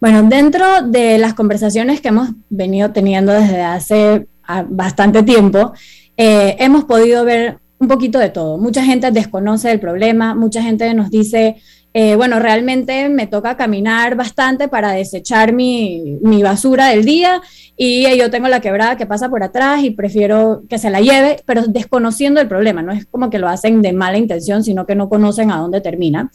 Bueno, 0.00 0.22
dentro 0.22 0.82
de 0.82 1.18
las 1.18 1.34
conversaciones 1.34 2.00
que 2.00 2.08
hemos 2.08 2.30
venido 2.48 2.90
teniendo 2.90 3.32
desde 3.32 3.62
hace 3.62 4.26
ah, 4.44 4.64
bastante 4.68 5.22
tiempo, 5.22 5.72
eh, 6.16 6.56
hemos 6.58 6.84
podido 6.84 7.24
ver 7.24 7.58
un 7.78 7.88
poquito 7.88 8.18
de 8.18 8.30
todo. 8.30 8.58
Mucha 8.58 8.84
gente 8.84 9.10
desconoce 9.10 9.70
el 9.70 9.80
problema, 9.80 10.34
mucha 10.34 10.62
gente 10.62 10.92
nos 10.94 11.10
dice, 11.10 11.56
eh, 11.94 12.16
bueno, 12.16 12.38
realmente 12.38 13.08
me 13.08 13.26
toca 13.26 13.56
caminar 13.56 14.14
bastante 14.14 14.68
para 14.68 14.92
desechar 14.92 15.52
mi, 15.52 16.18
basura 16.42 16.88
del 16.88 17.04
día 17.04 17.40
y 17.76 18.16
yo 18.16 18.30
tengo 18.30 18.48
la 18.48 18.60
quebrada 18.60 18.96
que 18.96 19.06
pasa 19.06 19.28
por 19.28 19.42
atrás 19.42 19.82
y 19.82 19.90
prefiero 19.90 20.62
que 20.68 20.78
se 20.78 20.90
la 20.90 21.00
lleve, 21.00 21.42
pero 21.46 21.62
desconociendo 21.66 22.40
el 22.40 22.48
problema, 22.48 22.82
no 22.82 22.92
es 22.92 23.06
como 23.06 23.30
que 23.30 23.38
lo 23.38 23.48
hacen 23.48 23.80
de 23.82 23.92
mala 23.92 24.18
intención, 24.18 24.62
sino 24.62 24.86
que 24.86 24.94
no 24.94 25.08
conocen 25.08 25.50
a 25.50 25.58
dónde 25.58 25.80
termina. 25.80 26.30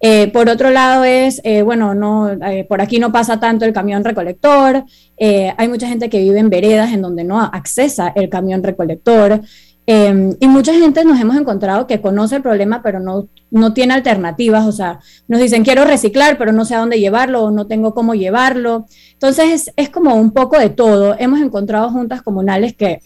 Eh, 0.00 0.28
por 0.28 0.48
otro 0.48 0.70
lado 0.70 1.04
es, 1.04 1.40
eh, 1.44 1.62
bueno, 1.62 1.94
no, 1.94 2.30
por 2.68 2.80
aquí 2.80 2.98
no 2.98 3.12
pasa 3.12 3.38
tanto 3.38 3.64
el 3.64 3.72
camión 3.72 4.04
recolector, 4.04 4.84
hay 5.18 5.68
mucha 5.68 5.86
gente 5.86 6.08
que 6.10 6.18
vive 6.18 6.40
en 6.40 6.50
veredas 6.50 6.92
en 6.92 7.02
donde 7.02 7.24
no 7.24 7.40
accesa 7.40 8.12
el 8.16 8.28
camión 8.28 8.62
recolector. 8.62 9.42
Em, 9.86 10.34
y 10.40 10.48
mucha 10.48 10.72
gente 10.72 11.04
nos 11.04 11.20
hemos 11.20 11.36
encontrado 11.36 11.86
que 11.86 12.00
conoce 12.00 12.36
el 12.36 12.42
problema, 12.42 12.82
pero 12.82 13.00
no, 13.00 13.28
no 13.50 13.74
tiene 13.74 13.94
alternativas. 13.94 14.66
O 14.66 14.72
sea, 14.72 15.00
nos 15.28 15.40
dicen, 15.40 15.64
quiero 15.64 15.84
reciclar, 15.84 16.38
pero 16.38 16.52
no 16.52 16.64
sé 16.64 16.74
a 16.74 16.78
dónde 16.80 17.00
llevarlo 17.00 17.44
o 17.44 17.50
no 17.50 17.66
tengo 17.66 17.94
cómo 17.94 18.14
llevarlo. 18.14 18.86
Entonces, 19.12 19.72
es, 19.76 19.90
como 19.90 20.14
un 20.14 20.30
poco 20.32 20.58
de 20.58 20.70
todo. 20.70 21.16
Hemos 21.18 21.40
encontrado 21.40 21.90
juntas 21.90 22.22
comunales 22.22 22.74
que, 22.74 23.00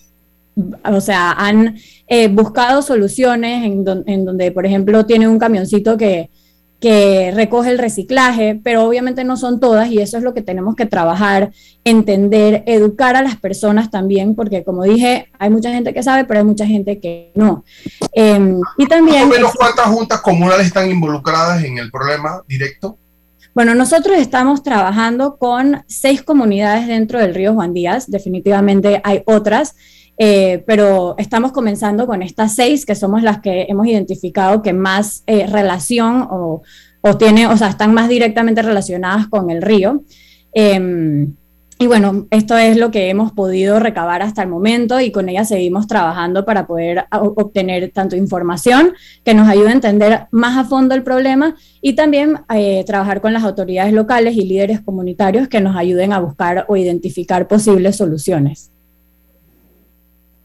o 0.84 1.00
sea, 1.00 1.32
han 1.32 1.76
eh, 2.06 2.28
buscado 2.28 2.82
soluciones 2.82 3.64
en, 3.64 3.84
en 4.06 4.24
donde, 4.24 4.52
por 4.52 4.66
ejemplo, 4.66 5.06
tiene 5.06 5.28
un 5.28 5.38
camioncito 5.38 5.96
que, 5.96 6.30
que 6.80 7.32
recoge 7.34 7.70
el 7.70 7.78
reciclaje, 7.78 8.60
pero 8.62 8.84
obviamente 8.84 9.24
no 9.24 9.36
son 9.36 9.58
todas 9.58 9.90
y 9.90 9.98
eso 9.98 10.16
es 10.16 10.22
lo 10.22 10.32
que 10.32 10.42
tenemos 10.42 10.76
que 10.76 10.86
trabajar, 10.86 11.50
entender, 11.84 12.62
educar 12.66 13.16
a 13.16 13.22
las 13.22 13.36
personas 13.36 13.90
también, 13.90 14.36
porque 14.36 14.62
como 14.62 14.84
dije, 14.84 15.28
hay 15.38 15.50
mucha 15.50 15.72
gente 15.72 15.92
que 15.92 16.02
sabe, 16.02 16.24
pero 16.24 16.40
hay 16.40 16.46
mucha 16.46 16.66
gente 16.66 17.00
que 17.00 17.32
no. 17.34 17.64
Em, 18.12 18.60
y 18.76 18.86
también... 18.86 19.28
menos 19.28 19.52
cuántas 19.54 19.86
juntas 19.86 20.20
comunales 20.20 20.66
están 20.66 20.88
involucradas 20.90 21.64
en 21.64 21.78
el 21.78 21.90
problema 21.90 22.42
directo? 22.46 22.96
Bueno, 23.54 23.74
nosotros 23.74 24.16
estamos 24.18 24.62
trabajando 24.62 25.36
con 25.36 25.82
seis 25.88 26.22
comunidades 26.22 26.86
dentro 26.86 27.18
del 27.18 27.34
río 27.34 27.54
Juan 27.54 27.74
Díaz, 27.74 28.08
definitivamente 28.08 29.00
hay 29.02 29.22
otras. 29.26 29.74
Eh, 30.18 30.64
pero 30.66 31.14
estamos 31.16 31.52
comenzando 31.52 32.06
con 32.06 32.22
estas 32.22 32.54
seis, 32.54 32.84
que 32.84 32.96
somos 32.96 33.22
las 33.22 33.40
que 33.40 33.66
hemos 33.68 33.86
identificado 33.86 34.62
que 34.62 34.72
más 34.72 35.22
eh, 35.26 35.46
relación 35.46 36.26
o, 36.28 36.62
o, 37.00 37.16
tiene, 37.16 37.46
o 37.46 37.56
sea, 37.56 37.68
están 37.68 37.94
más 37.94 38.08
directamente 38.08 38.60
relacionadas 38.62 39.28
con 39.28 39.50
el 39.50 39.62
río. 39.62 40.02
Em, 40.52 41.34
y 41.80 41.86
bueno, 41.86 42.26
esto 42.32 42.58
es 42.58 42.76
lo 42.76 42.90
que 42.90 43.08
hemos 43.08 43.30
podido 43.30 43.78
recabar 43.78 44.20
hasta 44.20 44.42
el 44.42 44.48
momento 44.48 44.98
y 44.98 45.12
con 45.12 45.28
ella 45.28 45.44
seguimos 45.44 45.86
trabajando 45.86 46.44
para 46.44 46.66
poder 46.66 47.04
obtener 47.12 47.92
tanto 47.92 48.16
información 48.16 48.94
que 49.22 49.34
nos 49.34 49.48
ayude 49.48 49.68
a 49.68 49.72
entender 49.72 50.26
más 50.32 50.58
a 50.58 50.64
fondo 50.64 50.96
el 50.96 51.04
problema 51.04 51.54
y 51.80 51.92
también 51.92 52.40
eh, 52.52 52.82
trabajar 52.84 53.20
con 53.20 53.32
las 53.32 53.44
autoridades 53.44 53.92
locales 53.92 54.34
y 54.34 54.42
líderes 54.42 54.80
comunitarios 54.80 55.46
que 55.46 55.60
nos 55.60 55.76
ayuden 55.76 56.12
a 56.12 56.18
buscar 56.18 56.64
o 56.66 56.76
identificar 56.76 57.46
posibles 57.46 57.94
soluciones. 57.94 58.72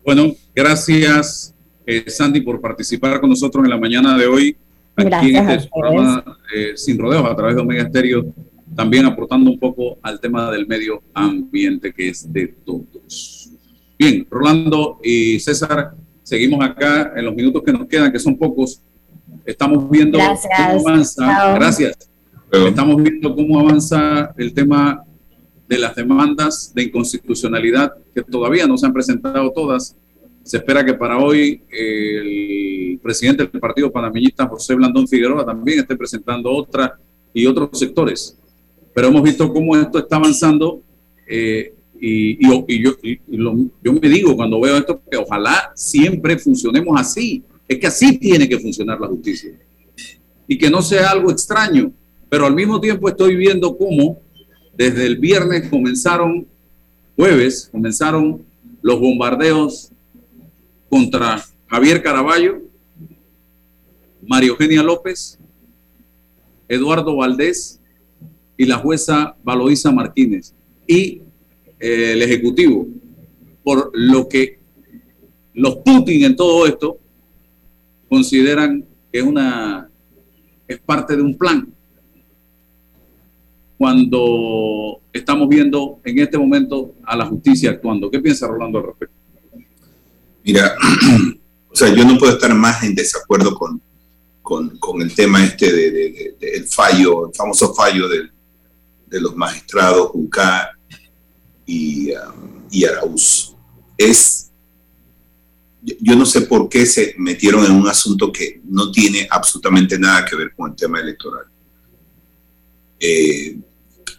Bueno, 0.06 0.34
gracias 0.54 1.56
eh, 1.86 2.10
Sandy 2.10 2.42
por 2.42 2.60
participar 2.60 3.22
con 3.22 3.30
nosotros 3.30 3.64
en 3.64 3.70
la 3.70 3.78
mañana 3.78 4.18
de 4.18 4.28
hoy 4.28 4.58
aquí 4.96 5.36
en 5.36 5.50
este 5.50 5.70
programa 5.74 6.24
eh, 6.54 6.74
Sin 6.76 6.98
Rodeos 6.98 7.26
a 7.26 7.36
través 7.36 7.56
de 7.56 7.62
Omega 7.62 7.84
Estéreo 7.84 8.26
también 8.76 9.06
aportando 9.06 9.50
un 9.50 9.60
poco 9.60 9.98
al 10.02 10.20
tema 10.20 10.52
del 10.52 10.68
medio 10.68 11.02
ambiente 11.14 11.94
que 11.94 12.10
es 12.10 12.32
de 12.32 12.48
todos. 12.66 13.52
Bien, 13.98 14.26
Rolando 14.30 15.00
y 15.04 15.40
César, 15.40 15.94
seguimos 16.24 16.66
acá 16.66 17.14
en 17.16 17.26
los 17.26 17.36
minutos 17.36 17.62
que 17.64 17.72
nos 17.72 17.88
quedan, 17.88 18.12
que 18.12 18.20
son 18.20 18.36
pocos. 18.36 18.82
Estamos 19.46 19.90
viendo 19.90 20.18
cómo 20.18 20.90
avanza. 20.90 21.54
Gracias. 21.54 22.10
Estamos 22.52 23.02
viendo 23.02 23.36
cómo 23.36 23.60
avanza 23.60 24.34
el 24.38 24.54
tema 24.54 25.04
de 25.68 25.78
las 25.78 25.96
demandas 25.96 26.74
de 26.74 26.84
inconstitucionalidad 26.84 27.94
que 28.14 28.22
todavía 28.22 28.68
no 28.68 28.78
se 28.78 28.86
han 28.86 28.94
presentado 28.94 29.52
todas. 29.52 29.96
Se 30.44 30.58
espera 30.58 30.84
que 30.84 30.94
para 30.94 31.18
hoy 31.18 31.62
el 31.70 33.00
presidente 33.02 33.48
del 33.48 33.62
Partido 33.62 33.92
Panameñista, 33.92 34.48
José 34.48 34.76
Blandón 34.76 35.08
Figueroa, 35.08 35.46
también 35.46 35.80
esté 35.80 35.96
presentando 35.96 36.52
otra 36.52 37.00
y 37.34 37.46
otros 37.46 37.70
sectores 37.80 38.38
pero 38.94 39.08
hemos 39.08 39.24
visto 39.24 39.52
cómo 39.52 39.76
esto 39.76 40.00
está 40.00 40.18
avanzando 40.18 40.82
eh, 41.28 41.74
y, 42.00 42.46
yo, 42.84 42.98
yo 43.82 43.94
me 43.94 44.10
digo 44.10 44.36
cuando 44.36 44.60
veo 44.60 44.78
esto 44.78 45.02
que 45.10 45.18
ojalá 45.18 45.72
siempre 45.74 46.38
funcionemos 46.38 47.00
así. 47.00 47.42
Es 47.66 47.80
que 47.80 47.88
así 47.88 48.18
tiene 48.18 48.48
que 48.50 48.60
funcionar 48.60 49.00
la 49.00 49.08
justicia. 49.08 49.54
Y 50.46 50.58
que 50.58 50.70
no 50.70 50.82
sea 50.82 51.12
algo 51.12 51.32
extraño. 51.32 51.94
Pero 52.28 52.46
al 52.46 52.54
mismo 52.54 52.82
tiempo 52.82 53.08
estoy 53.08 53.38
viendo 53.38 53.78
cómo 53.78 54.20
desde 54.76 55.06
el 55.06 55.18
viernes 55.18 55.70
comenzaron, 55.70 56.48
jueves, 57.16 57.70
comenzaron 57.72 58.44
los 58.82 59.00
bombardeos 59.00 59.92
contra 60.90 61.44
Javier 61.68 62.02
Caraballo, 62.02 62.62
María 64.26 64.50
Eugenia 64.50 64.84
López, 64.84 65.38
Eduardo 66.68 67.16
Valdés 67.16 67.80
y 68.58 68.66
la 68.66 68.78
jueza 68.78 69.36
Valoisa 69.44 69.92
Martínez 69.92 70.54
y 70.88 71.22
eh, 71.80 72.14
el 72.14 72.22
Ejecutivo, 72.22 72.88
por 73.64 73.92
lo 73.94 74.28
que 74.28 74.60
los 75.54 75.78
Putin 75.78 76.24
en 76.24 76.36
todo 76.36 76.66
esto 76.66 76.98
consideran 78.10 78.86
que 79.12 79.22
una 79.22 79.90
es 80.68 80.80
parte 80.80 81.16
de 81.16 81.22
un 81.22 81.38
plan. 81.38 81.74
Cuando 83.84 85.02
estamos 85.12 85.50
viendo 85.50 86.00
en 86.06 86.18
este 86.18 86.38
momento 86.38 86.96
a 87.04 87.18
la 87.18 87.26
justicia 87.26 87.72
actuando. 87.72 88.10
¿Qué 88.10 88.18
piensa 88.22 88.48
Rolando 88.48 88.80
al 88.80 88.86
respecto? 88.86 89.14
Mira, 90.42 90.74
o 91.70 91.76
sea, 91.76 91.94
yo 91.94 92.06
no 92.06 92.18
puedo 92.18 92.32
estar 92.32 92.56
más 92.56 92.82
en 92.84 92.96
desacuerdo 92.96 93.54
con, 93.54 93.82
con, 94.42 95.02
el 95.02 95.14
tema 95.14 95.44
este 95.44 95.70
del 95.70 96.38
de, 96.40 96.66
fallo, 96.66 97.28
el 97.28 97.36
famoso 97.36 97.74
fallo 97.74 98.08
de 98.08 99.20
los 99.20 99.36
magistrados 99.36 100.12
Juncar 100.12 100.70
y, 101.66 102.12
um, 102.12 102.62
y 102.72 102.86
Araúz. 102.86 103.54
Es, 103.98 104.50
yo 106.00 106.16
no 106.16 106.26
sé 106.26 106.40
por 106.44 106.70
qué 106.70 106.86
se 106.86 107.16
metieron 107.18 107.66
en 107.66 107.74
un 107.74 107.90
asunto 107.90 108.32
que 108.32 108.62
no 108.64 108.92
tiene 108.92 109.28
absolutamente 109.30 110.00
nada 110.00 110.24
que 110.24 110.38
ver 110.38 110.54
con 110.56 110.72
el 110.72 110.78
tema 110.78 111.02
electoral. 111.02 111.48
Eh, 112.98 113.58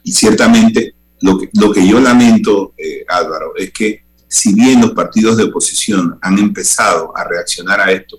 y 0.03 0.12
ciertamente 0.12 0.95
lo 1.20 1.39
que, 1.39 1.51
lo 1.55 1.72
que 1.72 1.87
yo 1.87 2.01
lamento, 2.01 2.74
eh, 2.76 3.05
Álvaro, 3.09 3.55
es 3.57 3.72
que 3.72 4.05
si 4.28 4.53
bien 4.53 4.80
los 4.80 4.93
partidos 4.93 5.37
de 5.37 5.45
oposición 5.45 6.18
han 6.20 6.39
empezado 6.39 7.16
a 7.16 7.24
reaccionar 7.24 7.80
a 7.80 7.93
esto, 7.93 8.18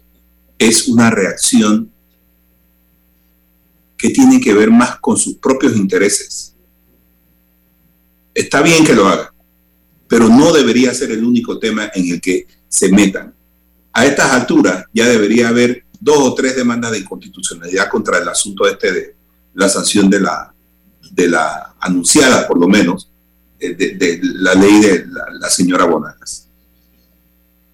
es 0.58 0.88
una 0.88 1.10
reacción 1.10 1.92
que 3.98 4.10
tiene 4.10 4.40
que 4.40 4.54
ver 4.54 4.72
más 4.72 5.00
con 5.00 5.18
sus 5.18 5.36
propios 5.36 5.76
intereses 5.76 6.56
Está 8.36 8.62
bien 8.62 8.84
que 8.84 8.94
lo 8.94 9.08
hagan, 9.08 9.30
pero 10.10 10.28
no 10.28 10.52
debería 10.52 10.94
ser 10.94 11.10
el 11.12 11.24
único 11.24 11.58
tema 11.58 11.90
en 11.96 12.12
el 12.12 12.20
que 12.20 12.46
se 12.68 12.92
metan. 12.92 13.34
A 13.94 14.06
estas 14.06 14.30
alturas 14.32 14.84
ya 14.94 15.08
debería 15.08 15.48
haber 15.48 15.86
dos 16.02 16.18
o 16.18 16.36
tres 16.36 16.58
demandas 16.58 16.92
de 16.92 17.00
inconstitucionalidad 17.00 17.90
contra 17.90 18.18
el 18.18 18.28
asunto 18.28 18.68
este 18.68 18.92
de 18.92 19.16
la 19.54 19.70
sanción 19.70 20.10
de 20.10 20.20
la, 20.20 20.54
de 21.16 21.30
la 21.30 21.76
anunciada, 21.80 22.48
por 22.48 22.60
lo 22.60 22.68
menos, 22.68 23.10
eh, 23.60 23.74
de, 23.74 24.20
la 24.22 24.54
ley 24.54 24.82
de 24.82 25.06
la, 25.40 25.50
señora 25.50 25.86
Bonagas. 25.86 26.48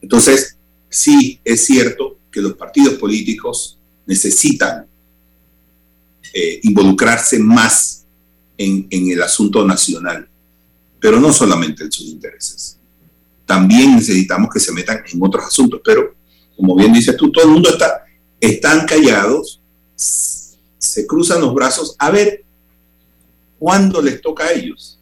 Entonces, 0.01 0.57
sí 0.89 1.39
es 1.43 1.65
cierto 1.65 2.19
que 2.31 2.41
los 2.41 2.53
partidos 2.53 2.93
políticos 2.95 3.77
necesitan 4.05 4.85
eh, 6.33 6.59
involucrarse 6.63 7.39
más 7.39 8.05
en, 8.57 8.87
en, 8.89 9.11
el 9.11 9.21
asunto 9.21 9.65
nacional 9.65 10.29
pero 11.01 11.19
no 11.19 11.33
solamente 11.33 11.83
en 11.83 11.91
sus 11.91 12.05
intereses. 12.05 12.77
También 13.45 13.95
necesitamos 13.95 14.53
que 14.53 14.59
se 14.59 14.71
metan 14.71 15.01
en 15.11 15.21
otros 15.21 15.45
asuntos, 15.45 15.81
pero 15.83 16.13
como 16.55 16.75
bien 16.75 16.93
dices 16.93 17.17
tú, 17.17 17.31
todo 17.31 17.45
el 17.45 17.51
mundo 17.51 17.71
está, 17.71 18.05
están 18.39 18.85
callados, 18.85 19.59
se 19.95 21.07
cruzan 21.07 21.41
los 21.41 21.53
brazos 21.55 21.95
a 21.97 22.11
ver 22.11 22.40
cuándo 23.61 24.01
les 24.01 24.19
toca 24.19 24.45
a 24.45 24.53
ellos. 24.53 24.97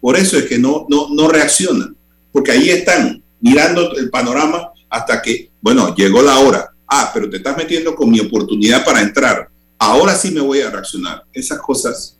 Por 0.00 0.16
eso 0.16 0.38
es 0.38 0.46
que 0.46 0.58
no, 0.58 0.86
no, 0.88 1.08
no 1.10 1.28
reaccionan, 1.28 1.94
porque 2.32 2.52
ahí 2.52 2.70
están 2.70 3.22
mirando 3.42 3.94
el 3.94 4.08
panorama 4.08 4.72
hasta 4.88 5.20
que, 5.20 5.50
bueno, 5.60 5.94
llegó 5.94 6.22
la 6.22 6.38
hora. 6.38 6.72
Ah, 6.88 7.10
pero 7.12 7.28
te 7.28 7.36
estás 7.36 7.58
metiendo 7.58 7.94
con 7.94 8.10
mi 8.10 8.20
oportunidad 8.20 8.82
para 8.86 9.02
entrar. 9.02 9.50
Ahora 9.78 10.14
sí 10.14 10.30
me 10.30 10.40
voy 10.40 10.62
a 10.62 10.70
reaccionar. 10.70 11.24
Esas 11.30 11.58
cosas 11.58 12.16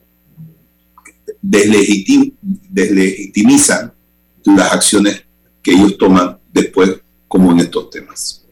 deslegitim, 1.40 2.32
deslegitimizan 2.42 3.94
las 4.44 4.70
acciones 4.70 5.24
que 5.62 5.72
ellos 5.72 5.96
toman 5.96 6.38
después, 6.52 6.90
como 7.26 7.52
en 7.52 7.60
estos 7.60 7.88
temas. 7.88 8.44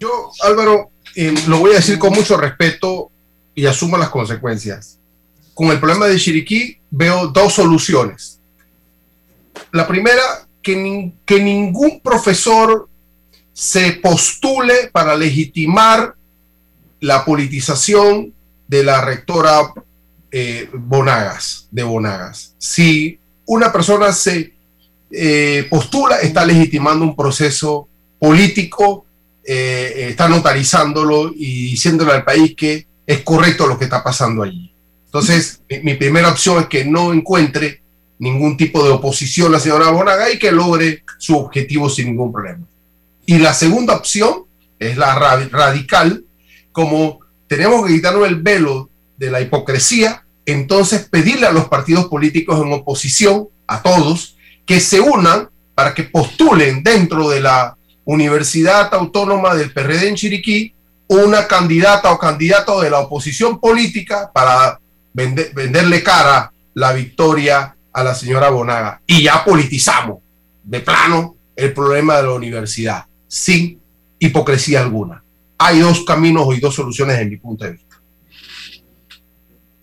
Yo, 0.00 0.32
Álvaro, 0.42 0.90
eh, 1.14 1.32
lo 1.46 1.60
voy 1.60 1.70
a 1.70 1.76
decir 1.76 2.00
con 2.00 2.12
mucho 2.12 2.36
respeto 2.36 2.93
y 3.54 3.66
asumo 3.66 3.96
las 3.96 4.10
consecuencias. 4.10 4.98
Con 5.54 5.68
el 5.68 5.78
problema 5.78 6.06
de 6.06 6.18
Chiriquí 6.18 6.78
veo 6.90 7.28
dos 7.28 7.54
soluciones. 7.54 8.40
La 9.72 9.86
primera, 9.86 10.22
que, 10.62 11.12
que 11.24 11.40
ningún 11.40 12.00
profesor 12.00 12.88
se 13.52 13.92
postule 13.92 14.90
para 14.92 15.16
legitimar 15.16 16.14
la 17.00 17.24
politización 17.24 18.34
de 18.66 18.82
la 18.82 19.00
rectora 19.00 19.72
eh, 20.32 20.68
Bonagas, 20.72 21.68
de 21.70 21.84
Bonagas. 21.84 22.54
Si 22.58 23.18
una 23.46 23.72
persona 23.72 24.12
se 24.12 24.54
eh, 25.10 25.66
postula, 25.70 26.18
está 26.18 26.44
legitimando 26.44 27.04
un 27.04 27.14
proceso 27.14 27.88
político, 28.18 29.06
eh, 29.44 30.08
está 30.10 30.28
notarizándolo 30.28 31.30
y 31.32 31.70
diciéndole 31.70 32.12
al 32.12 32.24
país 32.24 32.54
que 32.56 32.86
es 33.06 33.20
correcto 33.20 33.66
lo 33.66 33.78
que 33.78 33.84
está 33.84 34.02
pasando 34.02 34.42
allí. 34.42 34.72
Entonces, 35.06 35.60
mi, 35.82 35.94
primera 35.94 36.30
opción 36.30 36.60
es 36.60 36.66
que 36.66 36.84
no 36.84 37.12
encuentre 37.12 37.82
ningún 38.18 38.56
tipo 38.56 38.82
de 38.84 38.90
oposición 38.90 39.52
la 39.52 39.60
señora 39.60 39.90
Bonagas 39.90 40.34
y 40.34 40.38
que 40.38 40.50
logre 40.50 41.04
su 41.18 41.36
objetivo 41.36 41.88
sin 41.88 42.06
ningún 42.06 42.32
problema. 42.32 42.66
Y 43.26 43.38
la 43.38 43.54
segunda 43.54 43.94
opción 43.94 44.44
es 44.78 44.96
la 44.96 45.14
radical, 45.14 46.24
como 46.72 47.20
tenemos 47.46 47.86
que 47.86 47.94
quitarnos 47.94 48.26
el 48.26 48.42
velo 48.42 48.90
de 49.16 49.30
la 49.30 49.40
hipocresía, 49.40 50.24
entonces 50.46 51.08
pedirle 51.08 51.46
a 51.46 51.52
los 51.52 51.68
partidos 51.68 52.06
políticos 52.06 52.60
en 52.60 52.72
oposición, 52.72 53.48
a 53.66 53.82
todos, 53.82 54.36
que 54.66 54.80
se 54.80 55.00
unan 55.00 55.48
para 55.74 55.94
que 55.94 56.04
postulen 56.04 56.82
dentro 56.82 57.28
de 57.28 57.40
la 57.40 57.76
Universidad 58.04 58.92
Autónoma 58.94 59.54
del 59.54 59.72
PRD 59.72 60.08
en 60.08 60.14
Chiriquí 60.16 60.74
una 61.08 61.46
candidata 61.46 62.12
o 62.12 62.18
candidato 62.18 62.80
de 62.80 62.90
la 62.90 63.00
oposición 63.00 63.60
política 63.60 64.30
para 64.32 64.78
venderle 65.12 66.02
cara 66.02 66.52
la 66.74 66.92
victoria 66.92 67.76
a 67.92 68.04
la 68.04 68.14
señora 68.14 68.50
Bonaga. 68.50 69.00
Y 69.06 69.22
ya 69.22 69.44
politizamos, 69.44 70.18
de 70.62 70.80
plano 70.80 71.36
el 71.54 71.72
problema 71.72 72.16
de 72.16 72.24
la 72.24 72.32
universidad, 72.32 73.04
sin 73.28 73.80
hipocresía 74.18 74.80
alguna. 74.80 75.22
Hay 75.58 75.78
dos 75.78 76.04
caminos 76.04 76.56
y 76.56 76.60
dos 76.60 76.74
soluciones 76.74 77.18
en 77.18 77.30
mi 77.30 77.36
punto 77.36 77.64
de 77.64 77.72
vista. 77.72 78.00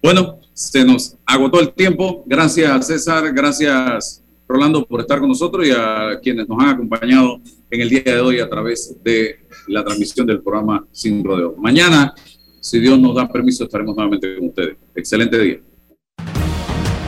Bueno, 0.03 0.39
se 0.53 0.83
nos 0.83 1.15
agotó 1.25 1.59
el 1.59 1.73
tiempo. 1.73 2.23
Gracias 2.25 2.87
César, 2.87 3.31
gracias 3.33 4.21
Rolando 4.47 4.85
por 4.85 4.99
estar 4.99 5.19
con 5.19 5.29
nosotros 5.29 5.65
y 5.65 5.71
a 5.71 6.19
quienes 6.21 6.47
nos 6.49 6.61
han 6.61 6.69
acompañado 6.69 7.39
en 7.69 7.81
el 7.81 7.89
día 7.89 8.03
de 8.03 8.19
hoy 8.19 8.39
a 8.39 8.49
través 8.49 8.93
de 9.01 9.40
la 9.67 9.83
transmisión 9.83 10.27
del 10.27 10.41
programa 10.41 10.85
Sin 10.91 11.23
Rodeo. 11.23 11.55
Mañana, 11.57 12.13
si 12.59 12.79
Dios 12.79 12.99
nos 12.99 13.15
da 13.15 13.27
permiso, 13.27 13.63
estaremos 13.63 13.95
nuevamente 13.95 14.35
con 14.37 14.49
ustedes. 14.49 14.77
Excelente 14.95 15.39
día. 15.39 15.59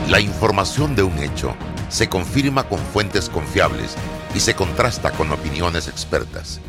La 0.10 0.20
información 0.20 0.95
de 0.95 1.04
un 1.04 1.18
hecho 1.20 1.56
se 1.89 2.10
confirma 2.10 2.68
con 2.68 2.80
fuentes 2.80 3.30
confiables 3.30 3.95
y 4.36 4.39
se 4.39 4.56
contrasta 4.56 5.12
con 5.12 5.32
opiniones 5.32 5.88
expertas. 5.88 6.60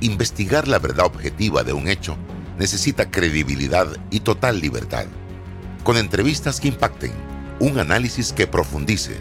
Investigar 0.00 0.68
la 0.68 0.78
verdad 0.78 1.06
objetiva 1.06 1.64
de 1.64 1.72
un 1.72 1.88
hecho 1.88 2.16
necesita 2.58 3.10
credibilidad 3.10 3.86
y 4.10 4.20
total 4.20 4.60
libertad. 4.60 5.06
Con 5.84 5.96
entrevistas 5.96 6.60
que 6.60 6.68
impacten, 6.68 7.12
un 7.60 7.78
análisis 7.78 8.32
que 8.32 8.46
profundice 8.46 9.16